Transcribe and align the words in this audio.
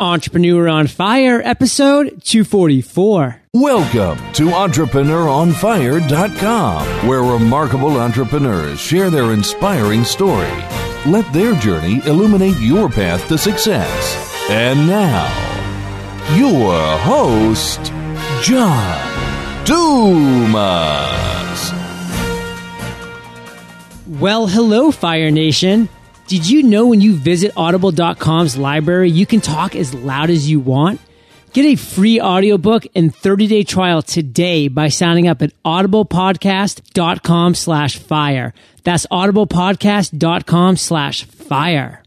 Entrepreneur 0.00 0.66
on 0.66 0.86
Fire, 0.86 1.42
episode 1.44 2.22
244. 2.24 3.42
Welcome 3.52 4.16
to 4.32 4.44
EntrepreneurOnFire.com, 4.44 7.06
where 7.06 7.22
remarkable 7.22 8.00
entrepreneurs 8.00 8.80
share 8.80 9.10
their 9.10 9.34
inspiring 9.34 10.04
story. 10.04 10.48
Let 11.04 11.30
their 11.34 11.54
journey 11.56 12.00
illuminate 12.06 12.56
your 12.60 12.88
path 12.88 13.28
to 13.28 13.36
success. 13.36 14.46
And 14.48 14.86
now, 14.86 15.26
your 16.34 16.96
host, 17.00 17.84
John 18.42 19.66
Dumas. 19.66 21.72
Well, 24.18 24.46
hello, 24.46 24.92
Fire 24.92 25.30
Nation. 25.30 25.90
Did 26.30 26.48
you 26.48 26.62
know 26.62 26.86
when 26.86 27.00
you 27.00 27.16
visit 27.16 27.50
audible.com's 27.56 28.56
library, 28.56 29.10
you 29.10 29.26
can 29.26 29.40
talk 29.40 29.74
as 29.74 29.92
loud 29.92 30.30
as 30.30 30.48
you 30.48 30.60
want? 30.60 31.00
Get 31.52 31.66
a 31.66 31.74
free 31.74 32.20
audiobook 32.20 32.86
and 32.94 33.12
30-day 33.12 33.64
trial 33.64 34.00
today 34.00 34.68
by 34.68 34.90
signing 34.90 35.26
up 35.26 35.42
at 35.42 35.52
audiblepodcast.com 35.64 37.56
slash 37.56 37.98
fire. 37.98 38.54
That's 38.84 39.06
audiblepodcast.com 39.06 40.76
slash 40.76 41.24
fire. 41.24 42.00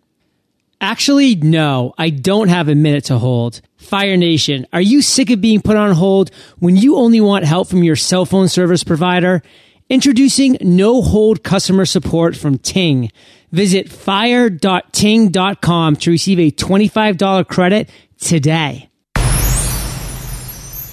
Actually, 0.79 1.35
no, 1.35 1.93
I 1.97 2.09
don't 2.09 2.47
have 2.47 2.69
a 2.69 2.75
minute 2.75 3.03
to 3.05 3.17
hold. 3.17 3.59
Fire 3.75 4.15
Nation, 4.15 4.65
are 4.71 4.79
you 4.79 5.01
sick 5.01 5.31
of 5.31 5.41
being 5.41 5.61
put 5.61 5.75
on 5.75 5.91
hold 5.91 6.31
when 6.59 6.77
you 6.77 6.95
only 6.95 7.19
want 7.19 7.43
help 7.43 7.67
from 7.67 7.83
your 7.83 7.97
cell 7.97 8.23
phone 8.23 8.47
service 8.47 8.85
provider? 8.85 9.43
Introducing 9.89 10.57
no 10.61 11.01
hold 11.01 11.43
customer 11.43 11.85
support 11.85 12.37
from 12.37 12.57
Ting. 12.57 13.11
Visit 13.53 13.89
fire.ting.com 13.89 15.95
to 15.95 16.11
receive 16.11 16.39
a 16.39 16.51
$25 16.51 17.47
credit 17.47 17.89
today. 18.17 18.89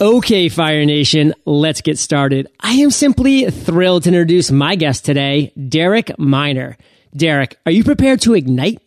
Okay, 0.00 0.48
Fire 0.48 0.86
Nation, 0.86 1.34
let's 1.44 1.82
get 1.82 1.98
started. 1.98 2.48
I 2.58 2.72
am 2.74 2.90
simply 2.90 3.50
thrilled 3.50 4.04
to 4.04 4.08
introduce 4.08 4.50
my 4.50 4.76
guest 4.76 5.04
today, 5.04 5.52
Derek 5.68 6.18
Miner. 6.18 6.78
Derek, 7.14 7.58
are 7.66 7.72
you 7.72 7.84
prepared 7.84 8.22
to 8.22 8.34
ignite? 8.34 8.80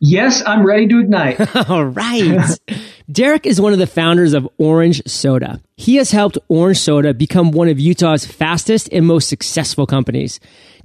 Yes, 0.00 0.42
I'm 0.46 0.66
ready 0.66 0.88
to 0.88 1.00
ignite. 1.00 1.56
All 1.70 1.84
right. 1.84 2.58
Derek 3.10 3.46
is 3.46 3.60
one 3.60 3.72
of 3.72 3.78
the 3.78 3.86
founders 3.86 4.32
of 4.32 4.48
Orange 4.58 5.02
Soda. 5.06 5.60
He 5.76 5.96
has 5.96 6.10
helped 6.10 6.38
Orange 6.48 6.78
Soda 6.78 7.12
become 7.12 7.50
one 7.52 7.68
of 7.68 7.78
Utah's 7.78 8.24
fastest 8.24 8.88
and 8.92 9.06
most 9.06 9.28
successful 9.28 9.86
companies. 9.86 10.40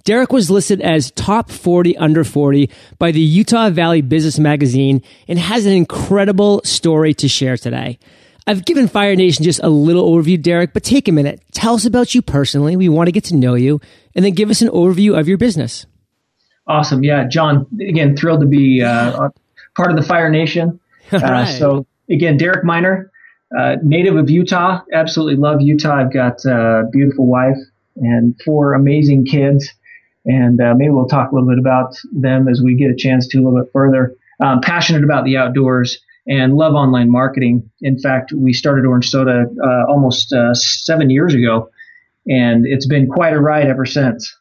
Derek 0.05 0.31
was 0.31 0.51
listed 0.51 0.81
as 0.81 1.09
top 1.11 1.49
40 1.49 1.97
under 1.97 2.23
40 2.23 2.69
by 2.99 3.11
the 3.11 3.19
Utah 3.19 3.71
Valley 3.71 4.01
Business 4.01 4.37
Magazine 4.37 5.01
and 5.27 5.39
has 5.39 5.65
an 5.65 5.73
incredible 5.73 6.61
story 6.63 7.15
to 7.15 7.27
share 7.27 7.57
today. 7.57 7.97
I've 8.45 8.65
given 8.65 8.87
Fire 8.87 9.15
Nation 9.15 9.43
just 9.43 9.59
a 9.63 9.69
little 9.69 10.07
overview, 10.07 10.39
Derek, 10.39 10.73
but 10.73 10.83
take 10.83 11.07
a 11.07 11.11
minute. 11.11 11.41
Tell 11.53 11.73
us 11.73 11.85
about 11.85 12.13
you 12.13 12.21
personally. 12.21 12.75
We 12.75 12.87
want 12.87 13.07
to 13.07 13.11
get 13.11 13.23
to 13.25 13.35
know 13.35 13.55
you 13.55 13.81
and 14.13 14.23
then 14.23 14.33
give 14.33 14.51
us 14.51 14.61
an 14.61 14.69
overview 14.69 15.19
of 15.19 15.27
your 15.27 15.39
business. 15.39 15.87
Awesome. 16.67 17.03
Yeah. 17.03 17.27
John, 17.27 17.65
again, 17.81 18.15
thrilled 18.15 18.41
to 18.41 18.47
be 18.47 18.83
uh, 18.83 19.29
part 19.75 19.89
of 19.89 19.97
the 19.97 20.03
Fire 20.03 20.29
Nation. 20.29 20.79
Uh, 21.13 21.19
right. 21.19 21.45
So, 21.45 21.85
again, 22.09 22.35
Derek 22.35 22.65
Miner, 22.65 23.11
uh, 23.55 23.75
native 23.83 24.15
of 24.15 24.27
Utah. 24.27 24.81
Absolutely 24.91 25.35
love 25.35 25.61
Utah. 25.61 25.97
I've 25.97 26.11
got 26.11 26.43
a 26.45 26.89
beautiful 26.91 27.27
wife 27.27 27.59
and 27.95 28.35
four 28.43 28.73
amazing 28.73 29.25
kids. 29.25 29.71
And 30.25 30.59
uh, 30.59 30.73
maybe 30.75 30.89
we'll 30.89 31.07
talk 31.07 31.31
a 31.31 31.35
little 31.35 31.49
bit 31.49 31.59
about 31.59 31.95
them 32.11 32.47
as 32.47 32.61
we 32.61 32.75
get 32.75 32.89
a 32.89 32.95
chance 32.95 33.27
to 33.27 33.37
a 33.37 33.41
little 33.41 33.61
bit 33.61 33.71
further. 33.71 34.15
I'm 34.41 34.61
passionate 34.61 35.03
about 35.03 35.23
the 35.25 35.37
outdoors 35.37 35.99
and 36.27 36.55
love 36.55 36.73
online 36.73 37.11
marketing. 37.11 37.69
In 37.81 37.99
fact, 37.99 38.33
we 38.33 38.51
started 38.51 38.85
Orange 38.85 39.09
Soda 39.09 39.45
uh, 39.63 39.85
almost 39.87 40.33
uh, 40.33 40.53
seven 40.53 41.09
years 41.09 41.33
ago, 41.35 41.69
and 42.27 42.65
it's 42.65 42.87
been 42.87 43.07
quite 43.07 43.33
a 43.33 43.39
ride 43.39 43.67
ever 43.67 43.85
since. 43.85 44.35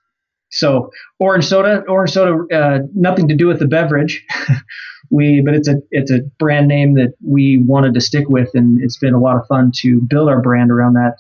So 0.55 0.91
orange 1.19 1.47
soda, 1.47 1.83
orange 1.89 2.13
soda, 2.13 2.55
uh, 2.57 2.79
nothing 2.95 3.27
to 3.29 3.35
do 3.35 3.49
with 3.49 3.59
the 3.59 3.67
beverage. 3.67 4.25
we, 5.11 5.43
but 5.45 5.55
it's 5.55 5.69
a 5.69 5.83
it's 5.91 6.13
a 6.13 6.21
brand 6.39 6.69
name 6.69 6.95
that 6.95 7.15
we 7.27 7.59
wanted 7.59 7.95
to 7.95 8.01
stick 8.01 8.29
with, 8.29 8.51
and 8.55 8.81
it's 8.81 8.97
been 8.97 9.15
a 9.15 9.21
lot 9.21 9.37
of 9.37 9.47
fun 9.49 9.73
to 9.83 10.01
build 10.01 10.29
our 10.29 10.41
brand 10.41 10.71
around 10.71 10.95
that. 10.95 11.17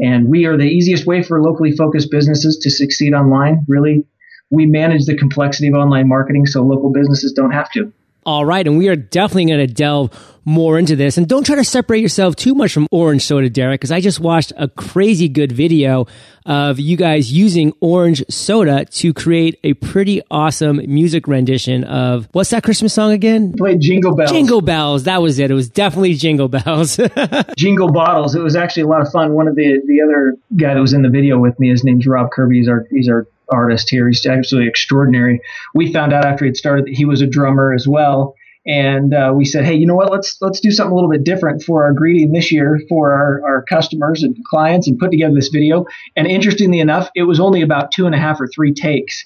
And 0.00 0.28
we 0.28 0.46
are 0.46 0.56
the 0.56 0.64
easiest 0.64 1.06
way 1.06 1.22
for 1.22 1.40
locally 1.40 1.70
focused 1.70 2.10
businesses 2.10 2.58
to 2.58 2.70
succeed 2.70 3.14
online. 3.14 3.64
Really, 3.68 4.04
we 4.52 4.66
manage 4.66 5.06
the 5.06 5.16
complexity 5.16 5.68
of 5.68 5.74
online 5.74 6.06
marketing 6.06 6.46
so 6.46 6.62
local 6.62 6.90
businesses 6.90 7.32
don't 7.32 7.52
have 7.52 7.70
to. 7.72 7.92
All 8.24 8.44
right. 8.44 8.64
And 8.64 8.78
we 8.78 8.88
are 8.88 8.94
definitely 8.94 9.46
going 9.46 9.66
to 9.66 9.72
delve 9.72 10.38
more 10.44 10.78
into 10.78 10.94
this. 10.94 11.18
And 11.18 11.28
don't 11.28 11.44
try 11.44 11.56
to 11.56 11.64
separate 11.64 12.00
yourself 12.00 12.36
too 12.36 12.54
much 12.54 12.72
from 12.72 12.86
Orange 12.90 13.24
Soda, 13.24 13.48
Derek, 13.50 13.80
because 13.80 13.90
I 13.90 14.00
just 14.00 14.20
watched 14.20 14.52
a 14.56 14.68
crazy 14.68 15.28
good 15.28 15.50
video 15.50 16.06
of 16.46 16.78
you 16.78 16.96
guys 16.96 17.32
using 17.32 17.72
Orange 17.80 18.22
Soda 18.28 18.84
to 18.84 19.12
create 19.12 19.58
a 19.64 19.74
pretty 19.74 20.20
awesome 20.30 20.80
music 20.86 21.26
rendition 21.26 21.82
of 21.84 22.28
what's 22.32 22.50
that 22.50 22.62
Christmas 22.62 22.92
song 22.92 23.12
again? 23.12 23.54
Played 23.54 23.80
Jingle 23.80 24.14
Bells. 24.14 24.30
Jingle 24.30 24.60
Bells. 24.60 25.04
That 25.04 25.22
was 25.22 25.38
it. 25.38 25.50
It 25.50 25.54
was 25.54 25.68
definitely 25.68 26.14
Jingle 26.14 26.48
Bells. 26.48 27.00
Jingle 27.56 27.90
Bottles. 27.90 28.34
It 28.34 28.42
was 28.42 28.54
actually 28.54 28.84
a 28.84 28.88
lot 28.88 29.00
of 29.02 29.10
fun. 29.10 29.32
One 29.32 29.48
of 29.48 29.56
the, 29.56 29.80
the 29.86 30.00
other 30.00 30.36
guy 30.56 30.74
that 30.74 30.80
was 30.80 30.92
in 30.92 31.02
the 31.02 31.10
video 31.10 31.38
with 31.38 31.58
me, 31.58 31.70
his 31.70 31.82
name's 31.82 32.06
Rob 32.06 32.30
Kirby. 32.30 32.58
He's 32.58 32.68
our, 32.68 32.86
he's 32.90 33.08
our 33.08 33.26
artist 33.52 33.90
here. 33.90 34.08
He's 34.08 34.24
absolutely 34.26 34.68
extraordinary. 34.68 35.40
We 35.74 35.92
found 35.92 36.12
out 36.12 36.24
after 36.24 36.44
he 36.44 36.48
had 36.48 36.56
started 36.56 36.86
that 36.86 36.94
he 36.94 37.04
was 37.04 37.20
a 37.20 37.26
drummer 37.26 37.72
as 37.72 37.86
well. 37.86 38.34
And 38.64 39.12
uh, 39.12 39.32
we 39.34 39.44
said, 39.44 39.64
hey, 39.64 39.74
you 39.74 39.86
know 39.86 39.96
what? 39.96 40.12
Let's 40.12 40.38
let's 40.40 40.60
do 40.60 40.70
something 40.70 40.92
a 40.92 40.94
little 40.94 41.10
bit 41.10 41.24
different 41.24 41.64
for 41.64 41.82
our 41.82 41.92
greeting 41.92 42.32
this 42.32 42.52
year 42.52 42.80
for 42.88 43.12
our, 43.12 43.42
our 43.44 43.62
customers 43.62 44.22
and 44.22 44.36
clients, 44.48 44.86
and 44.86 44.98
put 44.98 45.10
together 45.10 45.34
this 45.34 45.48
video. 45.48 45.84
And 46.14 46.28
interestingly 46.28 46.78
enough, 46.78 47.10
it 47.16 47.24
was 47.24 47.40
only 47.40 47.62
about 47.62 47.90
two 47.90 48.06
and 48.06 48.14
a 48.14 48.18
half 48.18 48.40
or 48.40 48.46
three 48.46 48.72
takes 48.72 49.24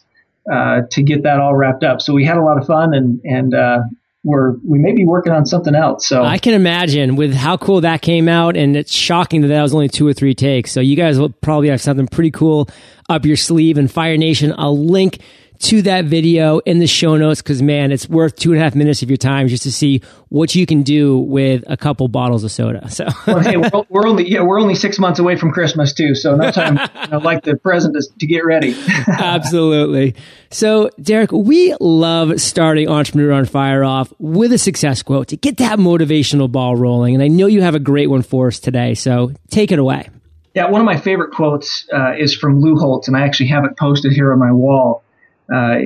uh, 0.51 0.83
to 0.91 1.03
get 1.03 1.23
that 1.25 1.39
all 1.39 1.55
wrapped 1.55 1.85
up. 1.85 2.01
So 2.01 2.15
we 2.15 2.25
had 2.25 2.39
a 2.39 2.43
lot 2.43 2.59
of 2.59 2.67
fun, 2.67 2.95
and 2.95 3.21
and 3.25 3.55
uh, 3.55 3.81
we're 4.27 4.57
we 4.65 4.79
may 4.79 4.93
be 4.93 5.05
working 5.07 5.33
on 5.33 5.47
something 5.47 5.75
else. 5.75 6.07
So 6.09 6.25
I 6.25 6.39
can 6.39 6.53
imagine 6.53 7.15
with 7.15 7.33
how 7.33 7.57
cool 7.57 7.83
that 7.83 8.03
came 8.03 8.29
out, 8.29 8.57
and 8.57 8.77
it's 8.77 8.93
shocking 8.93 9.43
that 9.43 9.49
that 9.49 9.63
was 9.63 9.73
only 9.73 9.89
two 9.89 10.07
or 10.07 10.13
three 10.13 10.35
takes. 10.35 10.73
So 10.73 10.81
you 10.81 10.97
guys 10.97 11.19
will 11.19 11.31
probably 11.31 11.69
have 11.69 11.81
something 11.81 12.09
pretty 12.09 12.33
cool 12.33 12.69
up 13.09 13.25
your 13.25 13.37
sleeve. 13.37 13.79
And 13.79 13.91
Fire 13.91 14.17
Nation, 14.17 14.53
I'll 14.59 14.77
link 14.77 15.21
to 15.61 15.83
that 15.83 16.05
video 16.05 16.59
in 16.61 16.79
the 16.79 16.87
show 16.87 17.17
notes 17.17 17.43
because 17.43 17.63
man, 17.63 17.93
it's 17.93 18.09
worth 18.09 18.37
two 18.37 18.53
and 18.53 18.61
a 18.61 18.65
half 18.65 18.75
minutes 18.75 19.03
of 19.03 19.11
your 19.11 19.17
time 19.17 19.49
just 19.49 19.63
to 19.65 19.73
see 19.73 20.03
what 20.29 20.55
you 20.55 20.67
can 20.67 20.83
do 20.83 21.19
with 21.19 21.65
a 21.67 21.77
couple 21.77 22.09
bottles 22.09 22.45
of 22.45 22.51
soda. 22.51 22.89
So, 22.91 23.07
well, 23.27 23.41
hey, 23.41 23.57
we're, 23.57 23.71
we're, 23.89 24.07
only 24.07 24.31
yeah, 24.31 24.43
we're 24.43 24.61
only 24.61 24.75
six 24.75 24.99
months 24.99 25.19
away 25.19 25.37
from 25.37 25.53
Christmas 25.53 25.93
too, 25.93 26.15
so 26.15 26.37
no 26.37 26.51
time 26.51 26.79
you 27.03 27.09
know, 27.09 27.19
like 27.19 27.45
the 27.45 27.57
present 27.57 27.95
to, 27.95 28.19
to 28.19 28.27
get 28.27 28.45
ready. 28.45 28.77
Absolutely. 29.09 30.15
So, 30.51 30.91
Derek, 31.01 31.33
we 31.33 31.75
love 31.81 32.41
starting 32.41 32.89
Entrepreneur 32.89 33.33
on 33.33 33.47
Fire 33.47 33.85
off 33.85 34.13
with 34.19 34.53
a 34.53 34.59
success 34.59 35.03
quote 35.03 35.29
to 35.29 35.37
get 35.37 35.59
that 35.59 35.79
motivational 35.79 36.51
ball 36.51 36.77
rolling, 36.77 37.15
and 37.15 37.23
I 37.23 37.29
know 37.29 37.47
you 37.47 37.63
have 37.63 37.75
a 37.75 37.81
great 37.81 38.09
one 38.09 38.23
for 38.23 38.49
us 38.49 38.59
today. 38.59 38.95
So, 38.95 39.33
take 39.51 39.73
it 39.73 39.79
away. 39.79 40.09
Yeah, 40.57 40.71
one 40.71 40.81
of 40.81 40.87
my 40.87 40.97
favorite 40.97 41.33
quotes 41.33 41.87
uh, 41.93 42.15
is 42.17 42.35
from 42.35 42.63
Lou 42.63 42.79
Holtz, 42.79 43.09
and 43.09 43.17
I 43.17 43.27
actually 43.27 43.49
have 43.49 43.67
it 43.67 43.77
posted 43.77 44.13
here 44.13 44.33
on 44.33 44.39
my 44.39 44.53
wall. 44.53 45.05
Uh, 45.53 45.79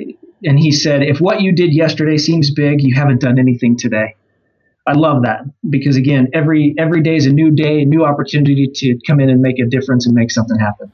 and 0.42 0.58
he 0.58 0.72
said, 0.72 1.02
if 1.02 1.20
what 1.20 1.40
you 1.40 1.52
did 1.52 1.74
yesterday 1.74 2.16
seems 2.16 2.50
big, 2.50 2.82
you 2.82 2.94
haven't 2.94 3.20
done 3.20 3.38
anything 3.38 3.76
today. 3.76 4.16
I 4.86 4.92
love 4.92 5.22
that 5.22 5.42
because 5.68 5.96
again, 5.96 6.28
every 6.32 6.74
every 6.78 7.02
day 7.02 7.16
is 7.16 7.26
a 7.26 7.32
new 7.32 7.50
day, 7.50 7.82
a 7.82 7.84
new 7.84 8.04
opportunity 8.04 8.66
to 8.74 8.98
come 9.06 9.20
in 9.20 9.28
and 9.28 9.42
make 9.42 9.58
a 9.58 9.66
difference 9.66 10.06
and 10.06 10.14
make 10.14 10.30
something 10.30 10.58
happen. 10.58 10.90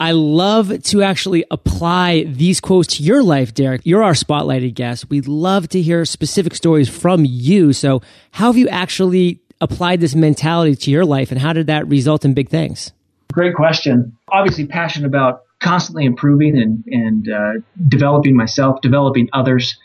I 0.00 0.10
love 0.10 0.82
to 0.82 1.02
actually 1.02 1.44
apply 1.50 2.24
these 2.24 2.60
quotes 2.60 2.96
to 2.96 3.04
your 3.04 3.22
life, 3.22 3.54
Derek. 3.54 3.82
You're 3.84 4.02
our 4.02 4.14
spotlighted 4.14 4.74
guest. 4.74 5.08
We'd 5.08 5.28
love 5.28 5.68
to 5.68 5.80
hear 5.80 6.04
specific 6.04 6.56
stories 6.56 6.88
from 6.88 7.24
you. 7.24 7.72
So, 7.72 8.02
how 8.32 8.46
have 8.46 8.58
you 8.58 8.68
actually 8.68 9.40
applied 9.60 10.00
this 10.00 10.16
mentality 10.16 10.74
to 10.74 10.90
your 10.90 11.04
life, 11.04 11.30
and 11.30 11.40
how 11.40 11.52
did 11.52 11.68
that 11.68 11.86
result 11.86 12.24
in 12.24 12.34
big 12.34 12.48
things? 12.48 12.90
Great 13.32 13.54
question. 13.54 14.16
Obviously, 14.28 14.66
passionate 14.66 15.06
about 15.06 15.42
constantly 15.62 16.04
improving 16.04 16.58
and 16.58 16.84
and 16.86 17.28
uh, 17.28 17.52
developing 17.88 18.36
myself, 18.36 18.80
developing 18.80 19.28
others, 19.32 19.76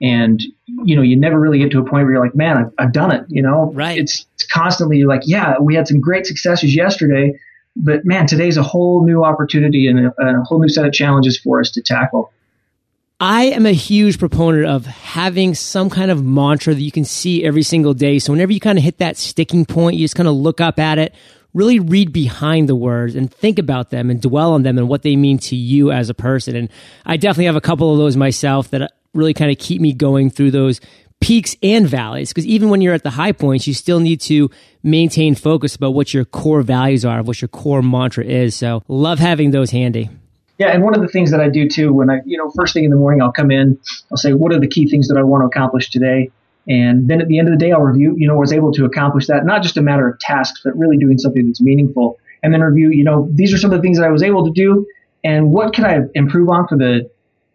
and 0.00 0.42
you 0.84 0.96
know 0.96 1.02
you 1.02 1.16
never 1.16 1.38
really 1.38 1.58
get 1.58 1.70
to 1.72 1.78
a 1.78 1.84
point 1.84 2.04
where 2.04 2.12
you're 2.12 2.24
like, 2.24 2.34
man, 2.34 2.56
I've, 2.56 2.72
I've 2.78 2.92
done 2.92 3.12
it. 3.12 3.24
You 3.28 3.42
know, 3.42 3.72
right? 3.74 3.98
It's 3.98 4.26
it's 4.34 4.46
constantly 4.46 5.04
like, 5.04 5.22
yeah, 5.24 5.58
we 5.60 5.74
had 5.74 5.88
some 5.88 6.00
great 6.00 6.26
successes 6.26 6.74
yesterday, 6.74 7.38
but 7.76 8.04
man, 8.04 8.26
today's 8.26 8.56
a 8.56 8.62
whole 8.62 9.04
new 9.04 9.24
opportunity 9.24 9.86
and 9.88 10.06
a, 10.06 10.14
a 10.18 10.42
whole 10.44 10.60
new 10.60 10.68
set 10.68 10.86
of 10.86 10.92
challenges 10.92 11.38
for 11.38 11.60
us 11.60 11.70
to 11.72 11.82
tackle. 11.82 12.32
I 13.20 13.44
am 13.44 13.64
a 13.64 13.72
huge 13.72 14.18
proponent 14.18 14.66
of 14.66 14.86
having 14.86 15.54
some 15.54 15.88
kind 15.88 16.10
of 16.10 16.24
mantra 16.24 16.74
that 16.74 16.82
you 16.82 16.90
can 16.90 17.04
see 17.04 17.44
every 17.44 17.62
single 17.62 17.94
day. 17.94 18.18
So 18.18 18.32
whenever 18.32 18.52
you 18.52 18.60
kind 18.60 18.76
of 18.76 18.84
hit 18.84 18.98
that 18.98 19.16
sticking 19.16 19.64
point, 19.64 19.96
you 19.96 20.04
just 20.04 20.16
kind 20.16 20.28
of 20.28 20.34
look 20.34 20.60
up 20.60 20.80
at 20.80 20.98
it, 20.98 21.14
really 21.54 21.78
read 21.78 22.12
behind 22.12 22.68
the 22.68 22.74
words 22.74 23.14
and 23.14 23.32
think 23.32 23.58
about 23.58 23.90
them 23.90 24.10
and 24.10 24.20
dwell 24.20 24.52
on 24.52 24.64
them 24.64 24.76
and 24.76 24.88
what 24.88 25.02
they 25.02 25.16
mean 25.16 25.38
to 25.38 25.56
you 25.56 25.90
as 25.90 26.10
a 26.10 26.14
person. 26.14 26.56
And 26.56 26.68
I 27.06 27.16
definitely 27.16 27.46
have 27.46 27.56
a 27.56 27.60
couple 27.60 27.92
of 27.92 27.98
those 27.98 28.16
myself 28.16 28.70
that 28.70 28.92
really 29.14 29.32
kind 29.32 29.50
of 29.50 29.58
keep 29.58 29.80
me 29.80 29.92
going 29.92 30.28
through 30.28 30.50
those 30.50 30.80
peaks 31.20 31.56
and 31.62 31.86
valleys 31.86 32.30
because 32.30 32.46
even 32.46 32.68
when 32.68 32.80
you're 32.80 32.92
at 32.92 33.04
the 33.04 33.10
high 33.10 33.32
points, 33.32 33.66
you 33.66 33.72
still 33.72 34.00
need 34.00 34.20
to 34.20 34.50
maintain 34.82 35.34
focus 35.34 35.76
about 35.76 35.94
what 35.94 36.12
your 36.12 36.24
core 36.24 36.60
values 36.60 37.04
are, 37.04 37.22
what 37.22 37.40
your 37.40 37.48
core 37.48 37.82
mantra 37.82 38.24
is. 38.24 38.54
So 38.54 38.82
love 38.88 39.18
having 39.20 39.50
those 39.50 39.70
handy. 39.70 40.10
Yeah, 40.58 40.68
and 40.68 40.84
one 40.84 40.94
of 40.94 41.00
the 41.00 41.08
things 41.08 41.30
that 41.30 41.40
I 41.40 41.48
do 41.48 41.68
too, 41.68 41.92
when 41.92 42.10
I, 42.10 42.20
you 42.24 42.38
know, 42.38 42.50
first 42.50 42.74
thing 42.74 42.84
in 42.84 42.90
the 42.90 42.96
morning, 42.96 43.22
I'll 43.22 43.32
come 43.32 43.50
in, 43.50 43.78
I'll 44.10 44.16
say, 44.16 44.32
what 44.32 44.52
are 44.52 44.60
the 44.60 44.68
key 44.68 44.88
things 44.88 45.08
that 45.08 45.16
I 45.16 45.22
want 45.22 45.42
to 45.42 45.46
accomplish 45.46 45.90
today? 45.90 46.30
And 46.68 47.08
then 47.08 47.20
at 47.20 47.28
the 47.28 47.38
end 47.38 47.48
of 47.48 47.52
the 47.52 47.58
day, 47.58 47.72
I'll 47.72 47.82
review, 47.82 48.14
you 48.16 48.26
know, 48.26 48.36
was 48.36 48.52
able 48.52 48.72
to 48.72 48.84
accomplish 48.84 49.26
that, 49.26 49.44
not 49.44 49.62
just 49.62 49.76
a 49.76 49.82
matter 49.82 50.08
of 50.08 50.18
tasks, 50.18 50.60
but 50.64 50.76
really 50.76 50.96
doing 50.96 51.18
something 51.18 51.46
that's 51.46 51.60
meaningful. 51.60 52.18
And 52.42 52.52
then 52.52 52.62
review, 52.62 52.90
you 52.90 53.04
know, 53.04 53.28
these 53.32 53.52
are 53.52 53.58
some 53.58 53.72
of 53.72 53.78
the 53.78 53.82
things 53.82 53.98
that 53.98 54.06
I 54.06 54.10
was 54.10 54.22
able 54.22 54.44
to 54.44 54.52
do, 54.52 54.86
and 55.22 55.52
what 55.52 55.72
can 55.72 55.84
I 55.84 56.00
improve 56.14 56.48
on 56.50 56.66
for 56.68 56.76
the, 56.76 57.10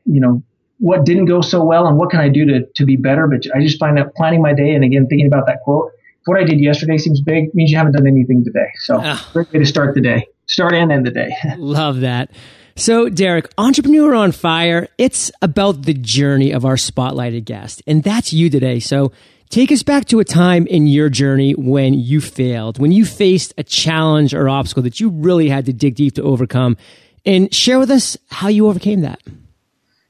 you 0.06 0.20
know, 0.20 0.44
what 0.80 1.06
didn't 1.06 1.26
go 1.26 1.42
so 1.42 1.64
well, 1.64 1.88
and 1.88 1.98
what 1.98 2.10
can 2.10 2.20
I 2.20 2.30
do 2.30 2.46
to 2.46 2.66
to 2.66 2.86
be 2.86 2.96
better. 2.96 3.28
But 3.28 3.44
I 3.56 3.62
just 3.62 3.80
find 3.80 3.98
that 3.98 4.16
planning 4.16 4.42
my 4.42 4.54
day, 4.54 4.74
and 4.74 4.84
again, 4.84 5.08
thinking 5.08 5.28
about 5.28 5.46
that 5.48 5.62
quote, 5.64 5.92
what 6.26 6.40
I 6.40 6.44
did 6.44 6.60
yesterday 6.60 6.98
seems 6.98 7.22
big, 7.22 7.54
means 7.54 7.72
you 7.72 7.78
haven't 7.78 7.94
done 7.94 8.08
anything 8.08 8.44
today. 8.44 8.72
So, 8.78 9.00
ah. 9.04 9.30
great 9.34 9.52
way 9.52 9.60
to 9.60 9.66
start 9.66 9.96
the 9.96 10.02
day, 10.02 10.28
start 10.48 10.74
and 10.74 10.92
end 10.92 11.06
the 11.06 11.12
day. 11.12 11.36
Love 11.58 12.00
that. 12.02 12.32
So, 12.80 13.10
Derek, 13.10 13.52
Entrepreneur 13.58 14.16
on 14.16 14.32
Fire, 14.32 14.88
it's 14.98 15.34
about 15.42 15.82
the 15.82 15.94
journey 15.94 16.54
of 16.54 16.64
our 16.64 16.76
spotlighted 16.76 17.44
guest, 17.44 17.84
and 17.86 18.02
that's 18.02 18.32
you 18.32 18.50
today. 18.50 18.80
So, 18.80 19.12
take 19.50 19.70
us 19.70 19.84
back 19.84 20.06
to 20.06 20.22
a 20.22 20.24
time 20.24 20.66
in 20.66 20.88
your 20.88 21.10
journey 21.10 21.52
when 21.52 21.94
you 21.94 22.22
failed, 22.22 22.80
when 22.80 22.94
you 22.94 23.04
faced 23.04 23.54
a 23.58 23.64
challenge 23.64 24.34
or 24.34 24.48
obstacle 24.48 24.84
that 24.84 25.02
you 25.02 25.10
really 25.10 25.50
had 25.50 25.66
to 25.66 25.74
dig 25.74 25.96
deep 25.96 26.16
to 26.16 26.24
overcome, 26.24 26.78
and 27.26 27.54
share 27.54 27.80
with 27.80 27.92
us 27.92 28.18
how 28.30 28.48
you 28.48 28.68
overcame 28.68 29.02
that. 29.02 29.20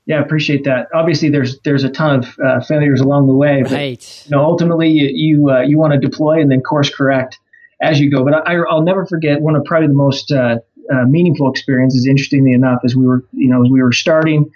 Yeah, 0.05 0.17
I 0.17 0.21
appreciate 0.21 0.65
that. 0.65 0.89
Obviously, 0.93 1.29
there's 1.29 1.59
there's 1.61 1.83
a 1.83 1.89
ton 1.89 2.19
of 2.19 2.37
uh, 2.37 2.61
failures 2.61 3.01
along 3.01 3.25
the 3.25 3.35
way, 3.35 3.63
but 3.63 3.71
right. 3.71 4.23
you 4.25 4.35
know, 4.35 4.43
ultimately, 4.43 4.89
you 4.89 5.09
you, 5.11 5.49
uh, 5.49 5.61
you 5.61 5.79
want 5.79 5.93
to 5.93 5.99
deploy 5.99 6.39
and 6.39 6.51
then 6.51 6.61
course 6.61 6.93
correct 6.93 7.39
as 7.81 7.99
you 7.99 8.11
go. 8.11 8.23
But 8.23 8.47
I, 8.47 8.57
will 8.57 8.83
never 8.83 9.07
forget 9.07 9.41
one 9.41 9.55
of 9.55 9.63
probably 9.63 9.87
the 9.87 9.93
most 9.93 10.31
uh, 10.31 10.59
uh, 10.91 11.05
meaningful 11.05 11.49
experiences. 11.49 12.05
Interestingly 12.07 12.53
enough, 12.53 12.79
as 12.83 12.95
we 12.95 13.05
were, 13.05 13.23
you 13.31 13.49
know, 13.49 13.63
as 13.63 13.71
we 13.71 13.81
were 13.81 13.91
starting, 13.91 14.51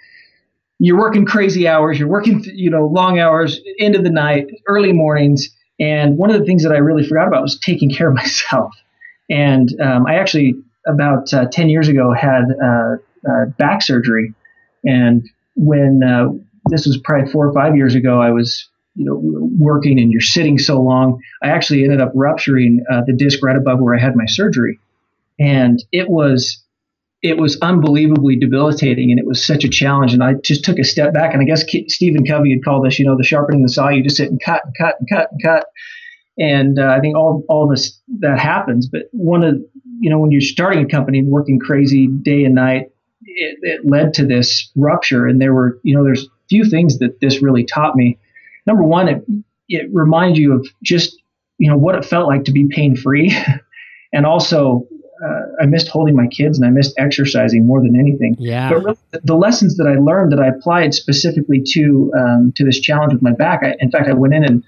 you're 0.78 0.98
working 0.98 1.24
crazy 1.24 1.68
hours. 1.68 1.98
You're 1.98 2.08
working, 2.08 2.44
you 2.54 2.70
know, 2.70 2.86
long 2.86 3.18
hours 3.18 3.60
into 3.78 4.00
the 4.00 4.10
night, 4.10 4.46
early 4.66 4.92
mornings. 4.92 5.48
And 5.78 6.16
one 6.16 6.30
of 6.30 6.38
the 6.38 6.44
things 6.44 6.62
that 6.62 6.72
I 6.72 6.76
really 6.76 7.06
forgot 7.06 7.28
about 7.28 7.42
was 7.42 7.58
taking 7.58 7.90
care 7.90 8.08
of 8.08 8.14
myself. 8.22 8.72
And 9.30 9.68
um, 9.80 10.06
I 10.06 10.16
actually, 10.16 10.54
about 10.86 11.32
uh, 11.32 11.46
10 11.50 11.70
years 11.70 11.88
ago, 11.88 12.12
had 12.12 12.44
uh, 12.62 12.96
uh, 13.28 13.46
back 13.58 13.82
surgery. 13.82 14.34
And 14.84 15.28
when 15.56 16.02
uh, 16.02 16.28
this 16.70 16.86
was 16.86 16.98
probably 16.98 17.30
four 17.30 17.48
or 17.48 17.54
five 17.54 17.76
years 17.76 17.94
ago, 17.94 18.20
I 18.20 18.30
was 18.30 18.68
you 18.96 19.04
know, 19.04 19.20
working 19.58 19.98
and 19.98 20.12
you're 20.12 20.20
sitting 20.20 20.58
so 20.58 20.80
long. 20.80 21.20
I 21.42 21.48
actually 21.48 21.82
ended 21.82 22.00
up 22.00 22.12
rupturing 22.14 22.84
uh, 22.92 23.02
the 23.06 23.12
disc 23.12 23.42
right 23.42 23.56
above 23.56 23.80
where 23.80 23.94
I 23.94 24.00
had 24.00 24.14
my 24.14 24.26
surgery 24.26 24.78
and 25.38 25.82
it 25.92 26.08
was 26.08 26.64
it 27.22 27.38
was 27.38 27.58
unbelievably 27.62 28.36
debilitating 28.36 29.10
and 29.10 29.18
it 29.18 29.26
was 29.26 29.44
such 29.44 29.64
a 29.64 29.68
challenge. 29.68 30.12
And 30.12 30.22
i 30.22 30.34
just 30.34 30.64
took 30.64 30.78
a 30.78 30.84
step 30.84 31.14
back 31.14 31.32
and 31.32 31.42
i 31.42 31.44
guess 31.44 31.64
stephen 31.88 32.24
covey 32.26 32.50
had 32.50 32.64
called 32.64 32.84
this 32.84 32.98
you 32.98 33.06
know 33.06 33.16
the 33.16 33.24
sharpening 33.24 33.62
the 33.62 33.68
saw. 33.68 33.88
You 33.88 34.02
just 34.02 34.16
sit 34.16 34.30
and 34.30 34.40
cut 34.42 34.62
and 34.64 34.74
cut 34.78 34.96
and 35.00 35.08
cut 35.08 35.30
and 35.32 35.42
cut. 35.42 35.66
And 36.38 36.78
uh, 36.78 36.94
i 36.96 37.00
think 37.00 37.16
all 37.16 37.44
all 37.48 37.68
this 37.68 38.00
that 38.20 38.38
happens. 38.38 38.88
But 38.88 39.02
one 39.12 39.42
of 39.42 39.56
you 40.00 40.10
know 40.10 40.18
when 40.18 40.30
you're 40.30 40.40
starting 40.40 40.84
a 40.84 40.88
company 40.88 41.18
and 41.18 41.28
working 41.28 41.58
crazy 41.58 42.06
day 42.06 42.44
and 42.44 42.54
night 42.54 42.90
it, 43.26 43.58
it 43.62 43.80
led 43.90 44.14
to 44.14 44.26
this 44.26 44.70
rupture. 44.76 45.26
And 45.26 45.40
there 45.40 45.54
were 45.54 45.78
you 45.82 45.96
know 45.96 46.04
there's 46.04 46.28
few 46.48 46.64
things 46.64 46.98
that 46.98 47.20
this 47.20 47.42
really 47.42 47.64
taught 47.64 47.96
me. 47.96 48.18
Number 48.66 48.82
one 48.82 49.08
it, 49.08 49.24
it 49.68 49.88
reminds 49.92 50.38
you 50.38 50.52
of 50.52 50.66
just 50.82 51.16
you 51.58 51.70
know 51.70 51.76
what 51.76 51.94
it 51.94 52.04
felt 52.04 52.28
like 52.28 52.44
to 52.44 52.52
be 52.52 52.68
pain 52.68 52.96
free 52.96 53.34
and 54.12 54.26
also 54.26 54.86
uh, 55.22 55.62
I 55.62 55.66
missed 55.66 55.88
holding 55.88 56.16
my 56.16 56.26
kids 56.26 56.58
and 56.58 56.66
I 56.66 56.70
missed 56.70 56.94
exercising 56.98 57.66
more 57.66 57.80
than 57.80 57.98
anything. 57.98 58.36
Yeah. 58.38 58.70
But 58.70 58.84
really, 58.84 58.98
the 59.22 59.36
lessons 59.36 59.76
that 59.76 59.86
I 59.86 59.98
learned 59.98 60.32
that 60.32 60.40
I 60.40 60.48
applied 60.48 60.94
specifically 60.94 61.62
to 61.72 62.12
um, 62.18 62.52
to 62.56 62.64
this 62.64 62.80
challenge 62.80 63.12
with 63.12 63.22
my 63.22 63.32
back. 63.32 63.60
I, 63.62 63.76
in 63.78 63.90
fact, 63.90 64.08
I 64.08 64.12
went 64.12 64.34
in 64.34 64.44
and 64.44 64.64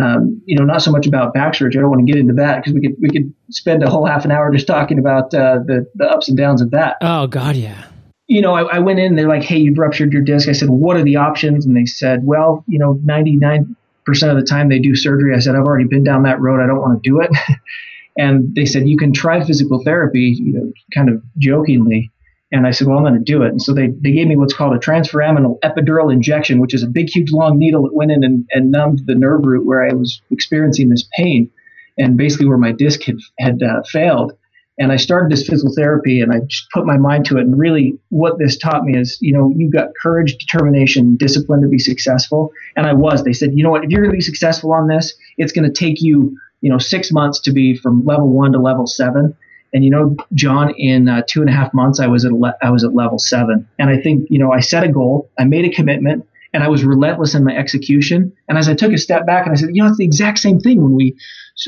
um, 0.00 0.40
you 0.44 0.56
know 0.56 0.64
not 0.64 0.82
so 0.82 0.90
much 0.90 1.06
about 1.06 1.34
back 1.34 1.54
surgery. 1.54 1.80
I 1.80 1.82
don't 1.82 1.90
want 1.90 2.06
to 2.06 2.12
get 2.12 2.20
into 2.20 2.34
that 2.34 2.58
because 2.58 2.72
we 2.72 2.80
could 2.80 2.96
we 3.00 3.10
could 3.10 3.32
spend 3.50 3.82
a 3.82 3.90
whole 3.90 4.06
half 4.06 4.24
an 4.24 4.30
hour 4.30 4.50
just 4.52 4.66
talking 4.66 4.98
about 4.98 5.34
uh, 5.34 5.58
the 5.64 5.86
the 5.94 6.08
ups 6.08 6.28
and 6.28 6.36
downs 6.36 6.62
of 6.62 6.70
that. 6.70 6.96
Oh 7.00 7.26
God, 7.26 7.56
yeah. 7.56 7.86
You 8.26 8.42
know, 8.42 8.54
I, 8.54 8.76
I 8.76 8.78
went 8.78 9.00
in. 9.00 9.16
They're 9.16 9.28
like, 9.28 9.42
"Hey, 9.42 9.58
you've 9.58 9.78
ruptured 9.78 10.12
your 10.12 10.22
disc." 10.22 10.48
I 10.48 10.52
said, 10.52 10.70
"What 10.70 10.96
are 10.96 11.02
the 11.02 11.16
options?" 11.16 11.66
And 11.66 11.76
they 11.76 11.86
said, 11.86 12.24
"Well, 12.24 12.64
you 12.68 12.78
know, 12.78 12.98
ninety 13.04 13.36
nine 13.36 13.76
percent 14.06 14.30
of 14.30 14.38
the 14.38 14.46
time 14.46 14.68
they 14.68 14.78
do 14.78 14.94
surgery." 14.94 15.34
I 15.34 15.40
said, 15.40 15.56
"I've 15.56 15.64
already 15.64 15.88
been 15.88 16.04
down 16.04 16.22
that 16.22 16.40
road. 16.40 16.62
I 16.62 16.66
don't 16.66 16.80
want 16.80 17.02
to 17.02 17.08
do 17.08 17.20
it." 17.20 17.30
And 18.16 18.54
they 18.54 18.66
said, 18.66 18.88
you 18.88 18.96
can 18.96 19.12
try 19.12 19.42
physical 19.44 19.82
therapy, 19.82 20.36
you 20.38 20.52
know, 20.52 20.72
kind 20.94 21.08
of 21.08 21.22
jokingly. 21.38 22.10
And 22.52 22.66
I 22.66 22.72
said, 22.72 22.88
well, 22.88 22.98
I'm 22.98 23.04
going 23.04 23.14
to 23.14 23.20
do 23.20 23.42
it. 23.42 23.50
And 23.50 23.62
so 23.62 23.72
they, 23.72 23.88
they 23.88 24.10
gave 24.10 24.26
me 24.26 24.36
what's 24.36 24.54
called 24.54 24.74
a 24.74 24.78
transforaminal 24.78 25.60
epidural 25.60 26.12
injection, 26.12 26.58
which 26.58 26.74
is 26.74 26.82
a 26.82 26.88
big, 26.88 27.08
huge, 27.08 27.30
long 27.30 27.58
needle 27.58 27.84
that 27.84 27.94
went 27.94 28.10
in 28.10 28.24
and, 28.24 28.48
and 28.50 28.72
numbed 28.72 29.02
the 29.06 29.14
nerve 29.14 29.44
root 29.44 29.64
where 29.64 29.84
I 29.84 29.92
was 29.92 30.20
experiencing 30.30 30.88
this 30.88 31.08
pain 31.16 31.50
and 31.96 32.16
basically 32.16 32.46
where 32.46 32.58
my 32.58 32.72
disc 32.72 33.02
had, 33.04 33.18
had 33.38 33.62
uh, 33.62 33.82
failed. 33.84 34.32
And 34.78 34.90
I 34.90 34.96
started 34.96 35.30
this 35.30 35.46
physical 35.46 35.74
therapy 35.74 36.22
and 36.22 36.32
I 36.32 36.40
just 36.40 36.70
put 36.70 36.86
my 36.86 36.96
mind 36.96 37.26
to 37.26 37.36
it. 37.36 37.42
And 37.42 37.56
really, 37.56 37.98
what 38.08 38.38
this 38.38 38.56
taught 38.56 38.84
me 38.84 38.98
is, 38.98 39.18
you 39.20 39.32
know, 39.32 39.52
you've 39.54 39.72
got 39.72 39.90
courage, 40.00 40.36
determination, 40.38 41.16
discipline 41.16 41.60
to 41.60 41.68
be 41.68 41.78
successful. 41.78 42.50
And 42.76 42.86
I 42.86 42.94
was. 42.94 43.22
They 43.22 43.34
said, 43.34 43.50
you 43.54 43.62
know 43.62 43.70
what, 43.70 43.84
if 43.84 43.90
you're 43.90 44.00
going 44.00 44.10
to 44.10 44.16
be 44.16 44.22
successful 44.22 44.72
on 44.72 44.88
this, 44.88 45.14
it's 45.36 45.52
going 45.52 45.70
to 45.70 45.72
take 45.72 46.00
you 46.00 46.36
you 46.60 46.70
know, 46.70 46.78
six 46.78 47.10
months 47.12 47.40
to 47.40 47.52
be 47.52 47.76
from 47.76 48.04
level 48.04 48.28
one 48.28 48.52
to 48.52 48.58
level 48.58 48.86
seven. 48.86 49.36
And 49.72 49.84
you 49.84 49.90
know, 49.90 50.16
John, 50.34 50.74
in 50.76 51.08
uh, 51.08 51.22
two 51.28 51.40
and 51.40 51.48
a 51.48 51.52
half 51.52 51.72
months, 51.72 52.00
I 52.00 52.06
was 52.06 52.24
at 52.24 52.32
le- 52.32 52.56
I 52.62 52.70
was 52.70 52.84
at 52.84 52.94
level 52.94 53.18
seven. 53.18 53.68
And 53.78 53.88
I 53.88 54.00
think 54.00 54.26
you 54.30 54.38
know, 54.38 54.52
I 54.52 54.60
set 54.60 54.84
a 54.84 54.88
goal, 54.88 55.30
I 55.38 55.44
made 55.44 55.64
a 55.64 55.70
commitment, 55.70 56.26
and 56.52 56.62
I 56.62 56.68
was 56.68 56.84
relentless 56.84 57.34
in 57.34 57.44
my 57.44 57.56
execution. 57.56 58.32
And 58.48 58.58
as 58.58 58.68
I 58.68 58.74
took 58.74 58.92
a 58.92 58.98
step 58.98 59.26
back 59.26 59.46
and 59.46 59.52
I 59.52 59.56
said, 59.56 59.70
you 59.72 59.82
know, 59.82 59.88
it's 59.88 59.98
the 59.98 60.04
exact 60.04 60.38
same 60.38 60.58
thing 60.58 60.82
when 60.82 60.94
we 60.94 61.16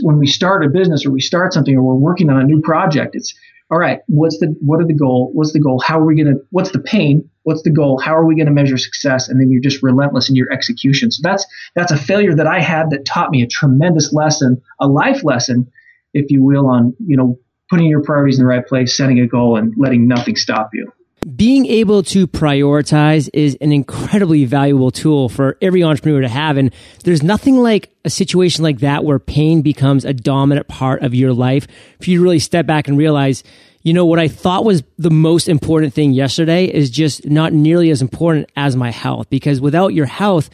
when 0.03 0.19
we 0.19 0.27
start 0.27 0.65
a 0.65 0.69
business 0.69 1.05
or 1.05 1.11
we 1.11 1.21
start 1.21 1.53
something 1.53 1.77
or 1.77 1.83
we're 1.83 1.95
working 1.95 2.31
on 2.31 2.41
a 2.41 2.45
new 2.45 2.61
project. 2.61 3.15
It's 3.15 3.35
all 3.71 3.79
right. 3.79 4.01
What's 4.07 4.39
the 4.39 4.55
what 4.61 4.81
are 4.81 4.87
the 4.87 4.95
goal? 4.95 5.31
What's 5.33 5.53
the 5.53 5.61
goal? 5.61 5.81
How 5.81 5.99
are 5.99 6.05
we 6.05 6.17
gonna? 6.17 6.37
What's 6.51 6.73
the 6.73 6.81
pain? 6.81 7.29
What's 7.45 7.63
the 7.63 7.71
goal? 7.71 7.99
How 7.99 8.15
are 8.15 8.27
we 8.27 8.37
to 8.37 8.51
measure 8.51 8.77
success? 8.77 9.29
And 9.29 9.41
then 9.41 9.51
you're 9.51 9.63
just 9.63 9.83
relentless 9.83 10.29
in 10.29 10.37
your 10.37 10.53
execution. 10.53 11.11
So 11.11 11.21
that's 11.23 11.47
that's 11.75 11.93
a 11.93 11.97
failure 11.97 12.35
that 12.35 12.47
I 12.47 12.61
had 12.61 12.91
that 12.91 13.07
taught 13.07 13.31
me 13.31 13.43
a 13.43 13.47
tremendous 13.47 14.13
lesson, 14.13 14.61
a 14.81 14.87
life 14.87 15.25
lesson, 15.25 15.71
if 16.13 16.31
you 16.31 16.43
will, 16.43 16.67
on 16.67 16.95
you 17.07 17.17
know 17.17 17.39
putting 17.71 17.87
your 17.87 18.03
priorities 18.03 18.39
in 18.39 18.45
the 18.45 18.49
right 18.49 18.67
place, 18.67 18.95
setting 18.95 19.21
a 19.21 19.27
goal, 19.27 19.57
and 19.57 19.73
letting 19.79 20.07
nothing 20.07 20.37
stop 20.37 20.71
you. 20.75 20.93
Being 21.37 21.67
able 21.67 22.03
to 22.05 22.27
prioritize 22.27 23.31
is 23.33 23.57
an 23.61 23.71
incredibly 23.71 24.45
valuable 24.45 24.91
tool 24.91 25.29
for 25.29 25.57
every 25.63 25.85
entrepreneur 25.85 26.23
to 26.23 26.29
have. 26.29 26.57
And 26.57 26.75
there's 27.05 27.23
nothing 27.23 27.57
like 27.57 27.91
a 28.05 28.11
situation 28.11 28.65
like 28.65 28.81
that 28.81 29.05
where 29.05 29.21
pain 29.21 29.63
becomes 29.63 30.05
a 30.05 30.13
dominant 30.13 30.67
part 30.67 31.03
of 31.03 31.15
your 31.15 31.33
life 31.33 31.69
for 32.01 32.11
you 32.11 32.19
to 32.19 32.23
really 32.25 32.41
step 32.41 32.67
back 32.67 32.89
and 32.89 32.99
realize 32.99 33.45
you 33.83 33.93
know, 33.93 34.07
what 34.07 34.21
I 34.21 34.29
thought 34.29 34.65
was 34.65 34.83
the 34.97 35.11
most 35.11 35.49
important 35.49 35.93
thing 35.93 36.13
yesterday 36.13 36.67
is 36.67 36.89
just 36.89 37.27
not 37.27 37.53
nearly 37.53 37.91
as 37.91 38.01
important 38.01 38.49
as 38.57 38.77
my 38.77 38.91
health 38.91 39.29
because 39.29 39.61
without 39.61 39.89
your 39.89 40.07
health, 40.07 40.51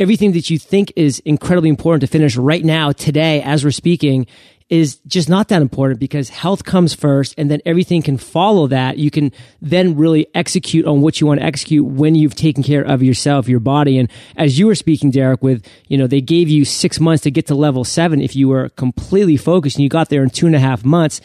everything 0.00 0.32
that 0.32 0.50
you 0.50 0.58
think 0.58 0.92
is 0.96 1.20
incredibly 1.20 1.68
important 1.68 2.00
to 2.00 2.06
finish 2.08 2.36
right 2.36 2.64
now, 2.64 2.90
today, 2.90 3.40
as 3.42 3.64
we're 3.64 3.70
speaking, 3.70 4.26
is 4.68 4.96
just 5.06 5.28
not 5.28 5.48
that 5.48 5.62
important 5.62 6.00
because 6.00 6.28
health 6.28 6.64
comes 6.64 6.94
first 6.94 7.34
and 7.36 7.50
then 7.50 7.60
everything 7.66 8.02
can 8.02 8.18
follow 8.18 8.66
that. 8.68 8.98
You 8.98 9.10
can 9.10 9.32
then 9.60 9.96
really 9.96 10.26
execute 10.34 10.86
on 10.86 11.00
what 11.00 11.20
you 11.20 11.26
want 11.26 11.40
to 11.40 11.46
execute 11.46 11.84
when 11.84 12.14
you've 12.14 12.34
taken 12.34 12.62
care 12.62 12.82
of 12.82 13.02
yourself, 13.02 13.48
your 13.48 13.60
body. 13.60 13.98
And 13.98 14.10
as 14.36 14.58
you 14.58 14.66
were 14.66 14.74
speaking, 14.74 15.10
Derek, 15.10 15.42
with, 15.42 15.66
you 15.88 15.98
know, 15.98 16.06
they 16.06 16.20
gave 16.20 16.48
you 16.48 16.64
six 16.64 17.00
months 17.00 17.22
to 17.24 17.30
get 17.30 17.46
to 17.48 17.54
level 17.54 17.84
seven 17.84 18.20
if 18.20 18.34
you 18.34 18.48
were 18.48 18.68
completely 18.70 19.36
focused 19.36 19.76
and 19.76 19.82
you 19.82 19.88
got 19.88 20.08
there 20.08 20.22
in 20.22 20.30
two 20.30 20.46
and 20.46 20.56
a 20.56 20.60
half 20.60 20.84
months 20.84 21.20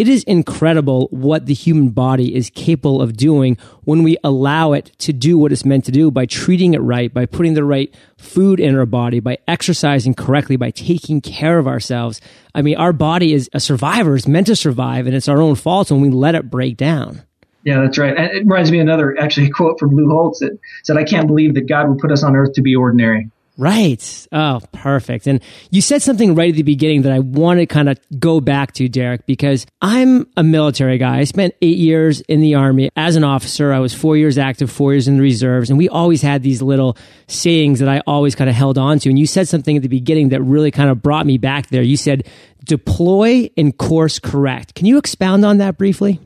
it 0.00 0.08
is 0.08 0.22
incredible 0.22 1.08
what 1.10 1.44
the 1.44 1.52
human 1.52 1.90
body 1.90 2.34
is 2.34 2.48
capable 2.48 3.02
of 3.02 3.18
doing 3.18 3.58
when 3.84 4.02
we 4.02 4.16
allow 4.24 4.72
it 4.72 4.86
to 5.00 5.12
do 5.12 5.36
what 5.36 5.52
it's 5.52 5.66
meant 5.66 5.84
to 5.84 5.92
do 5.92 6.10
by 6.10 6.24
treating 6.24 6.72
it 6.72 6.78
right, 6.78 7.12
by 7.12 7.26
putting 7.26 7.52
the 7.52 7.64
right 7.64 7.94
food 8.16 8.60
in 8.60 8.74
our 8.74 8.86
body, 8.86 9.20
by 9.20 9.36
exercising 9.46 10.14
correctly, 10.14 10.56
by 10.56 10.70
taking 10.70 11.20
care 11.20 11.58
of 11.58 11.68
ourselves. 11.68 12.18
I 12.54 12.62
mean, 12.62 12.78
our 12.78 12.94
body 12.94 13.34
is 13.34 13.50
a 13.52 13.60
survivor. 13.60 14.16
It's 14.16 14.26
meant 14.26 14.46
to 14.46 14.56
survive 14.56 15.06
and 15.06 15.14
it's 15.14 15.28
our 15.28 15.38
own 15.38 15.54
fault 15.54 15.90
when 15.90 16.00
we 16.00 16.08
let 16.08 16.34
it 16.34 16.48
break 16.48 16.78
down. 16.78 17.22
Yeah, 17.64 17.82
that's 17.82 17.98
right. 17.98 18.18
It 18.18 18.38
reminds 18.38 18.72
me 18.72 18.78
of 18.78 18.84
another 18.84 19.20
actually 19.20 19.50
quote 19.50 19.78
from 19.78 19.94
Lou 19.94 20.08
Holtz 20.08 20.38
that 20.38 20.58
said, 20.82 20.96
I 20.96 21.04
can't 21.04 21.26
believe 21.26 21.52
that 21.56 21.68
God 21.68 21.90
would 21.90 21.98
put 21.98 22.10
us 22.10 22.22
on 22.22 22.36
earth 22.36 22.54
to 22.54 22.62
be 22.62 22.74
ordinary. 22.74 23.28
Right. 23.60 24.26
Oh, 24.32 24.60
perfect. 24.72 25.26
And 25.26 25.42
you 25.70 25.82
said 25.82 26.00
something 26.00 26.34
right 26.34 26.48
at 26.48 26.56
the 26.56 26.62
beginning 26.62 27.02
that 27.02 27.12
I 27.12 27.18
want 27.18 27.60
to 27.60 27.66
kind 27.66 27.90
of 27.90 27.98
go 28.18 28.40
back 28.40 28.72
to, 28.76 28.88
Derek, 28.88 29.26
because 29.26 29.66
I'm 29.82 30.26
a 30.34 30.42
military 30.42 30.96
guy. 30.96 31.18
I 31.18 31.24
spent 31.24 31.52
eight 31.60 31.76
years 31.76 32.22
in 32.22 32.40
the 32.40 32.54
Army 32.54 32.88
as 32.96 33.16
an 33.16 33.24
officer. 33.24 33.70
I 33.70 33.80
was 33.80 33.92
four 33.92 34.16
years 34.16 34.38
active, 34.38 34.70
four 34.70 34.94
years 34.94 35.08
in 35.08 35.16
the 35.16 35.22
reserves. 35.22 35.68
And 35.68 35.78
we 35.78 35.90
always 35.90 36.22
had 36.22 36.42
these 36.42 36.62
little 36.62 36.96
sayings 37.28 37.80
that 37.80 37.88
I 37.90 38.00
always 38.06 38.34
kind 38.34 38.48
of 38.48 38.56
held 38.56 38.78
on 38.78 38.98
to. 39.00 39.10
And 39.10 39.18
you 39.18 39.26
said 39.26 39.46
something 39.46 39.76
at 39.76 39.82
the 39.82 39.88
beginning 39.88 40.30
that 40.30 40.40
really 40.40 40.70
kind 40.70 40.88
of 40.88 41.02
brought 41.02 41.26
me 41.26 41.36
back 41.36 41.68
there. 41.68 41.82
You 41.82 41.98
said, 41.98 42.26
deploy 42.64 43.50
and 43.58 43.76
course 43.76 44.18
correct. 44.18 44.74
Can 44.74 44.86
you 44.86 44.96
expound 44.96 45.44
on 45.44 45.58
that 45.58 45.76
briefly? 45.76 46.18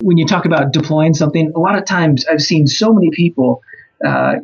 When 0.00 0.16
you 0.16 0.24
talk 0.24 0.46
about 0.46 0.72
deploying 0.72 1.12
something, 1.12 1.52
a 1.54 1.60
lot 1.60 1.76
of 1.76 1.84
times 1.84 2.24
I've 2.24 2.40
seen 2.40 2.66
so 2.66 2.94
many 2.94 3.10
people. 3.10 3.60
Uh, 4.02 4.36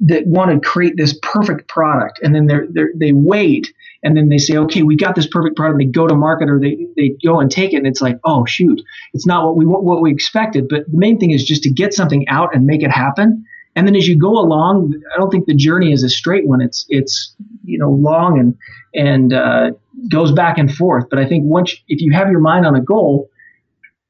that 0.00 0.26
want 0.26 0.50
to 0.50 0.68
create 0.68 0.96
this 0.96 1.18
perfect 1.22 1.68
product. 1.68 2.20
And 2.22 2.34
then 2.34 2.46
they're, 2.46 2.66
they're, 2.70 2.92
they 2.94 3.12
wait 3.12 3.72
and 4.02 4.16
then 4.16 4.28
they 4.28 4.38
say 4.38 4.56
okay 4.56 4.82
we 4.82 4.96
got 4.96 5.14
this 5.14 5.26
perfect 5.26 5.56
product. 5.56 5.78
They 5.78 5.84
go 5.84 6.06
to 6.06 6.14
market 6.14 6.48
or 6.48 6.58
they, 6.58 6.86
they 6.96 7.16
go 7.24 7.40
and 7.40 7.50
take 7.50 7.72
it 7.72 7.76
and 7.76 7.86
it's 7.86 8.00
like 8.00 8.18
oh 8.24 8.46
shoot 8.46 8.80
it's 9.12 9.26
not 9.26 9.44
what 9.44 9.56
we 9.56 9.66
what 9.66 10.00
we 10.00 10.10
expected. 10.10 10.68
But 10.68 10.90
the 10.90 10.98
main 10.98 11.18
thing 11.18 11.30
is 11.32 11.44
just 11.44 11.62
to 11.64 11.70
get 11.70 11.94
something 11.94 12.26
out 12.28 12.54
and 12.54 12.66
make 12.66 12.82
it 12.82 12.90
happen. 12.90 13.44
And 13.76 13.86
then 13.86 13.94
as 13.94 14.08
you 14.08 14.18
go 14.18 14.30
along 14.30 14.94
i 15.14 15.18
don't 15.18 15.30
think 15.30 15.46
the 15.46 15.54
journey 15.54 15.92
is 15.92 16.02
a 16.02 16.08
straight 16.08 16.46
one. 16.46 16.60
It's 16.60 16.86
it's 16.88 17.34
you 17.64 17.78
know 17.78 17.90
long 17.90 18.38
and 18.38 18.56
and 18.94 19.32
uh, 19.32 19.70
goes 20.10 20.32
back 20.32 20.58
and 20.58 20.72
forth. 20.74 21.04
But 21.10 21.18
i 21.18 21.26
think 21.26 21.44
once 21.44 21.74
if 21.88 22.00
you 22.00 22.12
have 22.12 22.30
your 22.30 22.40
mind 22.40 22.66
on 22.66 22.74
a 22.74 22.80
goal 22.80 23.28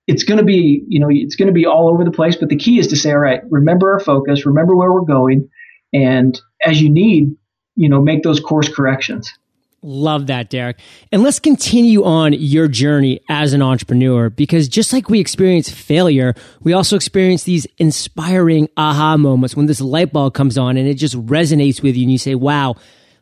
it's 0.06 0.24
going 0.24 0.38
to 0.38 0.44
be 0.44 0.84
you 0.88 0.98
know 0.98 1.08
it's 1.08 1.36
going 1.36 1.46
to 1.46 1.52
be 1.52 1.66
all 1.66 1.88
over 1.88 2.04
the 2.04 2.10
place. 2.10 2.36
But 2.36 2.48
the 2.48 2.56
key 2.56 2.78
is 2.78 2.86
to 2.88 2.96
say 2.96 3.10
all 3.10 3.18
right 3.18 3.40
remember 3.50 3.92
our 3.92 4.00
focus 4.00 4.46
remember 4.46 4.76
where 4.76 4.92
we're 4.92 5.00
going 5.02 5.48
and 5.92 6.40
as 6.64 6.80
you 6.80 6.90
need, 6.90 7.36
you 7.76 7.88
know, 7.88 8.00
make 8.00 8.22
those 8.22 8.40
course 8.40 8.68
corrections. 8.68 9.32
Love 9.82 10.26
that, 10.26 10.50
Derek. 10.50 10.78
And 11.10 11.22
let's 11.22 11.38
continue 11.38 12.04
on 12.04 12.34
your 12.34 12.68
journey 12.68 13.20
as 13.30 13.54
an 13.54 13.62
entrepreneur 13.62 14.28
because 14.28 14.68
just 14.68 14.92
like 14.92 15.08
we 15.08 15.20
experience 15.20 15.70
failure, 15.70 16.34
we 16.60 16.74
also 16.74 16.96
experience 16.96 17.44
these 17.44 17.66
inspiring 17.78 18.68
aha 18.76 19.16
moments 19.16 19.56
when 19.56 19.64
this 19.64 19.80
light 19.80 20.12
bulb 20.12 20.34
comes 20.34 20.58
on 20.58 20.76
and 20.76 20.86
it 20.86 20.94
just 20.94 21.14
resonates 21.26 21.82
with 21.82 21.96
you 21.96 22.02
and 22.02 22.12
you 22.12 22.18
say, 22.18 22.34
wow, 22.34 22.74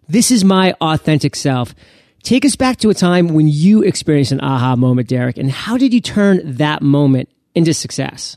this 0.09 0.33
is 0.33 0.43
my 0.43 0.75
authentic 0.81 1.37
self. 1.37 1.77
Take 2.25 2.45
us 2.45 2.57
back 2.57 2.79
to 2.79 2.91
a 2.91 2.95
time 2.95 3.29
when 3.29 3.47
you 3.47 3.83
experienced 3.83 4.33
an 4.33 4.41
aha 4.41 4.75
moment, 4.75 5.09
Derek, 5.09 5.39
and 5.39 5.53
how 5.53 5.77
did 5.77 5.95
you 5.95 6.01
turn 6.01 6.41
that 6.57 6.83
moment 6.83 7.29
into 7.55 7.73
success? 7.73 8.37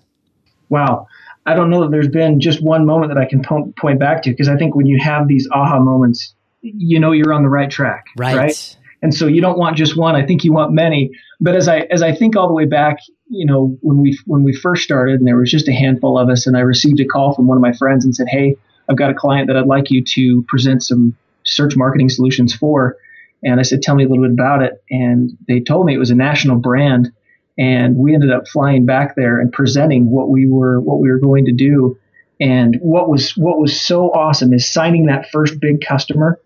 Wow. 0.70 1.08
I 1.46 1.56
don't 1.56 1.70
know 1.70 1.82
that 1.82 1.92
there's 1.92 2.08
been 2.08 2.40
just 2.40 2.64
one 2.64 2.86
moment 2.86 3.14
that 3.14 3.20
I 3.20 3.26
can 3.26 3.42
po- 3.42 3.74
point 3.80 4.00
back 4.00 4.22
to 4.24 4.30
because 4.30 4.48
I 4.48 4.58
think 4.58 4.76
when 4.76 4.86
you 4.86 5.00
have 5.00 5.28
these 5.28 5.48
aha 5.52 5.80
moments, 5.80 6.36
you 6.62 7.00
know 7.00 7.12
you're 7.12 7.34
on 7.34 7.44
the 7.44 7.50
right 7.50 7.70
track, 7.70 8.06
right. 8.18 8.36
right? 8.36 8.78
And 9.02 9.14
so 9.14 9.26
you 9.26 9.42
don't 9.42 9.58
want 9.58 9.78
just 9.78 9.98
one. 9.98 10.16
I 10.16 10.26
think 10.26 10.44
you 10.44 10.54
want 10.54 10.74
many. 10.74 11.12
But 11.40 11.56
as 11.56 11.68
I 11.68 11.80
as 11.92 12.04
I 12.04 12.14
think 12.14 12.36
all 12.36 12.48
the 12.48 12.54
way 12.54 12.66
back, 12.66 12.98
you 13.30 13.46
know, 13.46 13.76
when 13.82 14.00
we 14.00 14.18
when 14.28 14.44
we 14.44 14.54
first 14.54 14.84
started, 14.84 15.20
and 15.20 15.28
there 15.28 15.38
was 15.38 15.50
just 15.50 15.68
a 15.68 15.74
handful 15.74 16.20
of 16.20 16.30
us, 16.30 16.46
and 16.46 16.56
I 16.56 16.60
received 16.60 17.00
a 17.00 17.06
call 17.06 17.34
from 17.34 17.48
one 17.48 17.58
of 17.58 17.62
my 17.62 17.74
friends 17.74 18.06
and 18.06 18.16
said, 18.16 18.28
"Hey, 18.30 18.56
I've 18.88 18.98
got 18.98 19.10
a 19.10 19.16
client 19.16 19.48
that 19.48 19.58
I'd 19.58 19.66
like 19.66 19.90
you 19.90 20.04
to 20.04 20.44
present 20.48 20.84
some 20.84 21.16
search 21.44 21.76
marketing 21.76 22.10
solutions 22.10 22.54
for." 22.54 22.96
And 23.44 23.60
I 23.60 23.64
said, 23.64 23.82
"Tell 23.82 23.96
me 23.96 24.04
a 24.04 24.08
little 24.08 24.24
bit 24.24 24.34
about 24.34 24.62
it." 24.62 24.84
And 24.92 25.32
they 25.48 25.60
told 25.62 25.88
me 25.88 25.96
it 25.96 26.00
was 26.00 26.12
a 26.12 26.16
national 26.16 26.58
brand 26.58 27.12
and 27.62 27.96
we 27.96 28.16
ended 28.16 28.32
up 28.32 28.48
flying 28.48 28.88
back 28.88 29.16
there 29.16 29.40
and 29.40 29.52
presenting 29.52 30.10
what 30.10 30.30
we 30.30 30.48
were 30.48 30.82
what 30.82 31.00
we 31.00 31.12
were 31.12 31.20
going 31.20 31.46
to 31.46 31.54
do. 31.54 31.96
And 32.40 32.80
what 32.82 33.08
was 33.08 33.38
what 33.38 33.60
was 33.60 33.80
so 33.80 34.10
awesome 34.12 34.52
is 34.52 34.74
signing 34.74 35.06
that 35.06 35.30
first 35.32 35.60
big 35.60 35.86
customer 35.88 36.40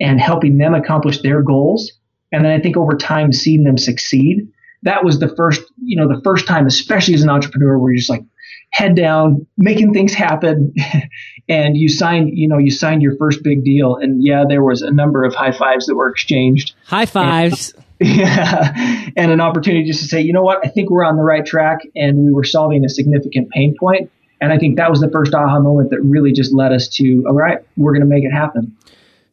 and 0.00 0.20
helping 0.20 0.58
them 0.58 0.74
accomplish 0.74 1.22
their 1.22 1.40
goals. 1.40 1.92
And 2.32 2.44
then 2.44 2.50
I 2.50 2.60
think 2.60 2.76
over 2.76 2.96
time 2.96 3.32
seeing 3.32 3.62
them 3.62 3.78
succeed. 3.78 4.48
That 4.82 5.04
was 5.04 5.20
the 5.20 5.32
first, 5.36 5.62
you 5.82 5.96
know, 5.96 6.08
the 6.08 6.20
first 6.22 6.48
time, 6.48 6.66
especially 6.66 7.14
as 7.14 7.22
an 7.22 7.30
entrepreneur, 7.30 7.78
where 7.78 7.92
you're 7.92 7.98
just 7.98 8.10
like 8.10 8.24
head 8.70 8.96
down, 8.96 9.46
making 9.56 9.94
things 9.94 10.14
happen. 10.14 10.74
and 11.48 11.76
you 11.76 11.88
signed, 11.88 12.36
you 12.36 12.48
know, 12.48 12.58
you 12.58 12.72
signed 12.72 13.02
your 13.02 13.16
first 13.18 13.44
big 13.44 13.64
deal. 13.64 13.96
And 13.96 14.26
yeah, 14.26 14.44
there 14.48 14.64
was 14.64 14.82
a 14.82 14.90
number 14.90 15.22
of 15.22 15.32
high 15.32 15.52
fives 15.52 15.86
that 15.86 15.94
were 15.94 16.08
exchanged. 16.08 16.74
High 16.86 17.06
fives. 17.06 17.72
And, 17.72 17.82
uh, 17.82 17.85
yeah, 18.00 19.08
and 19.16 19.32
an 19.32 19.40
opportunity 19.40 19.86
just 19.86 20.00
to 20.00 20.06
say, 20.06 20.20
you 20.20 20.32
know 20.32 20.42
what, 20.42 20.64
I 20.64 20.68
think 20.68 20.90
we're 20.90 21.04
on 21.04 21.16
the 21.16 21.22
right 21.22 21.44
track, 21.44 21.78
and 21.94 22.26
we 22.26 22.32
were 22.32 22.44
solving 22.44 22.84
a 22.84 22.88
significant 22.88 23.50
pain 23.50 23.74
point. 23.78 24.10
And 24.40 24.52
I 24.52 24.58
think 24.58 24.76
that 24.76 24.90
was 24.90 25.00
the 25.00 25.10
first 25.10 25.32
aha 25.34 25.60
moment 25.60 25.90
that 25.90 26.00
really 26.02 26.32
just 26.32 26.52
led 26.52 26.72
us 26.72 26.88
to, 26.88 27.24
all 27.26 27.32
right, 27.32 27.58
we're 27.76 27.92
going 27.92 28.02
to 28.02 28.06
make 28.06 28.24
it 28.24 28.32
happen. 28.32 28.76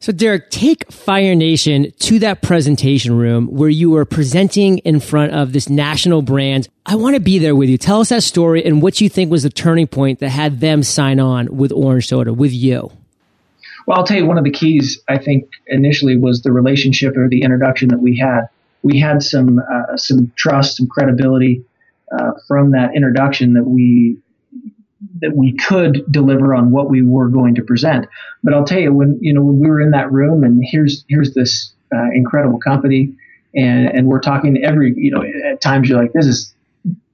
So, 0.00 0.12
Derek, 0.12 0.50
take 0.50 0.90
Fire 0.92 1.34
Nation 1.34 1.92
to 2.00 2.18
that 2.18 2.42
presentation 2.42 3.16
room 3.16 3.46
where 3.46 3.70
you 3.70 3.90
were 3.90 4.04
presenting 4.04 4.78
in 4.78 5.00
front 5.00 5.32
of 5.32 5.52
this 5.52 5.68
national 5.70 6.20
brand. 6.20 6.68
I 6.84 6.96
want 6.96 7.16
to 7.16 7.20
be 7.20 7.38
there 7.38 7.56
with 7.56 7.70
you. 7.70 7.78
Tell 7.78 8.00
us 8.00 8.10
that 8.10 8.22
story 8.22 8.62
and 8.64 8.82
what 8.82 9.00
you 9.00 9.08
think 9.08 9.30
was 9.30 9.44
the 9.44 9.50
turning 9.50 9.86
point 9.86 10.18
that 10.18 10.28
had 10.28 10.60
them 10.60 10.82
sign 10.82 11.20
on 11.20 11.56
with 11.56 11.72
Orange 11.72 12.08
Soda, 12.08 12.34
with 12.34 12.52
you. 12.52 12.90
Well, 13.86 13.98
I'll 13.98 14.04
tell 14.04 14.18
you 14.18 14.26
one 14.26 14.36
of 14.36 14.44
the 14.44 14.50
keys 14.50 15.02
I 15.08 15.18
think 15.18 15.50
initially 15.66 16.16
was 16.16 16.42
the 16.42 16.52
relationship 16.52 17.16
or 17.16 17.28
the 17.28 17.42
introduction 17.42 17.88
that 17.88 18.00
we 18.00 18.18
had. 18.18 18.48
We 18.84 19.00
had 19.00 19.22
some 19.24 19.60
uh, 19.60 19.96
some 19.98 20.32
trust, 20.36 20.78
some 20.78 20.88
credibility 20.88 21.64
uh, 22.12 22.32
from 22.48 22.72
that 22.72 22.94
introduction 22.96 23.54
that 23.54 23.64
we 23.64 24.18
that 25.20 25.36
we 25.36 25.54
could 25.56 26.04
deliver 26.10 26.54
on 26.54 26.70
what 26.70 26.90
we 26.90 27.02
were 27.02 27.28
going 27.28 27.54
to 27.56 27.62
present. 27.62 28.06
But 28.42 28.54
I'll 28.54 28.64
tell 28.64 28.80
you 28.80 28.92
when 28.92 29.18
you 29.20 29.32
know 29.34 29.42
when 29.42 29.60
we 29.60 29.68
were 29.68 29.80
in 29.80 29.92
that 29.92 30.12
room 30.12 30.44
and 30.44 30.62
here's 30.64 31.04
here's 31.08 31.34
this 31.34 31.72
uh, 31.94 32.10
incredible 32.14 32.60
company 32.60 33.14
and 33.54 33.88
and 33.88 34.06
we're 34.08 34.20
talking 34.20 34.62
every 34.64 34.94
you 34.96 35.10
know 35.10 35.24
at 35.50 35.60
times 35.60 35.88
you're 35.88 36.00
like 36.00 36.12
this 36.12 36.26
is 36.26 36.54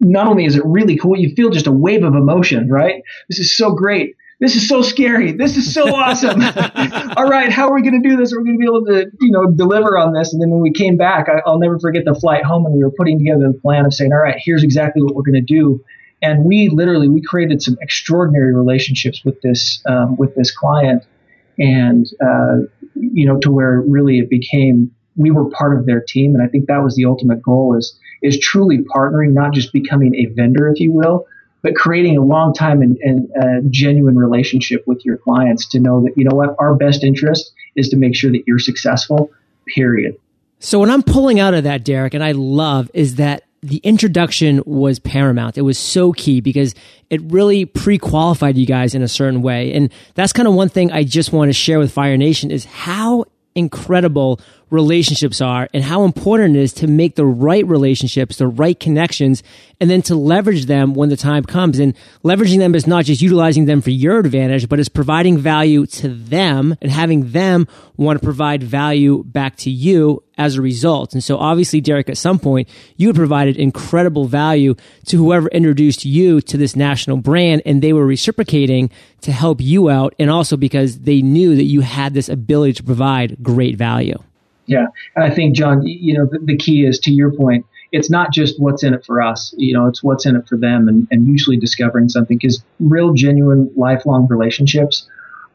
not 0.00 0.26
only 0.26 0.44
is 0.46 0.56
it 0.56 0.62
really 0.64 0.96
cool 0.96 1.16
you 1.18 1.34
feel 1.34 1.50
just 1.50 1.66
a 1.66 1.72
wave 1.72 2.04
of 2.04 2.14
emotion 2.14 2.68
right 2.68 3.02
this 3.28 3.38
is 3.38 3.56
so 3.56 3.72
great 3.72 4.16
this 4.40 4.56
is 4.56 4.66
so 4.66 4.80
scary. 4.80 5.32
This 5.32 5.56
is 5.58 5.72
so 5.72 5.94
awesome. 5.94 6.40
All 7.16 7.28
right, 7.28 7.52
how 7.52 7.68
are 7.68 7.74
we 7.74 7.82
going 7.82 8.02
to 8.02 8.08
do 8.08 8.16
this? 8.16 8.32
Are 8.32 8.40
we 8.40 8.44
going 8.44 8.56
to 8.56 8.58
be 8.58 8.64
able 8.64 8.86
to, 8.86 9.10
you 9.20 9.30
know, 9.30 9.46
deliver 9.50 9.98
on 9.98 10.14
this? 10.14 10.32
And 10.32 10.40
then 10.40 10.50
when 10.50 10.60
we 10.60 10.72
came 10.72 10.96
back, 10.96 11.28
I, 11.28 11.48
will 11.48 11.58
never 11.58 11.78
forget 11.78 12.04
the 12.06 12.14
flight 12.14 12.42
home, 12.42 12.64
and 12.64 12.74
we 12.74 12.82
were 12.82 12.90
putting 12.90 13.18
together 13.18 13.52
the 13.52 13.58
plan 13.58 13.84
of 13.84 13.92
saying, 13.92 14.12
all 14.12 14.18
right, 14.18 14.36
here's 14.42 14.64
exactly 14.64 15.02
what 15.02 15.14
we're 15.14 15.22
going 15.22 15.34
to 15.34 15.40
do. 15.42 15.84
And 16.22 16.44
we 16.44 16.68
literally 16.68 17.08
we 17.08 17.22
created 17.22 17.62
some 17.62 17.76
extraordinary 17.80 18.54
relationships 18.54 19.24
with 19.24 19.40
this 19.42 19.82
um, 19.86 20.16
with 20.16 20.34
this 20.34 20.50
client, 20.50 21.04
and 21.58 22.06
uh, 22.22 22.58
you 22.94 23.26
know, 23.26 23.38
to 23.38 23.50
where 23.50 23.80
really 23.80 24.18
it 24.18 24.28
became 24.28 24.90
we 25.16 25.30
were 25.30 25.48
part 25.50 25.78
of 25.78 25.86
their 25.86 26.00
team, 26.00 26.34
and 26.34 26.42
I 26.42 26.46
think 26.46 26.66
that 26.66 26.82
was 26.82 26.94
the 26.94 27.04
ultimate 27.04 27.42
goal 27.42 27.76
is 27.76 27.98
is 28.22 28.38
truly 28.38 28.78
partnering, 28.78 29.32
not 29.32 29.52
just 29.54 29.72
becoming 29.72 30.14
a 30.14 30.26
vendor, 30.34 30.68
if 30.68 30.78
you 30.78 30.92
will, 30.92 31.26
but 31.62 31.74
creating 31.74 32.16
a 32.16 32.22
long 32.22 32.54
time 32.54 32.82
and, 32.82 32.96
and 32.98 33.30
a 33.36 33.62
genuine 33.68 34.16
relationship 34.16 34.84
with 34.86 35.04
your 35.04 35.16
clients 35.16 35.68
to 35.70 35.80
know 35.80 36.02
that, 36.02 36.12
you 36.16 36.24
know 36.24 36.34
what, 36.34 36.54
our 36.58 36.74
best 36.74 37.04
interest 37.04 37.52
is 37.76 37.88
to 37.90 37.96
make 37.96 38.14
sure 38.16 38.30
that 38.30 38.42
you're 38.46 38.58
successful, 38.58 39.30
period. 39.74 40.16
So 40.58 40.78
what 40.78 40.90
I'm 40.90 41.02
pulling 41.02 41.40
out 41.40 41.54
of 41.54 41.64
that, 41.64 41.84
Derek, 41.84 42.14
and 42.14 42.22
I 42.22 42.32
love 42.32 42.90
is 42.92 43.16
that 43.16 43.44
the 43.62 43.78
introduction 43.78 44.62
was 44.64 44.98
paramount. 44.98 45.58
It 45.58 45.62
was 45.62 45.78
so 45.78 46.12
key 46.12 46.40
because 46.40 46.74
it 47.10 47.20
really 47.24 47.66
pre-qualified 47.66 48.56
you 48.56 48.64
guys 48.66 48.94
in 48.94 49.02
a 49.02 49.08
certain 49.08 49.42
way. 49.42 49.72
And 49.74 49.92
that's 50.14 50.32
kind 50.32 50.48
of 50.48 50.54
one 50.54 50.70
thing 50.70 50.92
I 50.92 51.04
just 51.04 51.32
want 51.32 51.50
to 51.50 51.52
share 51.52 51.78
with 51.78 51.92
Fire 51.92 52.16
Nation 52.16 52.50
is 52.50 52.64
how 52.64 53.26
incredible 53.54 54.40
relationships 54.70 55.40
are 55.40 55.68
and 55.74 55.82
how 55.82 56.04
important 56.04 56.56
it 56.56 56.60
is 56.60 56.72
to 56.74 56.86
make 56.86 57.16
the 57.16 57.26
right 57.26 57.66
relationships, 57.66 58.36
the 58.36 58.46
right 58.46 58.78
connections, 58.78 59.42
and 59.80 59.90
then 59.90 60.02
to 60.02 60.14
leverage 60.14 60.66
them 60.66 60.94
when 60.94 61.08
the 61.08 61.16
time 61.16 61.44
comes. 61.44 61.78
And 61.78 61.96
leveraging 62.24 62.58
them 62.58 62.74
is 62.74 62.86
not 62.86 63.04
just 63.04 63.22
utilizing 63.22 63.64
them 63.64 63.80
for 63.80 63.90
your 63.90 64.18
advantage, 64.18 64.68
but 64.68 64.78
it's 64.78 64.88
providing 64.88 65.38
value 65.38 65.86
to 65.86 66.08
them 66.08 66.76
and 66.80 66.90
having 66.90 67.32
them 67.32 67.66
want 67.96 68.18
to 68.18 68.24
provide 68.24 68.62
value 68.62 69.24
back 69.24 69.56
to 69.56 69.70
you 69.70 70.22
as 70.38 70.56
a 70.56 70.62
result. 70.62 71.12
And 71.12 71.22
so 71.22 71.36
obviously, 71.36 71.80
Derek, 71.80 72.08
at 72.08 72.16
some 72.16 72.38
point, 72.38 72.68
you 72.96 73.08
had 73.08 73.16
provided 73.16 73.56
incredible 73.56 74.26
value 74.26 74.74
to 75.06 75.16
whoever 75.18 75.48
introduced 75.48 76.04
you 76.04 76.40
to 76.42 76.56
this 76.56 76.76
national 76.76 77.18
brand 77.18 77.62
and 77.66 77.82
they 77.82 77.92
were 77.92 78.06
reciprocating 78.06 78.90
to 79.22 79.32
help 79.32 79.60
you 79.60 79.90
out. 79.90 80.14
And 80.18 80.30
also 80.30 80.56
because 80.56 81.00
they 81.00 81.20
knew 81.20 81.56
that 81.56 81.64
you 81.64 81.80
had 81.80 82.14
this 82.14 82.28
ability 82.28 82.74
to 82.74 82.82
provide 82.82 83.36
great 83.42 83.76
value. 83.76 84.18
Yeah, 84.70 84.86
and 85.16 85.24
I 85.24 85.34
think 85.34 85.56
John, 85.56 85.84
you 85.84 86.14
know, 86.16 86.26
the, 86.26 86.38
the, 86.38 86.56
key 86.56 86.86
is 86.86 87.00
to 87.00 87.10
your 87.10 87.32
point. 87.32 87.66
It's 87.90 88.08
not 88.08 88.32
just 88.32 88.60
what's 88.60 88.84
in 88.84 88.94
it 88.94 89.04
for 89.04 89.20
us, 89.20 89.52
you 89.58 89.74
know, 89.74 89.88
it's 89.88 90.00
what's 90.00 90.26
in 90.26 90.36
it 90.36 90.46
for 90.46 90.56
them, 90.56 90.86
and, 90.86 91.08
and 91.10 91.26
mutually 91.26 91.56
discovering 91.56 92.08
something. 92.08 92.38
Because 92.38 92.62
real, 92.78 93.12
genuine, 93.12 93.68
lifelong 93.74 94.28
relationships 94.28 95.08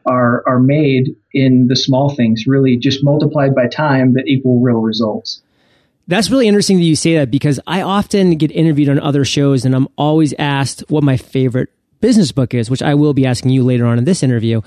are 0.04 0.44
are 0.46 0.58
made 0.58 1.16
in 1.32 1.66
the 1.68 1.76
small 1.76 2.14
things, 2.14 2.46
really 2.46 2.76
just 2.76 3.02
multiplied 3.02 3.54
by 3.54 3.68
time 3.68 4.12
that 4.12 4.26
equal 4.26 4.60
real 4.60 4.82
results. 4.82 5.40
That's 6.06 6.30
really 6.30 6.46
interesting 6.46 6.76
that 6.76 6.84
you 6.84 6.94
say 6.94 7.14
that 7.14 7.30
because 7.30 7.58
I 7.66 7.80
often 7.80 8.36
get 8.36 8.52
interviewed 8.52 8.90
on 8.90 9.00
other 9.00 9.24
shows, 9.24 9.64
and 9.64 9.74
I'm 9.74 9.88
always 9.96 10.34
asked 10.38 10.84
what 10.90 11.02
my 11.02 11.16
favorite 11.16 11.70
business 12.00 12.32
book 12.32 12.54
is, 12.54 12.70
which 12.70 12.82
I 12.82 12.94
will 12.94 13.14
be 13.14 13.26
asking 13.26 13.50
you 13.50 13.64
later 13.64 13.86
on 13.86 13.98
in 13.98 14.04
this 14.04 14.22
interview. 14.22 14.62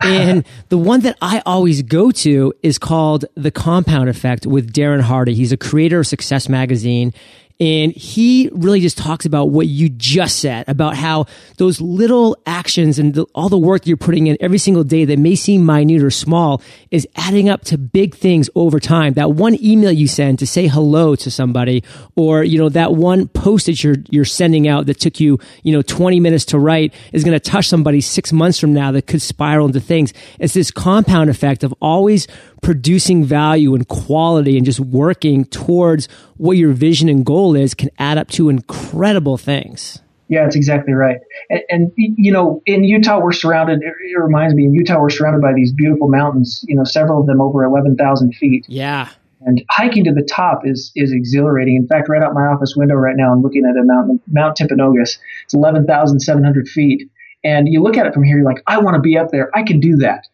and 0.00 0.44
the 0.68 0.78
one 0.78 1.00
that 1.00 1.16
I 1.20 1.42
always 1.46 1.82
go 1.82 2.10
to 2.10 2.52
is 2.62 2.78
called 2.78 3.24
The 3.34 3.50
Compound 3.50 4.08
Effect 4.08 4.46
with 4.46 4.72
Darren 4.72 5.00
Hardy. 5.00 5.34
He's 5.34 5.52
a 5.52 5.56
creator 5.56 6.00
of 6.00 6.06
Success 6.06 6.48
Magazine. 6.48 7.12
And 7.58 7.92
he 7.92 8.50
really 8.52 8.80
just 8.80 8.98
talks 8.98 9.24
about 9.24 9.46
what 9.46 9.66
you 9.66 9.88
just 9.88 10.40
said 10.40 10.68
about 10.68 10.94
how 10.94 11.26
those 11.56 11.80
little 11.80 12.36
actions 12.44 12.98
and 12.98 13.14
the, 13.14 13.24
all 13.34 13.48
the 13.48 13.58
work 13.58 13.86
you're 13.86 13.96
putting 13.96 14.26
in 14.26 14.36
every 14.40 14.58
single 14.58 14.84
day 14.84 15.06
that 15.06 15.18
may 15.18 15.34
seem 15.34 15.64
minute 15.64 16.02
or 16.02 16.10
small 16.10 16.60
is 16.90 17.08
adding 17.16 17.48
up 17.48 17.62
to 17.64 17.78
big 17.78 18.14
things 18.14 18.50
over 18.54 18.78
time. 18.78 19.14
That 19.14 19.32
one 19.32 19.56
email 19.64 19.90
you 19.90 20.06
send 20.06 20.38
to 20.40 20.46
say 20.46 20.66
hello 20.66 21.16
to 21.16 21.30
somebody 21.30 21.82
or, 22.14 22.44
you 22.44 22.58
know, 22.58 22.68
that 22.68 22.92
one 22.92 23.26
post 23.28 23.66
that 23.66 23.82
you're, 23.82 23.96
you're 24.10 24.26
sending 24.26 24.68
out 24.68 24.86
that 24.86 25.00
took 25.00 25.18
you, 25.18 25.38
you 25.62 25.72
know, 25.72 25.82
20 25.82 26.20
minutes 26.20 26.44
to 26.46 26.58
write 26.58 26.92
is 27.12 27.24
going 27.24 27.38
to 27.38 27.40
touch 27.40 27.68
somebody 27.68 28.02
six 28.02 28.32
months 28.32 28.58
from 28.58 28.74
now 28.74 28.92
that 28.92 29.06
could 29.06 29.22
spiral 29.22 29.66
into 29.66 29.80
things. 29.80 30.12
It's 30.38 30.52
this 30.52 30.70
compound 30.70 31.30
effect 31.30 31.64
of 31.64 31.74
always 31.80 32.26
producing 32.66 33.24
value 33.24 33.76
and 33.76 33.86
quality 33.86 34.56
and 34.56 34.66
just 34.66 34.80
working 34.80 35.44
towards 35.44 36.08
what 36.36 36.56
your 36.56 36.72
vision 36.72 37.08
and 37.08 37.24
goal 37.24 37.54
is 37.54 37.74
can 37.74 37.88
add 37.96 38.18
up 38.18 38.26
to 38.26 38.48
incredible 38.48 39.36
things. 39.36 40.00
Yeah, 40.26 40.42
that's 40.42 40.56
exactly 40.56 40.92
right. 40.92 41.18
And, 41.48 41.60
and, 41.70 41.92
you 41.96 42.32
know, 42.32 42.60
in 42.66 42.82
Utah, 42.82 43.20
we're 43.20 43.30
surrounded. 43.30 43.82
It 43.82 44.18
reminds 44.18 44.56
me, 44.56 44.64
in 44.64 44.74
Utah, 44.74 45.00
we're 45.00 45.10
surrounded 45.10 45.42
by 45.42 45.52
these 45.54 45.72
beautiful 45.72 46.08
mountains. 46.08 46.64
You 46.66 46.74
know, 46.74 46.82
several 46.82 47.20
of 47.20 47.28
them 47.28 47.40
over 47.40 47.62
eleven 47.62 47.94
thousand 47.94 48.34
feet. 48.34 48.66
Yeah. 48.68 49.10
And 49.42 49.62
hiking 49.70 50.02
to 50.02 50.12
the 50.12 50.24
top 50.28 50.62
is 50.66 50.90
is 50.96 51.12
exhilarating. 51.12 51.76
In 51.76 51.86
fact, 51.86 52.08
right 52.08 52.20
out 52.20 52.34
my 52.34 52.46
office 52.46 52.74
window 52.74 52.96
right 52.96 53.14
now, 53.16 53.32
I'm 53.32 53.42
looking 53.42 53.64
at 53.64 53.80
a 53.80 53.84
mountain, 53.84 54.20
Mount 54.26 54.58
Timpanogos. 54.58 55.18
It's 55.44 55.54
eleven 55.54 55.86
thousand 55.86 56.18
seven 56.18 56.42
hundred 56.42 56.66
feet. 56.66 57.08
And 57.44 57.68
you 57.68 57.80
look 57.80 57.96
at 57.96 58.06
it 58.06 58.12
from 58.12 58.24
here, 58.24 58.38
you're 58.38 58.44
like, 58.44 58.64
I 58.66 58.78
want 58.78 58.96
to 58.96 59.00
be 59.00 59.16
up 59.16 59.30
there. 59.30 59.56
I 59.56 59.62
can 59.62 59.78
do 59.78 59.98
that. 59.98 60.26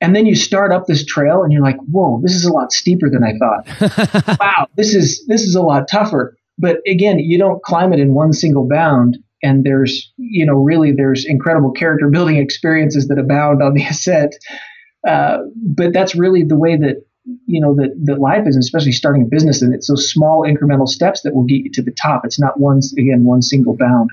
And 0.00 0.14
then 0.14 0.26
you 0.26 0.34
start 0.34 0.72
up 0.72 0.86
this 0.86 1.04
trail 1.04 1.42
and 1.42 1.52
you're 1.52 1.62
like, 1.62 1.78
whoa, 1.90 2.20
this 2.22 2.34
is 2.34 2.44
a 2.44 2.52
lot 2.52 2.72
steeper 2.72 3.08
than 3.08 3.24
I 3.24 3.32
thought. 3.38 4.38
wow, 4.40 4.68
this 4.76 4.94
is, 4.94 5.24
this 5.26 5.42
is 5.42 5.54
a 5.54 5.62
lot 5.62 5.88
tougher. 5.88 6.36
But 6.58 6.78
again, 6.86 7.18
you 7.18 7.38
don't 7.38 7.62
climb 7.62 7.92
it 7.92 8.00
in 8.00 8.14
one 8.14 8.32
single 8.32 8.68
bound. 8.68 9.18
And 9.42 9.64
there's, 9.64 10.12
you 10.16 10.44
know, 10.44 10.54
really 10.54 10.92
there's 10.92 11.24
incredible 11.24 11.70
character 11.70 12.08
building 12.08 12.36
experiences 12.36 13.08
that 13.08 13.18
abound 13.18 13.62
on 13.62 13.74
the 13.74 13.84
ascent. 13.90 14.36
Uh, 15.06 15.38
but 15.54 15.92
that's 15.92 16.14
really 16.14 16.42
the 16.42 16.56
way 16.56 16.76
that, 16.76 17.04
you 17.46 17.60
know, 17.60 17.74
that, 17.76 17.90
that 18.04 18.20
life 18.20 18.46
is, 18.46 18.56
especially 18.56 18.92
starting 18.92 19.22
a 19.22 19.26
business. 19.26 19.62
And 19.62 19.74
it's 19.74 19.88
those 19.88 20.10
small 20.10 20.42
incremental 20.42 20.88
steps 20.88 21.22
that 21.22 21.34
will 21.34 21.44
get 21.44 21.64
you 21.64 21.70
to 21.72 21.82
the 21.82 21.90
top. 21.90 22.24
It's 22.24 22.40
not 22.40 22.60
one, 22.60 22.80
again, 22.98 23.24
one 23.24 23.42
single 23.42 23.76
bound. 23.76 24.10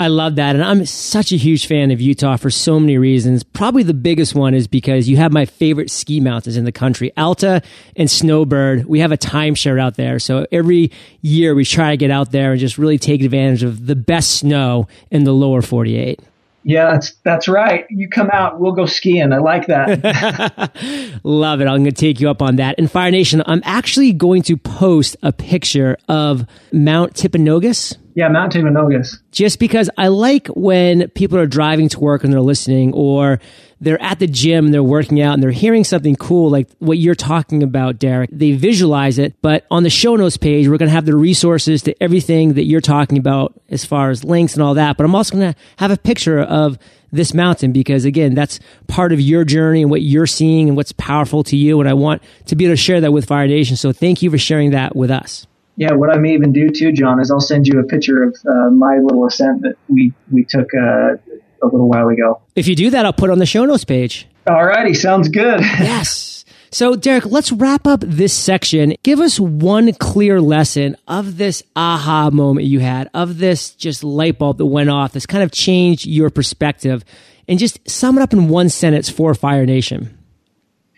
I 0.00 0.06
love 0.06 0.36
that. 0.36 0.54
And 0.54 0.64
I'm 0.64 0.86
such 0.86 1.32
a 1.32 1.36
huge 1.36 1.66
fan 1.66 1.90
of 1.90 2.00
Utah 2.00 2.36
for 2.36 2.50
so 2.50 2.78
many 2.78 2.98
reasons. 2.98 3.42
Probably 3.42 3.82
the 3.82 3.94
biggest 3.94 4.32
one 4.32 4.54
is 4.54 4.68
because 4.68 5.08
you 5.08 5.16
have 5.16 5.32
my 5.32 5.44
favorite 5.44 5.90
ski 5.90 6.20
mountains 6.20 6.56
in 6.56 6.64
the 6.64 6.72
country, 6.72 7.10
Alta 7.16 7.62
and 7.96 8.08
Snowbird. 8.08 8.84
We 8.84 9.00
have 9.00 9.10
a 9.10 9.18
timeshare 9.18 9.80
out 9.80 9.96
there. 9.96 10.20
So 10.20 10.46
every 10.52 10.92
year 11.20 11.54
we 11.54 11.64
try 11.64 11.90
to 11.90 11.96
get 11.96 12.12
out 12.12 12.30
there 12.30 12.52
and 12.52 12.60
just 12.60 12.78
really 12.78 12.98
take 12.98 13.22
advantage 13.22 13.64
of 13.64 13.86
the 13.86 13.96
best 13.96 14.36
snow 14.36 14.86
in 15.10 15.24
the 15.24 15.32
lower 15.32 15.62
48. 15.62 16.20
Yeah, 16.64 16.90
that's 16.90 17.12
that's 17.24 17.48
right. 17.48 17.86
You 17.88 18.08
come 18.08 18.30
out, 18.30 18.60
we'll 18.60 18.72
go 18.72 18.84
skiing. 18.84 19.32
I 19.32 19.38
like 19.38 19.68
that. 19.68 20.72
Love 21.24 21.60
it. 21.60 21.64
I'm 21.64 21.82
going 21.82 21.84
to 21.86 21.92
take 21.92 22.20
you 22.20 22.28
up 22.28 22.42
on 22.42 22.56
that. 22.56 22.74
And 22.78 22.90
Fire 22.90 23.10
Nation, 23.10 23.42
I'm 23.46 23.62
actually 23.64 24.12
going 24.12 24.42
to 24.42 24.56
post 24.56 25.16
a 25.22 25.32
picture 25.32 25.96
of 26.08 26.46
Mount 26.72 27.14
Timpanogos. 27.14 27.96
Yeah, 28.14 28.28
Mount 28.28 28.52
Timpanogos. 28.52 29.18
Just 29.30 29.58
because 29.58 29.88
I 29.96 30.08
like 30.08 30.48
when 30.48 31.08
people 31.10 31.38
are 31.38 31.46
driving 31.46 31.88
to 31.90 32.00
work 32.00 32.24
and 32.24 32.32
they're 32.32 32.40
listening, 32.40 32.92
or 32.92 33.40
they're 33.80 34.02
at 34.02 34.18
the 34.18 34.26
gym 34.26 34.66
and 34.66 34.74
they're 34.74 34.82
working 34.82 35.20
out 35.20 35.34
and 35.34 35.42
they're 35.42 35.50
hearing 35.50 35.84
something 35.84 36.16
cool 36.16 36.50
like 36.50 36.68
what 36.78 36.98
you're 36.98 37.14
talking 37.14 37.62
about, 37.62 37.98
Derek. 37.98 38.30
They 38.32 38.52
visualize 38.52 39.18
it, 39.18 39.34
but 39.40 39.66
on 39.70 39.82
the 39.82 39.90
show 39.90 40.16
notes 40.16 40.36
page, 40.36 40.68
we're 40.68 40.78
going 40.78 40.88
to 40.88 40.94
have 40.94 41.06
the 41.06 41.16
resources 41.16 41.82
to 41.82 42.02
everything 42.02 42.54
that 42.54 42.64
you're 42.64 42.80
talking 42.80 43.18
about 43.18 43.60
as 43.68 43.84
far 43.84 44.10
as 44.10 44.24
links 44.24 44.54
and 44.54 44.62
all 44.62 44.74
that. 44.74 44.96
But 44.96 45.04
I'm 45.04 45.14
also 45.14 45.36
going 45.36 45.52
to 45.52 45.58
have 45.76 45.90
a 45.90 45.96
picture 45.96 46.40
of 46.40 46.78
this 47.12 47.32
mountain 47.32 47.72
because 47.72 48.04
again, 48.04 48.34
that's 48.34 48.58
part 48.86 49.12
of 49.12 49.20
your 49.20 49.44
journey 49.44 49.82
and 49.82 49.90
what 49.90 50.02
you're 50.02 50.26
seeing 50.26 50.68
and 50.68 50.76
what's 50.76 50.92
powerful 50.92 51.44
to 51.44 51.56
you. 51.56 51.80
And 51.80 51.88
I 51.88 51.94
want 51.94 52.22
to 52.46 52.56
be 52.56 52.64
able 52.64 52.72
to 52.72 52.76
share 52.76 53.00
that 53.00 53.12
with 53.12 53.26
Fire 53.26 53.46
Nation. 53.46 53.76
So 53.76 53.92
thank 53.92 54.22
you 54.22 54.30
for 54.30 54.38
sharing 54.38 54.72
that 54.72 54.96
with 54.96 55.10
us. 55.10 55.46
Yeah, 55.78 55.92
what 55.92 56.12
I 56.12 56.18
may 56.18 56.34
even 56.34 56.52
do 56.52 56.70
too, 56.70 56.90
John, 56.90 57.20
is 57.20 57.30
I'll 57.30 57.38
send 57.38 57.68
you 57.68 57.78
a 57.78 57.84
picture 57.84 58.24
of 58.24 58.36
uh, 58.44 58.70
my 58.70 58.98
little 58.98 59.24
ascent 59.26 59.62
that 59.62 59.76
we 59.88 60.12
we 60.32 60.44
took 60.44 60.66
uh, 60.74 61.14
a 61.62 61.66
little 61.66 61.88
while 61.88 62.08
ago. 62.08 62.42
If 62.56 62.66
you 62.66 62.74
do 62.74 62.90
that, 62.90 63.06
I'll 63.06 63.12
put 63.12 63.30
on 63.30 63.38
the 63.38 63.46
show 63.46 63.64
notes 63.64 63.84
page. 63.84 64.26
All 64.48 64.66
righty, 64.66 64.92
sounds 64.92 65.28
good. 65.28 65.60
yes. 65.60 66.44
So, 66.72 66.96
Derek, 66.96 67.26
let's 67.26 67.52
wrap 67.52 67.86
up 67.86 68.00
this 68.00 68.32
section. 68.32 68.96
Give 69.04 69.20
us 69.20 69.38
one 69.38 69.92
clear 69.94 70.40
lesson 70.40 70.96
of 71.06 71.38
this 71.38 71.62
aha 71.76 72.30
moment 72.30 72.66
you 72.66 72.80
had, 72.80 73.08
of 73.14 73.38
this 73.38 73.70
just 73.70 74.02
light 74.02 74.36
bulb 74.36 74.58
that 74.58 74.66
went 74.66 74.90
off, 74.90 75.12
this 75.12 75.26
kind 75.26 75.44
of 75.44 75.52
changed 75.52 76.06
your 76.06 76.28
perspective, 76.28 77.04
and 77.46 77.58
just 77.58 77.88
sum 77.88 78.18
it 78.18 78.22
up 78.22 78.32
in 78.32 78.48
one 78.48 78.68
sentence 78.68 79.08
for 79.08 79.32
Fire 79.32 79.64
Nation. 79.64 80.18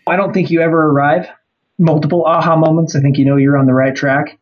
I 0.07 0.15
don't 0.15 0.33
think 0.33 0.49
you 0.49 0.61
ever 0.61 0.87
arrive. 0.87 1.29
Multiple 1.77 2.25
aha 2.25 2.55
moments. 2.55 2.95
I 2.95 2.99
think 2.99 3.19
you 3.19 3.25
know 3.25 3.37
you're 3.37 3.57
on 3.57 3.67
the 3.67 3.73
right 3.73 3.95
track. 3.95 4.39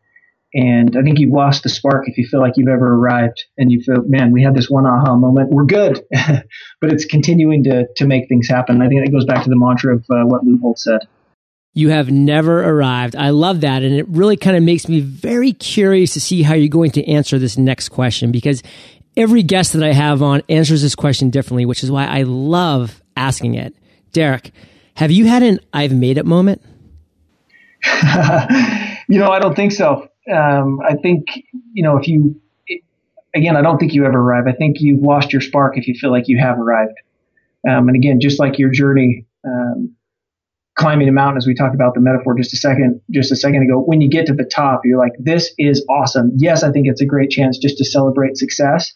And 0.52 0.96
I 0.96 1.02
think 1.02 1.20
you've 1.20 1.32
lost 1.32 1.62
the 1.62 1.68
spark 1.68 2.08
if 2.08 2.18
you 2.18 2.26
feel 2.26 2.40
like 2.40 2.54
you've 2.56 2.68
ever 2.68 2.94
arrived 2.94 3.44
and 3.56 3.70
you 3.70 3.80
feel, 3.82 4.02
man, 4.02 4.32
we 4.32 4.42
had 4.42 4.54
this 4.54 4.68
one 4.68 4.84
aha 4.84 5.14
moment. 5.14 5.50
We're 5.50 5.64
good. 5.64 6.04
but 6.10 6.92
it's 6.92 7.04
continuing 7.04 7.64
to, 7.64 7.86
to 7.96 8.06
make 8.06 8.28
things 8.28 8.48
happen. 8.48 8.82
I 8.82 8.88
think 8.88 9.04
that 9.04 9.12
goes 9.12 9.24
back 9.24 9.44
to 9.44 9.50
the 9.50 9.56
mantra 9.56 9.94
of 9.94 10.04
uh, 10.10 10.24
what 10.24 10.44
Lou 10.44 10.58
Holtz 10.58 10.84
said. 10.84 11.02
You 11.72 11.90
have 11.90 12.10
never 12.10 12.64
arrived. 12.64 13.14
I 13.14 13.30
love 13.30 13.60
that. 13.60 13.84
And 13.84 13.94
it 13.94 14.08
really 14.08 14.36
kind 14.36 14.56
of 14.56 14.64
makes 14.64 14.88
me 14.88 14.98
very 14.98 15.52
curious 15.52 16.14
to 16.14 16.20
see 16.20 16.42
how 16.42 16.54
you're 16.54 16.68
going 16.68 16.90
to 16.92 17.06
answer 17.08 17.38
this 17.38 17.56
next 17.56 17.90
question 17.90 18.32
because 18.32 18.60
every 19.16 19.44
guest 19.44 19.74
that 19.74 19.84
I 19.84 19.92
have 19.92 20.20
on 20.20 20.42
answers 20.48 20.82
this 20.82 20.96
question 20.96 21.30
differently, 21.30 21.64
which 21.64 21.84
is 21.84 21.92
why 21.92 22.06
I 22.06 22.22
love 22.24 23.00
asking 23.16 23.54
it. 23.54 23.76
Derek, 24.12 24.50
have 24.94 25.12
you 25.12 25.26
had 25.26 25.44
an 25.44 25.60
I've 25.72 25.94
made 25.94 26.18
it 26.18 26.26
moment? 26.26 26.60
you 29.08 29.20
know, 29.20 29.30
I 29.30 29.38
don't 29.38 29.54
think 29.54 29.70
so 29.70 30.09
um, 30.30 30.80
I 30.86 30.94
think 30.96 31.26
you 31.72 31.82
know 31.82 31.96
if 31.96 32.08
you 32.08 32.40
again, 33.34 33.56
I 33.56 33.62
don't 33.62 33.78
think 33.78 33.94
you 33.94 34.04
ever 34.04 34.18
arrive. 34.18 34.46
I 34.46 34.52
think 34.52 34.76
you've 34.80 35.02
lost 35.02 35.32
your 35.32 35.42
spark 35.42 35.76
if 35.76 35.86
you 35.86 35.94
feel 35.94 36.10
like 36.10 36.28
you 36.28 36.38
have 36.38 36.58
arrived. 36.58 36.94
Um, 37.68 37.88
and 37.88 37.96
again, 37.96 38.20
just 38.20 38.40
like 38.40 38.58
your 38.58 38.70
journey 38.70 39.26
um, 39.44 39.94
climbing 40.76 41.08
a 41.08 41.12
mountain, 41.12 41.36
as 41.36 41.46
we 41.46 41.54
talked 41.54 41.74
about 41.74 41.94
the 41.94 42.00
metaphor 42.00 42.34
just 42.34 42.52
a 42.54 42.56
second, 42.56 43.00
just 43.10 43.30
a 43.30 43.36
second 43.36 43.62
ago, 43.62 43.80
when 43.80 44.00
you 44.00 44.08
get 44.08 44.26
to 44.26 44.34
the 44.34 44.44
top, 44.44 44.82
you're 44.84 44.98
like, 44.98 45.12
"This 45.18 45.52
is 45.58 45.84
awesome." 45.88 46.32
Yes, 46.36 46.62
I 46.62 46.72
think 46.72 46.86
it's 46.88 47.02
a 47.02 47.06
great 47.06 47.30
chance 47.30 47.58
just 47.58 47.78
to 47.78 47.84
celebrate 47.84 48.36
success. 48.36 48.92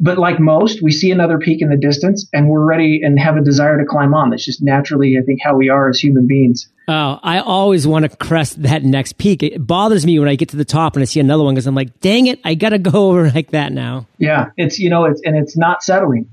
But 0.00 0.18
like 0.18 0.40
most, 0.40 0.82
we 0.82 0.90
see 0.90 1.10
another 1.12 1.38
peak 1.38 1.62
in 1.62 1.68
the 1.68 1.76
distance 1.76 2.28
and 2.32 2.48
we're 2.48 2.64
ready 2.64 3.00
and 3.04 3.20
have 3.20 3.36
a 3.36 3.40
desire 3.40 3.78
to 3.78 3.84
climb 3.84 4.14
on. 4.14 4.30
That's 4.30 4.44
just 4.44 4.60
naturally, 4.60 5.16
I 5.16 5.22
think, 5.22 5.40
how 5.40 5.56
we 5.56 5.68
are 5.68 5.88
as 5.88 6.00
human 6.00 6.26
beings. 6.26 6.68
Oh, 6.88 7.20
I 7.22 7.38
always 7.38 7.86
want 7.86 8.10
to 8.10 8.16
crest 8.16 8.62
that 8.62 8.82
next 8.82 9.18
peak. 9.18 9.42
It 9.42 9.64
bothers 9.64 10.04
me 10.04 10.18
when 10.18 10.28
I 10.28 10.34
get 10.34 10.48
to 10.50 10.56
the 10.56 10.64
top 10.64 10.96
and 10.96 11.02
I 11.02 11.04
see 11.04 11.20
another 11.20 11.44
one 11.44 11.54
because 11.54 11.66
I'm 11.66 11.74
like, 11.74 12.00
dang 12.00 12.26
it, 12.26 12.40
I 12.44 12.54
got 12.54 12.70
to 12.70 12.78
go 12.78 13.10
over 13.10 13.30
like 13.30 13.50
that 13.50 13.72
now. 13.72 14.06
Yeah, 14.18 14.50
it's, 14.56 14.78
you 14.78 14.90
know, 14.90 15.04
it's, 15.04 15.20
and 15.24 15.36
it's 15.36 15.56
not 15.56 15.82
settling, 15.82 16.28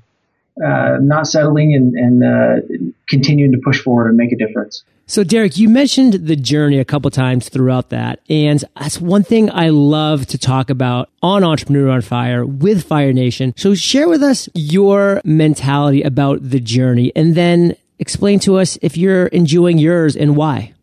uh, 0.64 0.98
not 1.02 1.28
settling 1.28 1.76
and, 1.76 1.96
and 1.96 2.24
uh, 2.24 2.92
continuing 3.08 3.52
to 3.52 3.60
push 3.64 3.82
forward 3.82 4.08
and 4.08 4.18
make 4.18 4.32
a 4.32 4.38
difference. 4.38 4.84
So, 5.10 5.24
Derek, 5.24 5.58
you 5.58 5.70
mentioned 5.70 6.14
the 6.14 6.36
journey 6.36 6.78
a 6.78 6.86
couple 6.86 7.10
times 7.10 7.50
throughout 7.50 7.90
that. 7.90 8.20
And 8.30 8.64
that's 8.80 9.02
one 9.02 9.24
thing 9.24 9.50
I 9.50 9.70
love 9.70 10.28
to 10.28 10.38
talk 10.38 10.70
about 10.70 11.10
on 11.24 11.44
Entrepreneur 11.44 11.90
on 11.90 12.02
Fire 12.02 12.46
with 12.46 12.86
Fire 12.86 13.12
Nation. 13.12 13.56
So, 13.58 13.74
share 13.74 14.08
with 14.08 14.22
us 14.22 14.48
your 14.54 15.20
mentality 15.26 16.04
about 16.04 16.48
the 16.48 16.60
journey 16.60 17.12
and 17.16 17.34
then 17.34 17.76
explain 18.00 18.40
to 18.40 18.58
us 18.58 18.78
if 18.82 18.98
you're 18.98 19.28
enjoying 19.28 19.78
yours 19.78 20.16
and 20.16 20.36
why. 20.36 20.74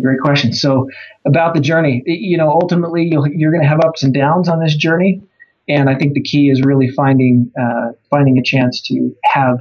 Great 0.00 0.20
question. 0.20 0.52
So, 0.52 0.90
about 1.24 1.54
the 1.54 1.60
journey, 1.60 2.02
you 2.04 2.36
know, 2.36 2.50
ultimately 2.50 3.04
you're 3.04 3.52
going 3.52 3.62
to 3.62 3.68
have 3.68 3.80
ups 3.80 4.02
and 4.02 4.12
downs 4.12 4.48
on 4.48 4.60
this 4.60 4.74
journey. 4.74 5.22
And 5.68 5.88
I 5.88 5.94
think 5.94 6.14
the 6.14 6.22
key 6.22 6.50
is 6.50 6.62
really 6.62 6.90
finding, 6.90 7.50
uh, 7.58 7.92
finding 8.10 8.38
a 8.38 8.42
chance 8.42 8.82
to 8.88 9.16
have 9.22 9.60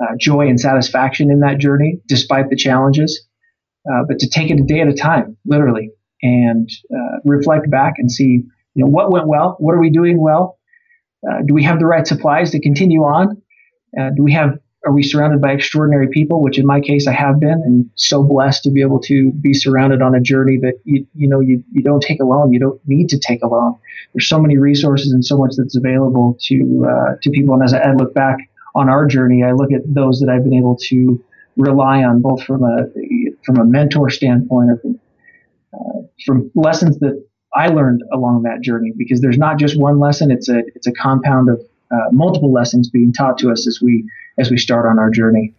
uh, 0.00 0.14
joy 0.18 0.48
and 0.48 0.58
satisfaction 0.58 1.30
in 1.30 1.40
that 1.40 1.58
journey, 1.58 2.00
despite 2.06 2.48
the 2.48 2.56
challenges. 2.56 3.26
Uh, 3.90 4.04
but 4.06 4.18
to 4.20 4.28
take 4.28 4.50
it 4.50 4.60
a 4.60 4.62
day 4.62 4.80
at 4.80 4.88
a 4.88 4.94
time, 4.94 5.36
literally, 5.44 5.90
and 6.22 6.70
uh, 6.94 7.18
reflect 7.24 7.68
back 7.70 7.94
and 7.98 8.10
see, 8.10 8.44
you 8.74 8.84
know, 8.84 8.86
what 8.86 9.10
went 9.10 9.26
well, 9.26 9.56
what 9.58 9.74
are 9.74 9.80
we 9.80 9.90
doing 9.90 10.22
well, 10.22 10.58
uh, 11.28 11.42
do 11.44 11.52
we 11.52 11.64
have 11.64 11.78
the 11.78 11.86
right 11.86 12.06
supplies 12.06 12.50
to 12.52 12.60
continue 12.60 13.00
on, 13.00 13.42
uh, 13.98 14.10
do 14.16 14.22
we 14.22 14.32
have 14.32 14.58
are 14.86 14.92
we 14.92 15.02
surrounded 15.02 15.40
by 15.40 15.52
extraordinary 15.52 16.08
people, 16.08 16.42
which 16.42 16.58
in 16.58 16.64
my 16.64 16.80
case 16.80 17.06
I 17.06 17.12
have 17.12 17.38
been, 17.38 17.62
and 17.64 17.90
so 17.96 18.22
blessed 18.22 18.62
to 18.62 18.70
be 18.70 18.80
able 18.80 19.00
to 19.00 19.30
be 19.32 19.52
surrounded 19.52 20.00
on 20.00 20.14
a 20.14 20.20
journey 20.20 20.58
that 20.58 20.80
you 20.84 21.06
you 21.14 21.28
know 21.28 21.40
you, 21.40 21.62
you 21.70 21.82
don't 21.82 22.02
take 22.02 22.20
alone. 22.20 22.52
You 22.52 22.60
don't 22.60 22.80
need 22.86 23.08
to 23.10 23.18
take 23.18 23.42
alone. 23.42 23.76
There's 24.14 24.28
so 24.28 24.40
many 24.40 24.56
resources 24.56 25.12
and 25.12 25.24
so 25.24 25.36
much 25.36 25.52
that's 25.56 25.76
available 25.76 26.38
to 26.46 26.86
uh, 26.88 27.14
to 27.22 27.30
people. 27.30 27.54
And 27.54 27.62
as 27.62 27.74
I 27.74 27.92
look 27.92 28.14
back 28.14 28.38
on 28.74 28.88
our 28.88 29.06
journey, 29.06 29.44
I 29.44 29.52
look 29.52 29.70
at 29.72 29.82
those 29.86 30.20
that 30.20 30.30
I've 30.30 30.44
been 30.44 30.54
able 30.54 30.76
to 30.88 31.22
rely 31.56 32.02
on, 32.02 32.22
both 32.22 32.42
from 32.44 32.62
a 32.64 32.86
from 33.44 33.58
a 33.58 33.64
mentor 33.64 34.08
standpoint 34.08 34.70
or 34.70 34.78
from, 34.78 35.00
uh, 35.74 36.02
from 36.24 36.50
lessons 36.54 36.98
that 37.00 37.22
I 37.54 37.66
learned 37.66 38.02
along 38.14 38.44
that 38.44 38.62
journey. 38.62 38.92
Because 38.96 39.20
there's 39.20 39.38
not 39.38 39.58
just 39.58 39.78
one 39.78 39.98
lesson; 39.98 40.30
it's 40.30 40.48
a 40.48 40.62
it's 40.74 40.86
a 40.86 40.92
compound 40.92 41.50
of 41.50 41.60
uh, 41.90 42.08
multiple 42.12 42.52
lessons 42.52 42.88
being 42.88 43.12
taught 43.12 43.36
to 43.38 43.50
us 43.50 43.66
as 43.66 43.80
we 43.82 44.08
as 44.40 44.50
we 44.50 44.56
start 44.56 44.86
on 44.86 44.98
our 44.98 45.10
journey. 45.10 45.54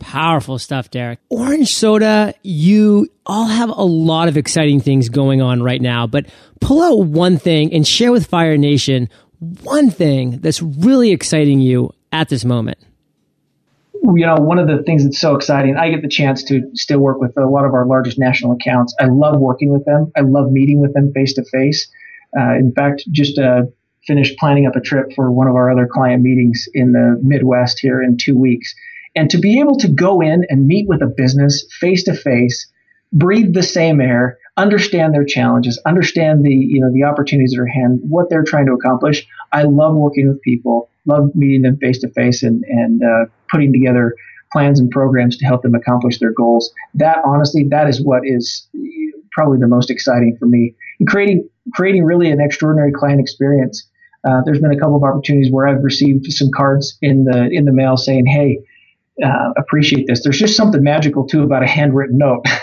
Powerful 0.00 0.58
stuff, 0.58 0.90
Derek. 0.90 1.18
Orange 1.28 1.74
Soda, 1.74 2.34
you 2.42 3.08
all 3.26 3.46
have 3.46 3.68
a 3.68 3.84
lot 3.84 4.28
of 4.28 4.36
exciting 4.36 4.80
things 4.80 5.08
going 5.08 5.42
on 5.42 5.62
right 5.62 5.80
now, 5.80 6.06
but 6.06 6.26
pull 6.60 6.82
out 6.82 7.06
one 7.06 7.38
thing 7.38 7.72
and 7.72 7.86
share 7.86 8.10
with 8.10 8.26
Fire 8.26 8.56
Nation 8.56 9.08
one 9.62 9.90
thing 9.90 10.40
that's 10.40 10.60
really 10.62 11.12
exciting 11.12 11.60
you 11.60 11.92
at 12.12 12.28
this 12.28 12.44
moment. 12.44 12.78
You 13.94 14.26
know, 14.26 14.36
one 14.36 14.58
of 14.58 14.66
the 14.66 14.82
things 14.82 15.04
that's 15.04 15.20
so 15.20 15.36
exciting, 15.36 15.76
I 15.76 15.90
get 15.90 16.00
the 16.00 16.08
chance 16.08 16.42
to 16.44 16.70
still 16.74 17.00
work 17.00 17.20
with 17.20 17.36
a 17.36 17.46
lot 17.46 17.66
of 17.66 17.74
our 17.74 17.86
largest 17.86 18.18
national 18.18 18.52
accounts. 18.52 18.94
I 18.98 19.04
love 19.04 19.38
working 19.38 19.70
with 19.70 19.84
them. 19.84 20.10
I 20.16 20.20
love 20.20 20.50
meeting 20.50 20.80
with 20.80 20.94
them 20.94 21.12
face 21.12 21.34
to 21.34 21.44
face. 21.44 21.88
In 22.34 22.72
fact, 22.74 23.04
just 23.10 23.38
uh, 23.38 23.64
finished 24.06 24.38
planning 24.38 24.66
up 24.66 24.76
a 24.76 24.80
trip 24.80 25.12
for 25.14 25.30
one 25.30 25.46
of 25.46 25.54
our 25.54 25.70
other 25.70 25.86
client 25.86 26.22
meetings 26.22 26.66
in 26.74 26.92
the 26.92 27.18
Midwest 27.22 27.78
here 27.80 28.02
in 28.02 28.16
two 28.16 28.36
weeks. 28.36 28.74
And 29.14 29.28
to 29.30 29.38
be 29.38 29.60
able 29.60 29.76
to 29.78 29.88
go 29.88 30.20
in 30.20 30.46
and 30.48 30.66
meet 30.66 30.88
with 30.88 31.02
a 31.02 31.06
business 31.06 31.66
face 31.80 32.04
to 32.04 32.14
face, 32.14 32.70
breathe 33.12 33.54
the 33.54 33.62
same 33.62 34.00
air, 34.00 34.38
understand 34.56 35.14
their 35.14 35.24
challenges, 35.24 35.80
understand 35.84 36.44
the, 36.44 36.54
you 36.54 36.80
know, 36.80 36.92
the 36.92 37.04
opportunities 37.04 37.58
at 37.58 37.68
hand, 37.74 38.00
what 38.08 38.30
they're 38.30 38.44
trying 38.44 38.66
to 38.66 38.72
accomplish. 38.72 39.26
I 39.52 39.62
love 39.62 39.96
working 39.96 40.28
with 40.28 40.40
people, 40.42 40.88
love 41.06 41.30
meeting 41.34 41.62
them 41.62 41.76
face 41.78 41.98
to 42.00 42.08
face 42.10 42.42
and, 42.42 42.62
and, 42.64 43.02
uh, 43.02 43.26
putting 43.50 43.72
together 43.72 44.14
plans 44.52 44.80
and 44.80 44.90
programs 44.90 45.36
to 45.38 45.46
help 45.46 45.62
them 45.62 45.74
accomplish 45.74 46.18
their 46.18 46.32
goals. 46.32 46.72
That 46.94 47.18
honestly, 47.24 47.64
that 47.70 47.88
is 47.88 48.02
what 48.02 48.22
is 48.24 48.68
probably 49.32 49.58
the 49.58 49.68
most 49.68 49.90
exciting 49.90 50.36
for 50.38 50.46
me. 50.46 50.74
And 50.98 51.08
creating, 51.08 51.48
creating 51.72 52.04
really 52.04 52.30
an 52.30 52.40
extraordinary 52.40 52.92
client 52.92 53.20
experience 53.20 53.88
uh, 54.28 54.42
there's 54.44 54.60
been 54.60 54.72
a 54.72 54.78
couple 54.78 54.96
of 54.96 55.02
opportunities 55.02 55.50
where 55.50 55.66
I've 55.66 55.82
received 55.82 56.30
some 56.32 56.50
cards 56.54 56.98
in 57.00 57.24
the 57.24 57.48
in 57.50 57.64
the 57.64 57.72
mail 57.72 57.96
saying, 57.96 58.26
"Hey, 58.26 58.60
uh, 59.24 59.52
appreciate 59.56 60.06
this." 60.06 60.22
There's 60.22 60.38
just 60.38 60.56
something 60.56 60.82
magical 60.82 61.26
too 61.26 61.42
about 61.42 61.62
a 61.62 61.66
handwritten 61.66 62.18
note. 62.18 62.44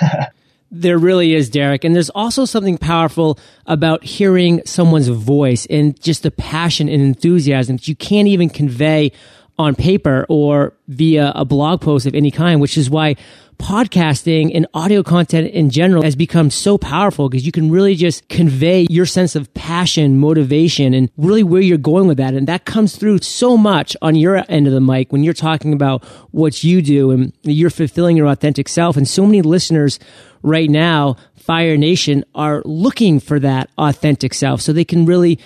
There 0.70 0.98
really 0.98 1.34
is, 1.34 1.50
Derek. 1.50 1.86
And 1.86 1.96
there's 1.96 2.10
also 2.10 2.44
something 2.44 2.78
powerful 2.78 3.40
about 3.68 4.04
hearing 4.04 4.62
someone's 4.66 5.08
voice 5.08 5.66
and 5.68 5.98
just 6.02 6.24
the 6.24 6.32
passion 6.32 6.90
and 6.90 7.02
enthusiasm 7.02 7.78
that 7.78 7.88
you 7.88 7.96
can't 7.96 8.28
even 8.28 8.50
convey 8.50 9.14
on 9.58 9.76
paper 9.76 10.26
or 10.28 10.74
via 10.90 11.32
a 11.36 11.46
blog 11.46 11.80
post 11.80 12.06
of 12.06 12.14
any 12.14 12.32
kind, 12.32 12.60
which 12.60 12.78
is 12.78 12.90
why 12.90 13.16
podcasting 13.58 14.52
and 14.54 14.68
audio 14.74 15.04
content 15.04 15.52
in 15.52 15.70
general 15.70 16.04
has 16.04 16.16
become 16.16 16.50
so 16.50 16.78
powerful 16.78 17.30
because 17.30 17.46
you 17.46 17.52
can 17.52 17.72
really 17.72 17.96
just 17.96 18.28
convey 18.30 18.88
your 18.90 19.06
sense 19.06 19.36
of 19.36 19.54
passion, 19.54 20.20
motivation, 20.20 20.94
and 20.94 21.10
really 21.18 21.44
where 21.44 21.62
you're 21.62 21.78
going 21.78 22.08
with 22.08 22.18
that. 22.18 22.34
And 22.34 22.48
that 22.48 22.66
comes 22.66 22.96
through 22.96 23.20
so 23.20 23.58
much 23.58 23.98
on 24.02 24.16
your 24.16 24.44
end 24.50 24.68
of 24.68 24.74
the 24.74 24.82
mic 24.82 25.12
when 25.12 25.24
you're 25.24 25.34
talking 25.34 25.74
about 25.74 26.04
what 26.32 26.64
you 26.64 26.82
do 26.82 27.12
and 27.12 27.34
you're 27.44 27.70
fulfilling 27.70 28.16
your 28.18 28.28
authentic 28.28 28.70
self. 28.70 28.98
And 28.98 29.08
so 29.08 29.26
many 29.26 29.42
listeners 29.42 30.00
right 30.44 30.70
now, 30.70 31.18
Fire 31.36 31.78
Nation, 31.78 32.24
are 32.36 32.62
looking 32.66 33.20
for 33.20 33.40
that 33.40 33.70
authentic 33.78 34.34
self 34.34 34.62
so 34.62 34.72
they 34.72 34.86
can 34.86 35.06
really 35.06 35.40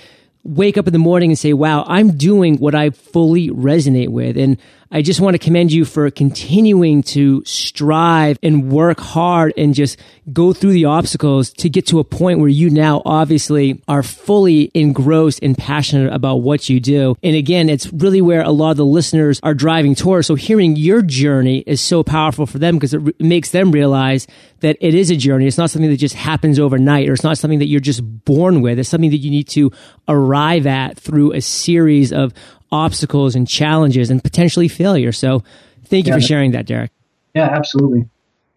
wake 0.43 0.77
up 0.77 0.87
in 0.87 0.93
the 0.93 0.99
morning 0.99 1.31
and 1.31 1.39
say, 1.39 1.53
wow, 1.53 1.83
I'm 1.87 2.17
doing 2.17 2.57
what 2.57 2.73
I 2.75 2.89
fully 2.89 3.49
resonate 3.49 4.09
with. 4.09 4.37
And 4.37 4.57
I 4.93 5.01
just 5.01 5.21
want 5.21 5.35
to 5.35 5.39
commend 5.39 5.71
you 5.71 5.85
for 5.85 6.11
continuing 6.11 7.01
to 7.03 7.45
strive 7.45 8.37
and 8.43 8.69
work 8.69 8.99
hard 8.99 9.53
and 9.55 9.73
just 9.73 9.97
go 10.33 10.51
through 10.51 10.73
the 10.73 10.85
obstacles 10.85 11.51
to 11.53 11.69
get 11.69 11.87
to 11.87 11.99
a 11.99 12.03
point 12.03 12.39
where 12.39 12.49
you 12.49 12.69
now 12.69 13.01
obviously 13.05 13.81
are 13.87 14.03
fully 14.03 14.69
engrossed 14.73 15.39
and 15.41 15.57
passionate 15.57 16.11
about 16.11 16.37
what 16.37 16.67
you 16.67 16.81
do. 16.81 17.15
And 17.23 17.37
again, 17.37 17.69
it's 17.69 17.91
really 17.93 18.19
where 18.19 18.41
a 18.41 18.51
lot 18.51 18.71
of 18.71 18.77
the 18.77 18.85
listeners 18.85 19.39
are 19.43 19.53
driving 19.53 19.95
towards. 19.95 20.27
So 20.27 20.35
hearing 20.35 20.75
your 20.75 21.01
journey 21.01 21.59
is 21.59 21.79
so 21.79 22.03
powerful 22.03 22.45
for 22.45 22.59
them 22.59 22.75
because 22.75 22.93
it 22.93 22.97
re- 22.97 23.13
makes 23.17 23.51
them 23.51 23.71
realize 23.71 24.27
that 24.59 24.75
it 24.81 24.93
is 24.93 25.09
a 25.09 25.15
journey. 25.15 25.47
It's 25.47 25.57
not 25.57 25.69
something 25.69 25.89
that 25.89 25.97
just 25.97 26.15
happens 26.15 26.59
overnight 26.59 27.07
or 27.07 27.13
it's 27.13 27.23
not 27.23 27.37
something 27.37 27.59
that 27.59 27.67
you're 27.67 27.79
just 27.79 28.01
born 28.25 28.61
with. 28.61 28.77
It's 28.77 28.89
something 28.89 29.11
that 29.11 29.17
you 29.17 29.31
need 29.31 29.47
to 29.49 29.71
arrive 30.09 30.67
at 30.67 30.99
through 30.99 31.31
a 31.31 31.39
series 31.39 32.11
of 32.11 32.33
obstacles 32.71 33.35
and 33.35 33.47
challenges 33.47 34.09
and 34.09 34.23
potentially 34.23 34.67
failure. 34.67 35.11
So 35.11 35.43
thank 35.85 36.07
you 36.07 36.13
yeah, 36.13 36.19
for 36.19 36.21
sharing 36.21 36.51
that, 36.51 36.65
Derek. 36.65 36.91
Yeah, 37.33 37.49
absolutely. 37.49 38.09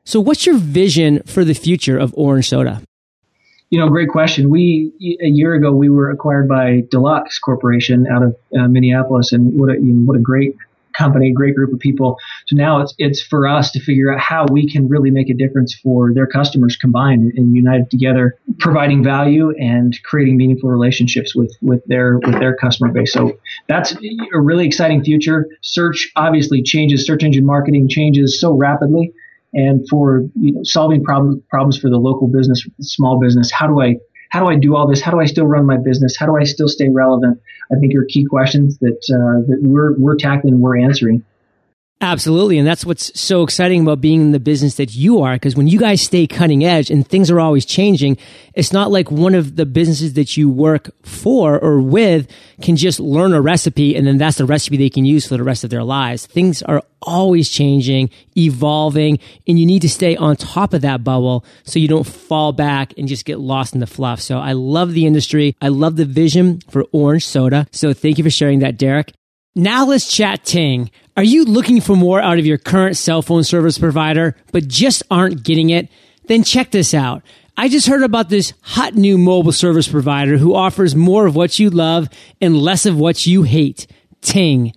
So 0.05 0.21
what's 0.21 0.47
your 0.47 0.57
vision 0.57 1.23
for 1.25 1.45
the 1.45 1.55
future 1.55 1.99
of 1.99 2.13
Orange 2.17 2.49
Soda? 2.49 2.83
You 3.71 3.81
know, 3.81 3.89
great 3.89 4.11
question. 4.11 4.51
We 4.51 4.93
a 5.21 5.27
year 5.27 5.55
ago 5.55 5.73
we 5.73 5.89
were 5.89 6.11
acquired 6.11 6.49
by 6.49 6.85
Deluxe 6.91 7.39
Corporation 7.39 8.07
out 8.07 8.23
of 8.23 8.37
uh, 8.57 8.69
Minneapolis, 8.69 9.33
and 9.33 9.59
what 9.59 9.71
a 9.71 9.75
you 9.75 9.93
know, 9.93 10.07
what 10.07 10.17
a 10.17 10.21
great 10.21 10.55
company, 10.95 11.33
great 11.33 11.55
group 11.55 11.73
of 11.73 11.79
people. 11.79 12.17
So 12.47 12.57
now 12.57 12.81
it's 12.81 12.95
it's 12.99 13.23
for 13.23 13.47
us 13.47 13.71
to 13.73 13.81
figure 13.81 14.13
out 14.13 14.21
how 14.21 14.47
we 14.51 14.71
can 14.71 14.89
really 14.89 15.11
make 15.11 15.29
a 15.29 15.35
difference 15.35 15.75
for 15.75 16.13
their 16.13 16.27
customers 16.27 16.77
combined 16.77 17.33
and 17.37 17.55
united 17.55 17.91
together, 17.91 18.37
providing 18.59 19.03
value 19.03 19.53
and 19.59 19.97
creating 20.05 20.37
meaningful 20.37 20.71
relationships 20.71 21.35
with 21.35 21.55
with 21.61 21.85
their 21.87 22.19
with 22.19 22.39
their 22.41 22.57
customer 22.57 22.91
base. 22.93 23.13
So 23.13 23.39
that's 23.69 23.93
a 23.93 24.41
really 24.41 24.67
exciting 24.67 25.05
future. 25.05 25.47
Search 25.63 26.11
obviously 26.17 26.63
changes, 26.63 27.07
search 27.07 27.23
engine 27.23 27.45
marketing 27.45 27.89
changes 27.89 28.41
so 28.41 28.53
rapidly. 28.53 29.13
And 29.53 29.89
for 29.89 30.25
you 30.35 30.53
know, 30.53 30.61
solving 30.65 31.05
problems 31.05 31.43
problems 31.49 31.79
for 31.79 31.89
the 31.89 31.99
local 31.99 32.27
business, 32.27 32.67
small 32.81 33.21
business, 33.21 33.53
how 33.53 33.69
do 33.69 33.81
I 33.81 33.97
how 34.31 34.41
do 34.41 34.47
I 34.47 34.57
do 34.57 34.75
all 34.75 34.89
this? 34.89 35.01
How 35.01 35.11
do 35.11 35.21
I 35.21 35.27
still 35.27 35.47
run 35.47 35.67
my 35.67 35.77
business? 35.77 36.17
How 36.17 36.27
do 36.27 36.37
I 36.37 36.45
still 36.45 36.69
stay 36.69 36.89
relevant? 36.89 37.41
I 37.73 37.79
think 37.79 37.95
are 37.95 38.05
key 38.05 38.25
questions 38.25 38.79
that 38.79 39.01
uh, 39.11 39.47
that 39.49 39.61
we're 39.63 39.97
we're 39.99 40.17
tackling, 40.17 40.55
and 40.55 40.63
we're 40.63 40.79
answering. 40.79 41.25
Absolutely. 42.01 42.59
And 42.59 42.67
that's 42.67 42.85
what's 42.85 43.19
so 43.19 43.43
exciting 43.43 43.81
about 43.81 44.01
being 44.01 44.21
in 44.21 44.33
the 44.33 44.41
business 44.41 44.75
that 44.75 44.95
you 44.95 45.23
are. 45.23 45.35
Because 45.35 45.57
when 45.57 45.69
you 45.69 45.79
guys 45.79 46.03
stay 46.03 46.27
cutting 46.27 46.63
edge 46.63 46.91
and 46.91 47.07
things 47.07 47.31
are 47.31 47.41
always 47.41 47.65
changing, 47.65 48.19
it's 48.53 48.73
not 48.73 48.91
like 48.91 49.11
one 49.11 49.35
of 49.35 49.57
the 49.57 49.65
businesses 49.65 50.13
that 50.15 50.37
you 50.37 50.51
work 50.51 50.91
for 51.03 51.59
or 51.59 51.81
with 51.81 52.31
can 52.61 52.77
just 52.77 53.01
learn 53.01 53.33
a 53.33 53.41
recipe 53.41 53.97
and 53.97 54.07
then 54.07 54.19
that's 54.19 54.37
the 54.37 54.45
recipe 54.45 54.77
they 54.77 54.91
can 54.91 55.07
use 55.07 55.27
for 55.27 55.37
the 55.37 55.43
rest 55.43 55.65
of 55.65 55.71
their 55.71 55.85
lives. 55.85 56.27
Things 56.27 56.63
are 56.65 56.83
always 57.01 57.49
changing, 57.49 58.11
evolving, 58.37 59.19
and 59.47 59.59
you 59.59 59.65
need 59.65 59.83
to 59.83 59.89
stay 59.89 60.15
on 60.17 60.37
top 60.37 60.75
of 60.75 60.83
that 60.83 61.05
bubble 61.05 61.45
so 61.63 61.79
you 61.79 61.89
don't 61.89 62.07
fall 62.07 62.53
back 62.53 62.93
and 62.99 63.09
just 63.09 63.25
get 63.25 63.39
lost 63.39 63.73
in 63.73 63.81
the 63.81 63.87
fluff. 63.87 64.21
So 64.21 64.39
I 64.39 64.53
love 64.53 64.93
the 64.93 65.07
industry. 65.07 65.57
I 65.63 65.69
love 65.69 65.97
the 65.97 66.05
vision 66.05 66.61
for 66.69 66.85
orange 66.93 67.27
soda. 67.27 67.67
So 67.73 67.95
thank 67.95 68.19
you 68.19 68.25
for 68.25 68.31
sharing 68.31 68.59
that, 68.59 68.77
Derek. 68.77 69.13
Now 69.57 69.87
let's 69.87 70.09
chat 70.11 70.45
Ting. 70.45 70.91
Are 71.17 71.23
you 71.23 71.45
looking 71.45 71.81
for 71.81 71.95
more 71.95 72.21
out 72.21 72.41
of 72.41 72.47
your 72.47 72.59
current 72.59 72.97
cell 72.97 73.23
phone 73.23 73.45
service 73.45 73.79
provider, 73.79 74.35
but 74.51 74.67
just 74.67 75.05
aren't 75.13 75.45
getting 75.45 75.71
it? 75.71 75.89
Then 76.27 76.43
check 76.43 76.73
this 76.73 76.93
out. 76.93 77.23
I 77.57 77.69
just 77.69 77.87
heard 77.87 78.03
about 78.03 78.31
this 78.31 78.53
hot 78.63 78.95
new 78.95 79.17
mobile 79.17 79.53
service 79.53 79.87
provider 79.87 80.39
who 80.39 80.57
offers 80.57 80.97
more 80.97 81.27
of 81.27 81.37
what 81.37 81.61
you 81.61 81.71
love 81.71 82.09
and 82.41 82.59
less 82.59 82.85
of 82.85 82.99
what 82.99 83.27
you 83.27 83.45
hate. 83.45 83.87
Ting. 84.23 84.73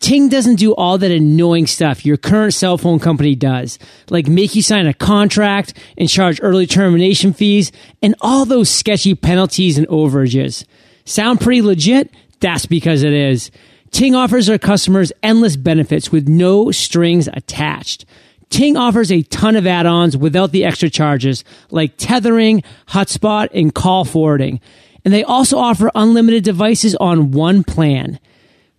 Ting 0.00 0.30
doesn't 0.30 0.56
do 0.56 0.74
all 0.74 0.96
that 0.96 1.10
annoying 1.10 1.66
stuff 1.66 2.06
your 2.06 2.16
current 2.16 2.54
cell 2.54 2.78
phone 2.78 2.98
company 2.98 3.34
does, 3.34 3.78
like 4.08 4.26
make 4.26 4.56
you 4.56 4.62
sign 4.62 4.86
a 4.86 4.94
contract 4.94 5.74
and 5.98 6.08
charge 6.08 6.40
early 6.42 6.66
termination 6.66 7.34
fees 7.34 7.70
and 8.02 8.14
all 8.22 8.46
those 8.46 8.70
sketchy 8.70 9.14
penalties 9.14 9.76
and 9.76 9.86
overages. 9.88 10.64
Sound 11.04 11.40
pretty 11.40 11.60
legit? 11.60 12.10
That's 12.40 12.64
because 12.64 13.02
it 13.02 13.12
is. 13.12 13.50
Ting 13.92 14.14
offers 14.14 14.46
their 14.46 14.58
customers 14.58 15.12
endless 15.22 15.56
benefits 15.56 16.10
with 16.10 16.28
no 16.28 16.70
strings 16.70 17.28
attached. 17.32 18.04
Ting 18.48 18.76
offers 18.76 19.12
a 19.12 19.22
ton 19.22 19.54
of 19.54 19.66
add-ons 19.66 20.16
without 20.16 20.50
the 20.52 20.64
extra 20.64 20.90
charges, 20.90 21.44
like 21.70 21.96
tethering, 21.96 22.62
hotspot, 22.88 23.48
and 23.54 23.74
call 23.74 24.04
forwarding. 24.04 24.60
And 25.04 25.14
they 25.14 25.24
also 25.24 25.58
offer 25.58 25.90
unlimited 25.94 26.44
devices 26.44 26.94
on 26.96 27.30
one 27.30 27.64
plan. 27.64 28.18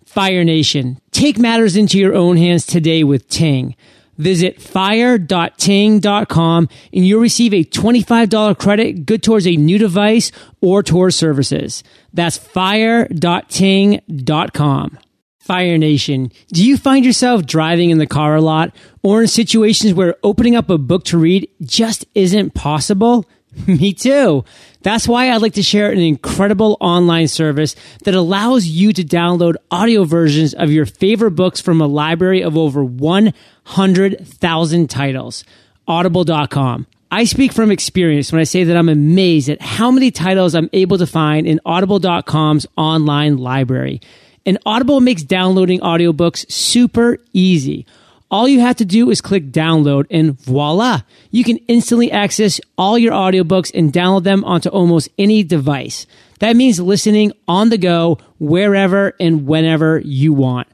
Fire 0.06 0.43
Nation, 0.43 0.99
take 1.12 1.39
matters 1.39 1.76
into 1.76 1.97
your 1.97 2.13
own 2.13 2.38
hands 2.38 2.65
today 2.65 3.04
with 3.04 3.28
Ting. 3.30 3.76
Visit 4.17 4.62
fire.ting.com 4.62 6.69
and 6.93 7.08
you'll 7.08 7.21
receive 7.21 7.54
a 7.54 7.63
$25 7.63 8.60
credit 8.60 9.06
good 9.06 9.23
towards 9.23 9.47
a 9.47 9.56
new 9.56 9.78
device 9.78 10.32
or 10.62 10.84
towards 10.84 11.15
services. 11.15 11.84
That's 12.13 12.38
fire.ting.com. 12.38 14.99
Fire 15.39 15.78
Nation, 15.78 16.32
do 16.54 16.65
you 16.65 16.78
find 16.78 17.04
yourself 17.04 17.45
driving 17.45 17.89
in 17.89 17.97
the 17.97 18.08
car 18.08 18.36
a 18.36 18.41
lot 18.41 18.73
or 19.02 19.23
in 19.23 19.28
situations 19.28 19.93
where 19.93 20.15
opening 20.23 20.56
up 20.56 20.69
a 20.69 20.78
book 20.78 21.04
to 21.06 21.17
read 21.17 21.49
just 21.62 22.06
isn't 22.15 22.54
possible? 22.54 23.26
Me 23.67 23.93
too. 23.93 24.45
That's 24.84 25.08
why 25.08 25.32
I'd 25.32 25.41
like 25.41 25.54
to 25.54 25.63
share 25.63 25.91
an 25.91 26.00
incredible 26.00 26.78
online 26.80 27.30
service 27.30 27.76
that 28.04 28.15
allows 28.15 28.67
you 28.67 28.93
to 28.93 29.04
download 29.04 29.56
audio 29.72 30.04
versions 30.04 30.54
of 30.54 30.72
your 30.72 30.86
favorite 30.86 31.32
books 31.32 31.60
from 31.62 31.82
a 31.82 31.88
library 31.88 32.43
of 32.43 32.56
over 32.58 32.84
100,000 32.84 34.89
titles. 34.89 35.43
Audible.com. 35.88 36.86
I 37.12 37.24
speak 37.26 37.54
from 37.54 37.72
experience 37.72 38.32
when 38.32 38.41
I 38.41 38.46
say 38.46 38.63
that 38.63 38.76
I'm 38.76 38.89
amazed 38.89 39.48
at 39.48 39.62
how 39.62 39.91
many 39.91 40.10
titles 40.12 40.56
I'm 40.56 40.69
able 40.74 40.98
to 40.98 41.08
find 41.08 41.48
in 41.48 41.62
Audible.com's 41.65 42.65
online 42.76 43.38
library. 43.38 44.02
And 44.46 44.58
Audible 44.65 45.00
makes 45.00 45.24
downloading 45.24 45.80
audiobooks 45.80 46.52
super 46.52 47.19
easy. 47.32 47.86
All 48.31 48.47
you 48.47 48.62
have 48.62 48.77
to 48.77 48.86
do 48.86 49.09
is 49.12 49.21
click 49.21 49.51
download 49.51 50.05
and 50.09 50.39
voila, 50.39 51.01
you 51.29 51.43
can 51.43 51.57
instantly 51.67 52.12
access 52.12 52.59
all 52.77 52.97
your 52.97 53.13
audiobooks 53.13 53.71
and 53.73 53.93
download 53.93 54.23
them 54.23 54.43
onto 54.43 54.69
almost 54.69 55.09
any 55.17 55.43
device. 55.43 56.07
That 56.39 56.55
means 56.55 56.79
listening 56.79 57.31
on 57.47 57.69
the 57.69 57.77
go, 57.77 58.17
wherever 58.39 59.13
and 59.19 59.45
whenever 59.45 59.99
you 59.99 60.33
want. 60.33 60.67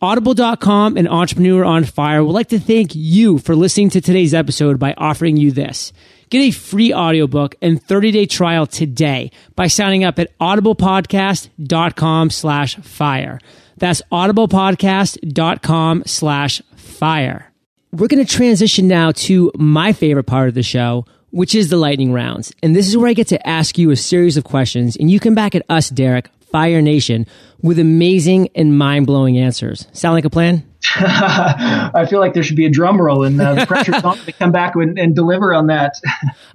Audible.com 0.00 0.96
and 0.96 1.08
Entrepreneur 1.08 1.64
on 1.64 1.84
Fire 1.84 2.24
would 2.24 2.32
like 2.32 2.48
to 2.48 2.58
thank 2.58 2.94
you 2.94 3.38
for 3.38 3.54
listening 3.54 3.90
to 3.90 4.00
today's 4.00 4.34
episode 4.34 4.78
by 4.78 4.94
offering 4.96 5.36
you 5.36 5.52
this. 5.52 5.92
Get 6.28 6.40
a 6.40 6.50
free 6.50 6.92
audiobook 6.94 7.54
and 7.60 7.84
30-day 7.84 8.26
trial 8.26 8.66
today 8.66 9.30
by 9.54 9.66
signing 9.66 10.02
up 10.02 10.18
at 10.18 10.36
audiblepodcast.com 10.38 12.30
slash 12.30 12.76
fire. 12.76 13.38
That's 13.76 14.02
audiblepodcast.com 14.10 16.02
slash 16.06 16.62
fire. 17.02 17.52
We're 17.90 18.06
going 18.06 18.24
to 18.24 18.32
transition 18.32 18.86
now 18.86 19.10
to 19.10 19.50
my 19.56 19.92
favorite 19.92 20.22
part 20.22 20.46
of 20.46 20.54
the 20.54 20.62
show, 20.62 21.04
which 21.30 21.52
is 21.52 21.68
the 21.68 21.76
lightning 21.76 22.12
rounds. 22.12 22.52
And 22.62 22.76
this 22.76 22.86
is 22.86 22.96
where 22.96 23.08
I 23.08 23.12
get 23.12 23.26
to 23.28 23.44
ask 23.44 23.76
you 23.76 23.90
a 23.90 23.96
series 23.96 24.36
of 24.36 24.44
questions 24.44 24.94
and 24.94 25.10
you 25.10 25.18
come 25.18 25.34
back 25.34 25.56
at 25.56 25.66
us, 25.68 25.88
Derek, 25.88 26.28
Fire 26.52 26.80
Nation, 26.80 27.26
with 27.60 27.80
amazing 27.80 28.50
and 28.54 28.78
mind-blowing 28.78 29.36
answers. 29.36 29.88
Sound 29.92 30.14
like 30.14 30.24
a 30.24 30.30
plan? 30.30 30.62
I 30.94 32.06
feel 32.08 32.20
like 32.20 32.34
there 32.34 32.44
should 32.44 32.54
be 32.54 32.66
a 32.66 32.70
drum 32.70 33.02
roll 33.02 33.24
and 33.24 33.40
uh, 33.40 33.54
the 33.54 33.66
pressure's 33.66 33.96
on 34.04 34.18
to 34.18 34.30
come 34.30 34.52
back 34.52 34.76
and, 34.76 34.96
and 34.96 35.12
deliver 35.16 35.52
on 35.52 35.66
that. 35.66 35.96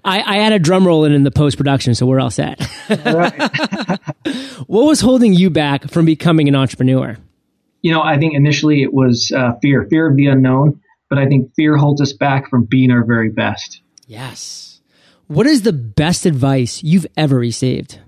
I, 0.06 0.22
I 0.22 0.38
had 0.38 0.54
a 0.54 0.60
drum 0.60 0.88
roll 0.88 1.04
in, 1.04 1.12
in 1.12 1.24
the 1.24 1.32
post 1.32 1.58
production, 1.58 1.94
so 1.94 2.06
we're 2.06 2.22
all 2.22 2.32
set. 2.32 2.64
what 4.68 4.86
was 4.86 5.02
holding 5.02 5.34
you 5.34 5.50
back 5.50 5.90
from 5.90 6.06
becoming 6.06 6.48
an 6.48 6.56
entrepreneur? 6.56 7.18
You 7.88 7.94
know, 7.94 8.02
I 8.02 8.18
think 8.18 8.34
initially 8.34 8.84
it 8.84 8.94
was 8.94 9.32
uh, 9.34 9.54
fear, 9.62 9.88
fear 9.90 10.10
of 10.10 10.18
the 10.18 10.26
unknown, 10.26 10.82
but 11.10 11.20
I 11.20 11.26
think 11.26 11.54
fear 11.56 11.78
holds 11.78 12.02
us 12.02 12.12
back 12.12 12.50
from 12.50 12.66
being 12.66 12.92
our 12.92 13.06
very 13.06 13.30
best. 13.30 13.80
Yes. 14.08 14.82
What 15.28 15.48
is 15.48 15.62
the 15.62 15.72
best 15.72 16.26
advice 16.26 16.84
you've 16.84 17.08
ever 17.16 17.38
received? 17.38 18.02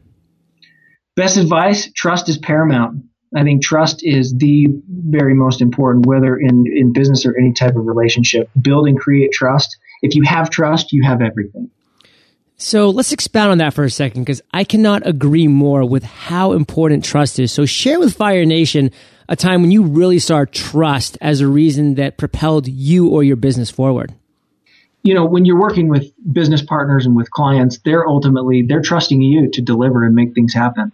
Best 1.16 1.38
advice 1.38 1.90
trust 1.94 2.28
is 2.28 2.38
paramount. 2.38 3.06
I 3.34 3.44
think 3.44 3.64
trust 3.64 4.02
is 4.04 4.36
the 4.36 4.68
very 4.90 5.34
most 5.34 5.62
important, 5.62 6.06
whether 6.06 6.36
in, 6.36 6.66
in 6.68 6.92
business 6.92 7.26
or 7.26 7.34
any 7.40 7.54
type 7.54 7.78
of 7.78 7.86
relationship. 7.86 8.50
Build 8.62 8.86
and 8.86 9.00
create 9.00 9.32
trust. 9.32 9.78
If 10.02 10.14
you 10.14 10.24
have 10.24 10.50
trust, 10.50 10.92
you 10.92 11.04
have 11.06 11.22
everything. 11.22 11.72
So 12.58 12.90
let's 12.90 13.14
expound 13.14 13.52
on 13.52 13.58
that 13.60 13.74
for 13.74 13.86
a 13.86 13.90
second 13.90 14.24
because 14.24 14.42
I 14.52 14.66
cannot 14.66 15.08
agree 15.08 15.48
more 15.48 15.86
with 15.86 16.04
how 16.04 16.52
important 16.52 17.06
trust 17.06 17.40
is. 17.40 17.54
So 17.54 17.66
share 17.66 17.98
with 17.98 18.14
Fire 18.14 18.44
Nation 18.44 18.92
a 19.30 19.36
time 19.36 19.62
when 19.62 19.72
you 19.72 19.84
really 19.84 20.20
saw 20.20 20.44
trust 20.52 21.18
as 21.22 21.40
a 21.40 21.48
reason 21.48 21.96
that 21.96 22.18
propelled 22.18 22.68
you 22.68 23.08
or 23.10 23.24
your 23.24 23.36
business 23.36 23.70
forward. 23.70 24.14
You 25.04 25.14
know, 25.14 25.24
when 25.24 25.46
you're 25.46 25.60
working 25.60 25.88
with 25.88 26.12
business 26.34 26.64
partners 26.64 27.06
and 27.06 27.16
with 27.16 27.30
clients, 27.32 27.78
they're 27.86 28.06
ultimately 28.06 28.64
they're 28.64 28.82
trusting 28.82 29.22
you 29.22 29.50
to 29.52 29.62
deliver 29.62 30.04
and 30.04 30.16
make 30.16 30.34
things 30.34 30.54
happen. 30.54 30.92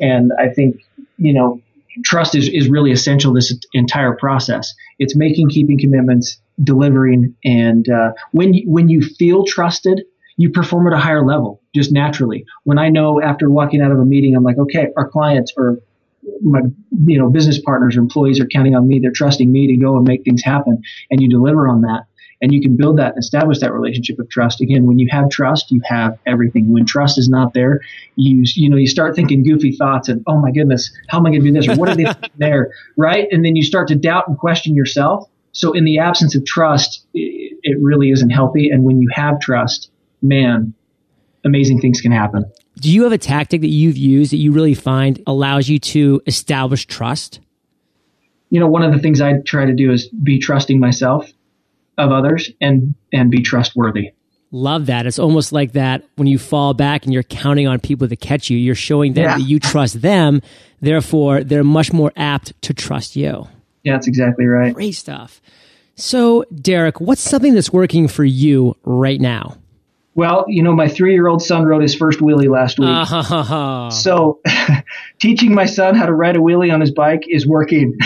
And 0.00 0.32
I 0.38 0.48
think, 0.48 0.82
you 1.16 1.32
know, 1.32 1.62
trust 2.04 2.34
is, 2.34 2.48
is 2.48 2.68
really 2.68 2.90
essential 2.90 3.32
this 3.32 3.56
entire 3.72 4.14
process. 4.14 4.74
It's 4.98 5.16
making, 5.16 5.48
keeping 5.48 5.78
commitments, 5.78 6.38
delivering, 6.62 7.34
and 7.44 7.88
uh, 7.88 8.12
when 8.32 8.52
you, 8.52 8.70
when 8.70 8.88
you 8.88 9.00
feel 9.00 9.44
trusted, 9.44 10.02
you 10.36 10.50
perform 10.50 10.86
at 10.88 10.92
a 10.92 10.98
higher 10.98 11.24
level 11.24 11.62
just 11.74 11.92
naturally. 11.92 12.44
When 12.64 12.78
I 12.78 12.90
know 12.90 13.22
after 13.22 13.48
walking 13.48 13.80
out 13.80 13.92
of 13.92 13.98
a 13.98 14.04
meeting, 14.04 14.36
I'm 14.36 14.44
like, 14.44 14.58
okay, 14.58 14.88
our 14.96 15.08
clients 15.08 15.54
or 15.56 15.78
my 16.42 16.60
you 17.06 17.18
know 17.18 17.30
business 17.30 17.60
partners 17.60 17.96
or 17.96 18.00
employees 18.00 18.40
are 18.40 18.46
counting 18.46 18.74
on 18.74 18.86
me. 18.86 18.98
They're 18.98 19.12
trusting 19.12 19.50
me 19.50 19.66
to 19.68 19.76
go 19.76 19.96
and 19.96 20.06
make 20.06 20.24
things 20.24 20.42
happen, 20.42 20.82
and 21.10 21.20
you 21.20 21.28
deliver 21.28 21.68
on 21.68 21.82
that. 21.82 22.04
And 22.42 22.52
you 22.52 22.60
can 22.60 22.76
build 22.76 22.98
that 22.98 23.14
and 23.14 23.18
establish 23.18 23.60
that 23.60 23.72
relationship 23.72 24.18
of 24.18 24.28
trust. 24.28 24.60
Again 24.60 24.84
when 24.84 24.98
you 24.98 25.08
have 25.10 25.30
trust 25.30 25.70
you 25.70 25.80
have 25.84 26.18
everything. 26.26 26.70
When 26.70 26.84
trust 26.84 27.18
is 27.18 27.28
not 27.28 27.54
there 27.54 27.80
you 28.16 28.42
you 28.54 28.68
know 28.68 28.76
you 28.76 28.86
start 28.86 29.16
thinking 29.16 29.42
goofy 29.42 29.72
thoughts 29.72 30.08
and 30.08 30.22
oh 30.26 30.38
my 30.38 30.50
goodness 30.50 30.90
how 31.08 31.18
am 31.18 31.26
i 31.26 31.30
going 31.30 31.42
to 31.42 31.50
do 31.50 31.52
this? 31.52 31.68
Or 31.68 31.76
what 31.76 31.88
are 31.88 31.94
they 31.94 32.12
there? 32.36 32.72
Right? 32.96 33.26
And 33.30 33.44
then 33.44 33.56
you 33.56 33.62
start 33.62 33.88
to 33.88 33.96
doubt 33.96 34.28
and 34.28 34.36
question 34.38 34.74
yourself. 34.74 35.28
So 35.52 35.72
in 35.72 35.84
the 35.84 35.98
absence 35.98 36.34
of 36.34 36.44
trust 36.44 37.06
it, 37.14 37.58
it 37.62 37.78
really 37.80 38.10
isn't 38.10 38.30
healthy. 38.30 38.68
And 38.68 38.84
when 38.84 39.00
you 39.00 39.08
have 39.12 39.40
trust 39.40 39.90
man 40.20 40.74
amazing 41.44 41.80
things 41.80 42.00
can 42.00 42.12
happen 42.12 42.44
do 42.76 42.92
you 42.92 43.04
have 43.04 43.12
a 43.12 43.18
tactic 43.18 43.60
that 43.62 43.68
you've 43.68 43.96
used 43.96 44.32
that 44.32 44.36
you 44.36 44.52
really 44.52 44.74
find 44.74 45.22
allows 45.26 45.68
you 45.68 45.78
to 45.78 46.22
establish 46.26 46.86
trust 46.86 47.40
you 48.50 48.60
know 48.60 48.66
one 48.66 48.82
of 48.82 48.92
the 48.92 48.98
things 48.98 49.20
i 49.20 49.34
try 49.40 49.64
to 49.64 49.74
do 49.74 49.92
is 49.92 50.08
be 50.08 50.38
trusting 50.38 50.78
myself 50.78 51.30
of 51.98 52.12
others 52.12 52.50
and 52.60 52.94
and 53.12 53.30
be 53.30 53.42
trustworthy. 53.42 54.12
Love 54.52 54.86
that. 54.86 55.06
It's 55.06 55.18
almost 55.18 55.52
like 55.52 55.72
that 55.72 56.04
when 56.14 56.28
you 56.28 56.38
fall 56.38 56.72
back 56.72 57.04
and 57.04 57.12
you're 57.12 57.24
counting 57.24 57.66
on 57.66 57.80
people 57.80 58.08
to 58.08 58.16
catch 58.16 58.48
you, 58.48 58.56
you're 58.56 58.74
showing 58.74 59.14
them 59.14 59.24
yeah. 59.24 59.38
that 59.38 59.44
you 59.44 59.58
trust 59.58 60.00
them. 60.00 60.40
Therefore, 60.80 61.42
they're 61.42 61.64
much 61.64 61.92
more 61.92 62.12
apt 62.16 62.60
to 62.62 62.72
trust 62.72 63.16
you. 63.16 63.48
Yeah, 63.82 63.94
that's 63.94 64.06
exactly 64.06 64.46
right. 64.46 64.72
Great 64.72 64.94
stuff. 64.94 65.40
So, 65.96 66.44
Derek, 66.54 67.00
what's 67.00 67.22
something 67.22 67.54
that's 67.54 67.72
working 67.72 68.06
for 68.06 68.24
you 68.24 68.76
right 68.84 69.20
now? 69.20 69.56
Well, 70.16 70.46
you 70.48 70.62
know, 70.62 70.72
my 70.74 70.88
three 70.88 71.12
year 71.12 71.28
old 71.28 71.42
son 71.42 71.66
rode 71.66 71.82
his 71.82 71.94
first 71.94 72.20
wheelie 72.20 72.48
last 72.48 72.78
week. 72.78 72.88
Uh-huh. 72.88 73.90
So, 73.90 74.40
teaching 75.20 75.54
my 75.54 75.66
son 75.66 75.94
how 75.94 76.06
to 76.06 76.12
ride 76.14 76.36
a 76.36 76.38
wheelie 76.38 76.72
on 76.72 76.80
his 76.80 76.90
bike 76.90 77.24
is 77.28 77.46
working. 77.46 77.98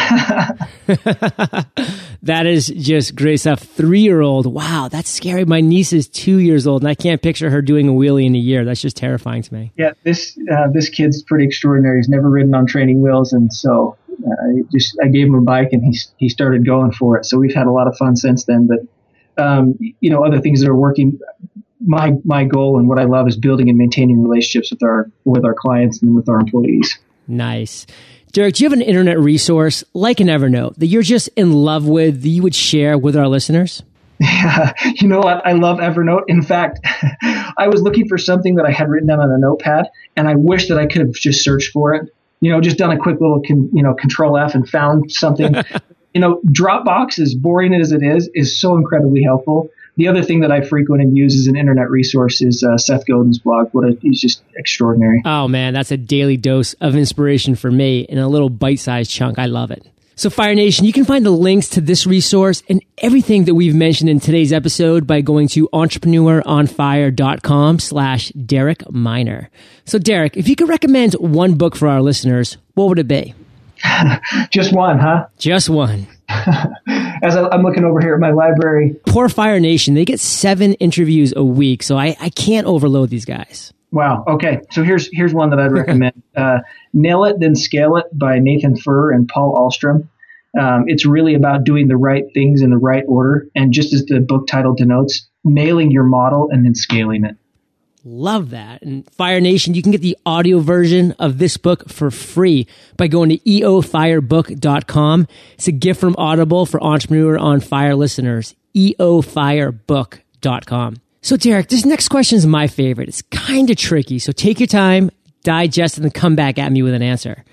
that 2.22 2.46
is 2.46 2.66
just 2.66 3.14
great 3.14 3.36
stuff. 3.36 3.60
Three 3.60 4.00
year 4.00 4.22
old. 4.22 4.52
Wow, 4.52 4.88
that's 4.90 5.08
scary. 5.08 5.44
My 5.44 5.60
niece 5.60 5.92
is 5.92 6.08
two 6.08 6.38
years 6.38 6.66
old, 6.66 6.82
and 6.82 6.88
I 6.88 6.96
can't 6.96 7.22
picture 7.22 7.48
her 7.48 7.62
doing 7.62 7.88
a 7.88 7.92
wheelie 7.92 8.26
in 8.26 8.34
a 8.34 8.38
year. 8.38 8.64
That's 8.64 8.80
just 8.80 8.96
terrifying 8.96 9.42
to 9.42 9.54
me. 9.54 9.70
Yeah, 9.76 9.92
this 10.02 10.36
uh, 10.52 10.66
this 10.72 10.88
kid's 10.88 11.22
pretty 11.22 11.44
extraordinary. 11.44 11.98
He's 12.00 12.08
never 12.08 12.28
ridden 12.28 12.56
on 12.56 12.66
training 12.66 13.02
wheels, 13.02 13.32
and 13.32 13.52
so 13.52 13.96
uh, 14.10 14.30
I 14.30 14.62
just 14.72 14.98
I 15.00 15.06
gave 15.06 15.28
him 15.28 15.36
a 15.36 15.42
bike, 15.42 15.68
and 15.70 15.84
he 15.84 15.96
he 16.16 16.28
started 16.28 16.66
going 16.66 16.90
for 16.90 17.18
it. 17.18 17.24
So 17.24 17.38
we've 17.38 17.54
had 17.54 17.68
a 17.68 17.72
lot 17.72 17.86
of 17.86 17.96
fun 17.96 18.16
since 18.16 18.46
then. 18.46 18.66
But 18.66 18.80
um, 19.40 19.78
you 20.00 20.10
know, 20.10 20.24
other 20.24 20.40
things 20.40 20.60
that 20.60 20.68
are 20.68 20.74
working 20.74 21.20
my 21.80 22.12
my 22.24 22.44
goal 22.44 22.78
and 22.78 22.88
what 22.88 22.98
I 22.98 23.04
love 23.04 23.28
is 23.28 23.36
building 23.36 23.68
and 23.68 23.78
maintaining 23.78 24.22
relationships 24.22 24.70
with 24.70 24.82
our 24.82 25.10
with 25.24 25.44
our 25.44 25.54
clients 25.54 26.02
and 26.02 26.14
with 26.14 26.28
our 26.28 26.38
employees. 26.38 26.98
Nice. 27.26 27.86
Derek, 28.32 28.54
do 28.54 28.62
you 28.62 28.70
have 28.70 28.78
an 28.78 28.84
internet 28.84 29.18
resource 29.18 29.82
like 29.92 30.20
an 30.20 30.28
Evernote 30.28 30.76
that 30.76 30.86
you're 30.86 31.02
just 31.02 31.28
in 31.36 31.52
love 31.52 31.88
with 31.88 32.22
that 32.22 32.28
you 32.28 32.42
would 32.42 32.54
share 32.54 32.96
with 32.96 33.16
our 33.16 33.26
listeners? 33.26 33.82
Yeah, 34.20 34.72
you 35.00 35.08
know 35.08 35.18
what? 35.18 35.44
I 35.44 35.52
love 35.52 35.78
Evernote. 35.78 36.24
In 36.28 36.42
fact, 36.42 36.80
I 37.22 37.68
was 37.68 37.82
looking 37.82 38.06
for 38.06 38.18
something 38.18 38.56
that 38.56 38.66
I 38.66 38.70
had 38.70 38.88
written 38.88 39.08
down 39.08 39.20
on 39.20 39.30
a 39.30 39.38
notepad, 39.38 39.88
and 40.16 40.28
I 40.28 40.36
wish 40.36 40.68
that 40.68 40.78
I 40.78 40.86
could 40.86 41.00
have 41.00 41.12
just 41.12 41.42
searched 41.42 41.72
for 41.72 41.94
it. 41.94 42.08
You 42.40 42.52
know, 42.52 42.60
just 42.60 42.78
done 42.78 42.92
a 42.92 42.98
quick 42.98 43.20
little, 43.20 43.42
con, 43.46 43.70
you 43.72 43.82
know, 43.82 43.94
Control 43.94 44.38
F 44.38 44.54
and 44.54 44.68
found 44.68 45.10
something. 45.12 45.54
you 46.14 46.20
know, 46.20 46.40
Dropbox, 46.46 47.18
as 47.18 47.34
boring 47.34 47.74
as 47.74 47.92
it 47.92 48.02
is, 48.02 48.30
is 48.34 48.60
so 48.60 48.76
incredibly 48.76 49.22
helpful 49.22 49.70
the 50.00 50.08
other 50.08 50.22
thing 50.22 50.40
that 50.40 50.50
I 50.50 50.62
frequent 50.62 51.02
and 51.02 51.16
use 51.16 51.38
as 51.38 51.46
an 51.46 51.56
internet 51.56 51.90
resource 51.90 52.40
is 52.40 52.64
uh, 52.64 52.78
Seth 52.78 53.06
Godin's 53.06 53.38
blog. 53.38 53.68
What 53.72 53.84
a, 53.84 53.98
he's 54.00 54.20
just 54.20 54.42
extraordinary. 54.56 55.22
Oh 55.24 55.46
man, 55.46 55.74
that's 55.74 55.90
a 55.90 55.96
daily 55.96 56.36
dose 56.36 56.74
of 56.74 56.96
inspiration 56.96 57.54
for 57.54 57.70
me 57.70 58.00
in 58.00 58.18
a 58.18 58.28
little 58.28 58.50
bite-sized 58.50 59.10
chunk. 59.10 59.38
I 59.38 59.46
love 59.46 59.70
it. 59.70 59.86
So 60.16 60.28
Fire 60.28 60.54
Nation, 60.54 60.84
you 60.84 60.92
can 60.92 61.06
find 61.06 61.24
the 61.24 61.30
links 61.30 61.70
to 61.70 61.80
this 61.80 62.06
resource 62.06 62.62
and 62.68 62.84
everything 62.98 63.44
that 63.44 63.54
we've 63.54 63.74
mentioned 63.74 64.10
in 64.10 64.20
today's 64.20 64.52
episode 64.52 65.06
by 65.06 65.22
going 65.22 65.48
to 65.48 65.66
entrepreneuronfire.com 65.72 67.78
slash 67.78 68.28
Derek 68.30 68.90
Miner. 68.90 69.48
So 69.86 69.98
Derek, 69.98 70.36
if 70.36 70.46
you 70.46 70.56
could 70.56 70.68
recommend 70.68 71.14
one 71.14 71.54
book 71.54 71.74
for 71.74 71.88
our 71.88 72.02
listeners, 72.02 72.58
what 72.74 72.88
would 72.88 72.98
it 72.98 73.08
be? 73.08 73.34
Just 74.50 74.74
one, 74.74 74.98
huh? 74.98 75.28
Just 75.38 75.70
one. 75.70 76.06
As 77.22 77.36
I'm 77.36 77.62
looking 77.62 77.84
over 77.84 78.00
here 78.00 78.14
at 78.14 78.20
my 78.20 78.30
library. 78.30 78.96
Poor 79.06 79.28
Fire 79.28 79.60
Nation, 79.60 79.94
they 79.94 80.04
get 80.04 80.20
seven 80.20 80.74
interviews 80.74 81.32
a 81.36 81.44
week, 81.44 81.82
so 81.82 81.98
I, 81.98 82.16
I 82.20 82.30
can't 82.30 82.66
overload 82.66 83.10
these 83.10 83.24
guys. 83.24 83.72
Wow. 83.92 84.24
Okay. 84.26 84.60
So 84.70 84.82
here's 84.82 85.08
here's 85.12 85.34
one 85.34 85.50
that 85.50 85.58
I'd 85.58 85.72
recommend. 85.72 86.22
uh, 86.36 86.58
Nail 86.92 87.24
It, 87.24 87.40
Then 87.40 87.54
Scale 87.56 87.96
It 87.96 88.06
by 88.12 88.38
Nathan 88.38 88.76
Furr 88.76 89.12
and 89.12 89.28
Paul 89.28 89.54
Ahlstrom. 89.54 90.08
Um, 90.58 90.84
it's 90.86 91.06
really 91.06 91.34
about 91.34 91.64
doing 91.64 91.88
the 91.88 91.96
right 91.96 92.24
things 92.34 92.62
in 92.62 92.70
the 92.70 92.76
right 92.76 93.04
order. 93.06 93.48
And 93.54 93.72
just 93.72 93.92
as 93.92 94.04
the 94.06 94.20
book 94.20 94.46
title 94.46 94.74
denotes, 94.74 95.28
nailing 95.44 95.90
your 95.90 96.04
model 96.04 96.48
and 96.50 96.64
then 96.64 96.74
scaling 96.74 97.24
it. 97.24 97.36
Love 98.04 98.50
that. 98.50 98.82
And 98.82 99.10
Fire 99.12 99.40
Nation, 99.40 99.74
you 99.74 99.82
can 99.82 99.92
get 99.92 100.00
the 100.00 100.16
audio 100.24 100.60
version 100.60 101.12
of 101.18 101.38
this 101.38 101.56
book 101.56 101.88
for 101.88 102.10
free 102.10 102.66
by 102.96 103.08
going 103.08 103.30
to 103.30 103.38
eofirebook.com. 103.38 105.26
It's 105.54 105.68
a 105.68 105.72
gift 105.72 106.00
from 106.00 106.14
Audible 106.16 106.64
for 106.64 106.82
Entrepreneur 106.82 107.38
on 107.38 107.60
Fire 107.60 107.94
listeners. 107.94 108.54
eofirebook.com. 108.74 110.96
So, 111.22 111.36
Derek, 111.36 111.68
this 111.68 111.84
next 111.84 112.08
question 112.08 112.38
is 112.38 112.46
my 112.46 112.66
favorite. 112.66 113.08
It's 113.08 113.22
kind 113.22 113.68
of 113.68 113.76
tricky. 113.76 114.18
So 114.18 114.32
take 114.32 114.58
your 114.58 114.66
time, 114.66 115.10
digest 115.42 115.98
it, 115.98 116.04
and 116.04 116.14
come 116.14 116.34
back 116.34 116.58
at 116.58 116.72
me 116.72 116.82
with 116.82 116.94
an 116.94 117.02
answer. 117.02 117.44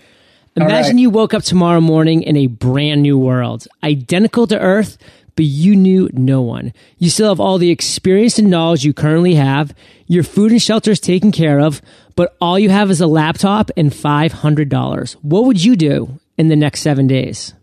Imagine 0.55 0.95
right. 0.95 1.01
you 1.01 1.09
woke 1.09 1.33
up 1.33 1.43
tomorrow 1.43 1.81
morning 1.81 2.23
in 2.23 2.37
a 2.37 2.47
brand 2.47 3.03
new 3.03 3.17
world, 3.17 3.67
identical 3.83 4.47
to 4.47 4.57
Earth, 4.57 4.97
but 5.35 5.45
you 5.45 5.75
knew 5.75 6.09
no 6.13 6.41
one. 6.41 6.73
You 6.97 7.11
still 7.11 7.29
have 7.29 7.39
all 7.39 7.59
the 7.59 7.69
experience 7.69 8.39
and 8.39 8.49
knowledge 8.49 8.83
you 8.83 8.91
currently 8.91 9.35
have. 9.35 9.75
Your 10.07 10.23
food 10.23 10.51
and 10.51 10.61
shelter 10.61 10.91
is 10.91 10.99
taken 10.99 11.31
care 11.31 11.59
of, 11.59 11.81
but 12.15 12.35
all 12.39 12.57
you 12.57 12.69
have 12.69 12.89
is 12.89 13.01
a 13.01 13.07
laptop 13.07 13.69
and 13.75 13.91
$500. 13.91 15.13
What 15.21 15.45
would 15.45 15.63
you 15.63 15.75
do 15.75 16.19
in 16.37 16.47
the 16.47 16.55
next 16.55 16.81
seven 16.81 17.07
days? 17.07 17.53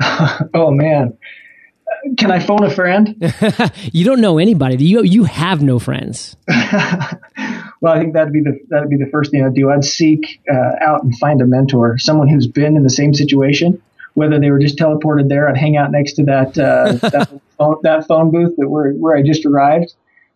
oh, 0.54 0.70
man. 0.70 1.16
Can 2.18 2.30
I 2.30 2.38
phone 2.38 2.64
a 2.64 2.70
friend? 2.70 3.16
you 3.92 4.04
don't 4.04 4.20
know 4.20 4.38
anybody. 4.38 4.84
You 4.84 5.02
you 5.02 5.24
have 5.24 5.62
no 5.62 5.78
friends. 5.78 6.36
well, 6.48 7.94
I 7.94 7.98
think 7.98 8.12
that'd 8.12 8.32
be 8.32 8.40
the 8.42 8.58
that'd 8.68 8.90
be 8.90 8.96
the 8.96 9.08
first 9.10 9.30
thing 9.30 9.42
I'd 9.42 9.54
do. 9.54 9.70
I'd 9.70 9.84
seek 9.84 10.42
uh, 10.52 10.72
out 10.82 11.02
and 11.02 11.16
find 11.16 11.40
a 11.40 11.46
mentor, 11.46 11.96
someone 11.96 12.28
who's 12.28 12.46
been 12.46 12.76
in 12.76 12.82
the 12.82 12.90
same 12.90 13.14
situation. 13.14 13.80
Whether 14.14 14.38
they 14.38 14.50
were 14.50 14.58
just 14.58 14.76
teleported 14.76 15.28
there, 15.28 15.48
I'd 15.48 15.56
hang 15.56 15.76
out 15.76 15.90
next 15.90 16.14
to 16.14 16.24
that 16.24 16.58
uh, 16.58 16.92
that, 16.92 17.40
phone, 17.56 17.76
that, 17.82 18.06
phone, 18.06 18.30
booth 18.30 18.54
that 18.58 18.68
where 18.68 18.92
where 18.92 19.16
I 19.16 19.22
just 19.22 19.46
arrived, 19.46 19.94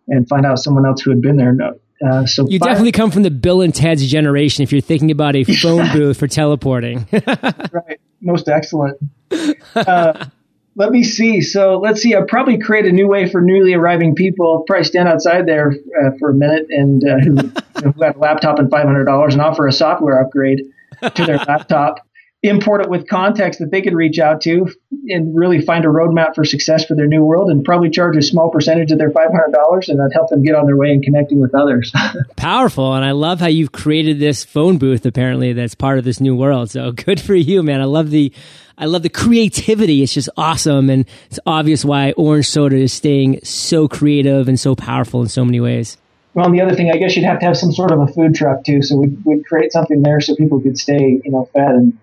and 0.09 0.29
find 0.29 0.45
out 0.47 0.59
someone 0.59 0.87
else 0.87 1.03
who 1.03 1.11
had 1.11 1.21
been 1.21 1.37
there. 1.37 1.57
Uh, 2.05 2.27
so 2.27 2.47
you 2.49 2.59
five, 2.59 2.69
definitely 2.69 2.93
come 2.93 3.11
from 3.11 3.23
the 3.23 3.31
Bill 3.31 3.61
and 3.61 3.75
Ted's 3.75 4.07
generation 4.07 4.63
if 4.63 4.73
you're 4.73 4.81
thinking 4.81 5.11
about 5.11 5.37
a 5.37 5.45
phone 5.63 5.91
booth 5.93 6.19
for 6.19 6.27
teleporting. 6.29 7.07
right, 7.13 8.01
most 8.21 8.49
excellent. 8.49 8.99
Uh, 9.75 10.27
let 10.77 10.93
me 10.93 11.03
see. 11.03 11.41
So 11.41 11.79
let's 11.79 12.01
see. 12.01 12.15
I'll 12.15 12.25
probably 12.25 12.57
create 12.59 12.87
a 12.87 12.93
new 12.93 13.09
way 13.09 13.29
for 13.29 13.41
newly 13.41 13.75
arriving 13.75 14.15
people. 14.15 14.63
Probably 14.67 14.85
stand 14.85 15.09
outside 15.09 15.47
there 15.47 15.73
uh, 15.73 16.11
for 16.21 16.31
a 16.31 16.35
minute 16.35 16.67
and 16.71 17.03
uh, 17.03 17.19
who, 17.19 17.31
you 17.31 17.35
know, 17.83 17.93
who 17.93 18.03
have 18.05 18.17
a 18.17 18.19
laptop 18.21 18.61
and 18.61 18.71
five 18.71 18.87
hundred 18.87 19.05
dollars 19.05 19.35
and 19.35 19.43
offer 19.43 19.67
a 19.67 19.73
software 19.73 20.21
upgrade 20.23 20.63
to 21.03 21.27
their 21.27 21.39
laptop. 21.39 22.07
Import 22.45 22.83
it 22.83 22.89
with 22.89 23.09
context 23.09 23.59
that 23.59 23.73
they 23.73 23.83
can 23.83 23.97
reach 23.97 24.21
out 24.21 24.41
to 24.43 24.69
and 25.09 25.37
really 25.37 25.61
find 25.61 25.85
a 25.85 25.89
roadmap 25.89 26.37
for 26.37 26.45
success 26.45 26.85
for 26.85 26.95
their 26.95 27.09
new 27.09 27.25
world 27.25 27.51
and 27.51 27.65
probably 27.65 27.91
charge 27.91 28.17
a 28.17 28.23
small 28.23 28.49
percentage 28.49 28.93
of 28.93 28.99
their 28.99 29.11
$500 29.11 29.89
and 29.89 29.99
that 29.99 30.11
help 30.13 30.31
them 30.31 30.45
get 30.45 30.55
on 30.55 30.67
their 30.67 30.77
way 30.77 30.91
and 30.91 31.03
connecting 31.03 31.41
with 31.41 31.53
others. 31.53 31.93
Powerful. 32.37 32.95
And 32.95 33.05
I 33.05 33.11
love 33.11 33.41
how 33.41 33.49
you've 33.49 33.73
created 33.73 34.21
this 34.21 34.45
phone 34.45 34.79
booth 34.79 35.05
apparently 35.05 35.53
that's 35.53 35.75
part 35.75 35.99
of 35.99 36.05
this 36.05 36.21
new 36.21 36.37
world. 36.37 36.71
So 36.71 36.93
good 37.07 37.21
for 37.21 37.35
you, 37.35 37.65
man. 37.65 37.81
I 37.81 37.87
love 37.87 38.11
the 38.11 38.33
I 38.81 38.85
love 38.85 39.03
the 39.03 39.09
creativity. 39.09 40.05
It's 40.05 40.15
just 40.15 40.29
awesome. 40.37 40.89
And 40.89 41.05
it's 41.31 41.41
obvious 41.45 41.85
why 41.85 42.13
Orange 42.13 42.47
Soda 42.47 42.77
is 42.77 42.93
staying 42.93 43.41
so 43.43 43.89
creative 43.89 44.47
and 44.47 44.61
so 44.61 44.77
powerful 44.77 45.21
in 45.21 45.29
so 45.29 45.45
many 45.45 45.59
ways. 45.59 45.97
Well, 46.35 46.47
and 46.47 46.55
the 46.55 46.61
other 46.61 46.77
thing, 46.77 46.93
I 46.93 46.99
guess 46.99 47.17
you'd 47.17 47.25
have 47.25 47.41
to 47.41 47.47
have 47.47 47.57
some 47.57 47.73
sort 47.73 47.91
of 47.91 47.99
a 48.01 48.07
food 48.07 48.37
truck 48.37 48.63
too. 48.63 48.81
So 48.83 48.95
we'd, 48.95 49.25
we'd 49.25 49.45
create 49.45 49.73
something 49.73 50.03
there 50.03 50.21
so 50.21 50.37
people 50.37 50.61
could 50.61 50.79
stay, 50.79 51.21
you 51.25 51.33
know, 51.33 51.49
fed 51.53 51.71
and 51.71 51.99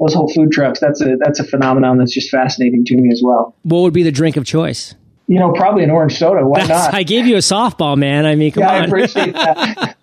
those 0.00 0.14
whole 0.14 0.32
food 0.32 0.52
trucks. 0.52 0.80
That's 0.80 1.00
a, 1.00 1.16
that's 1.18 1.40
a 1.40 1.44
phenomenon 1.44 1.98
that's 1.98 2.12
just 2.12 2.30
fascinating 2.30 2.84
to 2.86 2.96
me 2.96 3.10
as 3.12 3.22
well. 3.24 3.54
What 3.62 3.80
would 3.80 3.94
be 3.94 4.02
the 4.02 4.12
drink 4.12 4.36
of 4.36 4.44
choice? 4.44 4.94
You 5.26 5.38
know, 5.38 5.52
probably 5.52 5.84
an 5.84 5.90
orange 5.90 6.18
soda. 6.18 6.46
Why 6.46 6.66
that's, 6.66 6.68
not? 6.68 6.94
I 6.94 7.02
gave 7.02 7.26
you 7.26 7.36
a 7.36 7.38
softball, 7.38 7.96
man. 7.96 8.26
I 8.26 8.34
mean, 8.34 8.52
come 8.52 8.62
yeah, 8.62 8.74
on. 8.74 8.82
I 8.82 8.84
appreciate 8.86 9.32
that. 9.34 9.96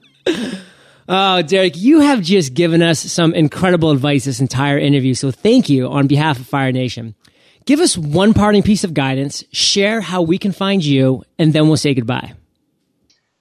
Oh, 1.07 1.41
Derek, 1.41 1.77
you 1.77 1.99
have 1.99 2.21
just 2.21 2.53
given 2.53 2.81
us 2.81 2.99
some 2.99 3.33
incredible 3.33 3.91
advice 3.91 4.25
this 4.25 4.39
entire 4.39 4.77
interview. 4.77 5.13
So 5.13 5.29
thank 5.29 5.69
you 5.69 5.87
on 5.87 6.07
behalf 6.07 6.39
of 6.39 6.47
Fire 6.47 6.71
Nation. 6.71 7.15
Give 7.65 7.79
us 7.79 7.97
one 7.97 8.33
parting 8.33 8.63
piece 8.63 8.83
of 8.83 8.93
guidance, 8.93 9.43
share 9.51 10.01
how 10.01 10.21
we 10.21 10.37
can 10.37 10.51
find 10.51 10.83
you, 10.83 11.23
and 11.37 11.53
then 11.53 11.67
we'll 11.67 11.77
say 11.77 11.93
goodbye. 11.93 12.33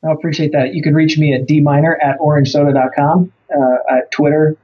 I 0.05 0.13
appreciate 0.13 0.53
that. 0.53 0.75
You 0.75 0.83
can 0.83 0.95
reach 0.95 1.19
me 1.19 1.35
at 1.35 1.47
dminer 1.47 1.95
at 2.03 2.19
orangesoda.com, 2.19 3.33
uh, 3.51 3.97
at 3.97 4.11
Twitter, 4.11 4.57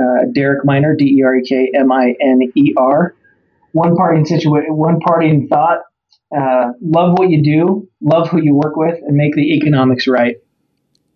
uh, 0.00 0.26
Derek 0.32 0.64
Miner, 0.64 0.94
D-E-R-E-K-M-I-N-E-R. 0.96 3.14
One 3.72 3.96
parting 3.96 4.24
situation, 4.24 4.76
one 4.76 5.00
parting 5.00 5.48
thought, 5.48 5.80
uh, 6.36 6.72
love 6.82 7.18
what 7.18 7.30
you 7.30 7.42
do, 7.42 7.88
love 8.00 8.28
who 8.28 8.40
you 8.42 8.54
work 8.54 8.76
with, 8.76 8.98
and 9.02 9.16
make 9.16 9.34
the 9.34 9.56
economics 9.56 10.06
right. 10.06 10.36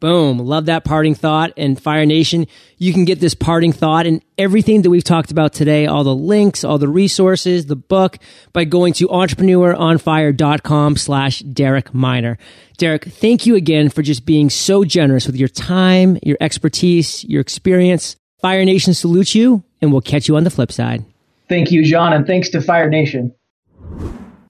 Boom. 0.02 0.38
Love 0.38 0.66
that 0.66 0.82
parting 0.82 1.14
thought. 1.14 1.52
And 1.56 1.80
Fire 1.80 2.04
Nation, 2.04 2.48
you 2.76 2.92
can 2.92 3.04
get 3.04 3.20
this 3.20 3.36
parting 3.36 3.72
thought 3.72 4.04
and 4.04 4.20
everything 4.36 4.82
that 4.82 4.90
we've 4.90 5.04
talked 5.04 5.30
about 5.30 5.52
today, 5.52 5.86
all 5.86 6.02
the 6.02 6.12
links, 6.12 6.64
all 6.64 6.76
the 6.76 6.88
resources, 6.88 7.66
the 7.66 7.76
book 7.76 8.18
by 8.52 8.64
going 8.64 8.94
to 8.94 9.06
entrepreneuronfire.com 9.06 10.96
slash 10.96 11.38
Derek 11.38 11.94
Miner. 11.94 12.36
Derek, 12.78 13.04
thank 13.04 13.46
you 13.46 13.54
again 13.54 13.90
for 13.90 14.02
just 14.02 14.26
being 14.26 14.50
so 14.50 14.84
generous 14.84 15.28
with 15.28 15.36
your 15.36 15.48
time, 15.48 16.18
your 16.24 16.36
expertise, 16.40 17.22
your 17.22 17.40
experience. 17.40 18.16
Fire 18.42 18.64
Nation 18.64 18.92
salutes 18.92 19.34
you 19.34 19.64
and 19.80 19.90
we'll 19.92 20.00
catch 20.00 20.28
you 20.28 20.36
on 20.36 20.44
the 20.44 20.50
flip 20.50 20.70
side. 20.72 21.04
Thank 21.48 21.70
you, 21.70 21.84
John. 21.84 22.12
And 22.12 22.26
thanks 22.26 22.48
to 22.50 22.60
Fire 22.60 22.90
Nation. 22.90 23.34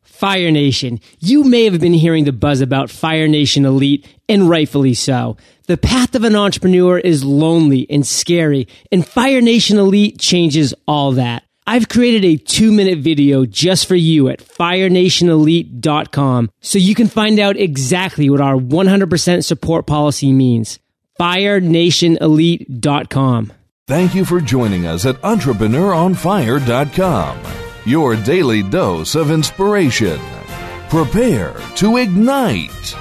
Fire 0.02 0.50
Nation, 0.50 0.98
you 1.20 1.44
may 1.44 1.64
have 1.64 1.81
been 1.81 1.92
hearing 1.92 2.24
the 2.24 2.33
buzz 2.33 2.61
about 2.61 2.90
Fire 2.90 3.26
Nation 3.26 3.64
Elite, 3.66 4.07
and 4.28 4.48
rightfully 4.48 4.94
so. 4.94 5.37
The 5.66 5.76
path 5.76 6.14
of 6.14 6.22
an 6.22 6.37
entrepreneur 6.37 6.96
is 6.98 7.24
lonely 7.24 7.88
and 7.90 8.07
scary, 8.07 8.68
and 8.92 9.05
Fire 9.07 9.40
Nation 9.40 9.78
Elite 9.78 10.20
changes 10.20 10.72
all 10.87 11.11
that. 11.12 11.42
I've 11.66 11.88
created 11.88 12.24
a 12.24 12.37
two 12.37 12.70
minute 12.70 13.00
video 13.00 13.44
just 13.46 13.88
for 13.88 13.96
you 13.96 14.28
at 14.28 14.38
firenationelite.com 14.38 16.50
so 16.61 16.78
you 16.78 16.94
can 16.94 17.09
find 17.09 17.40
out 17.40 17.57
exactly 17.57 18.31
what 18.31 18.40
our 18.40 18.55
100% 18.57 19.44
support 19.44 19.87
policy 19.87 20.31
means. 20.33 20.78
firenationelite.com. 21.18 23.52
Thank 23.92 24.14
you 24.14 24.24
for 24.24 24.40
joining 24.40 24.87
us 24.87 25.05
at 25.05 25.16
entrepreneuronfire.com 25.16 27.38
your 27.85 28.16
daily 28.16 28.62
dose 28.62 29.14
of 29.14 29.31
inspiration. 29.31 30.18
Prepare 30.88 31.52
to 31.74 31.98
ignite. 31.98 32.96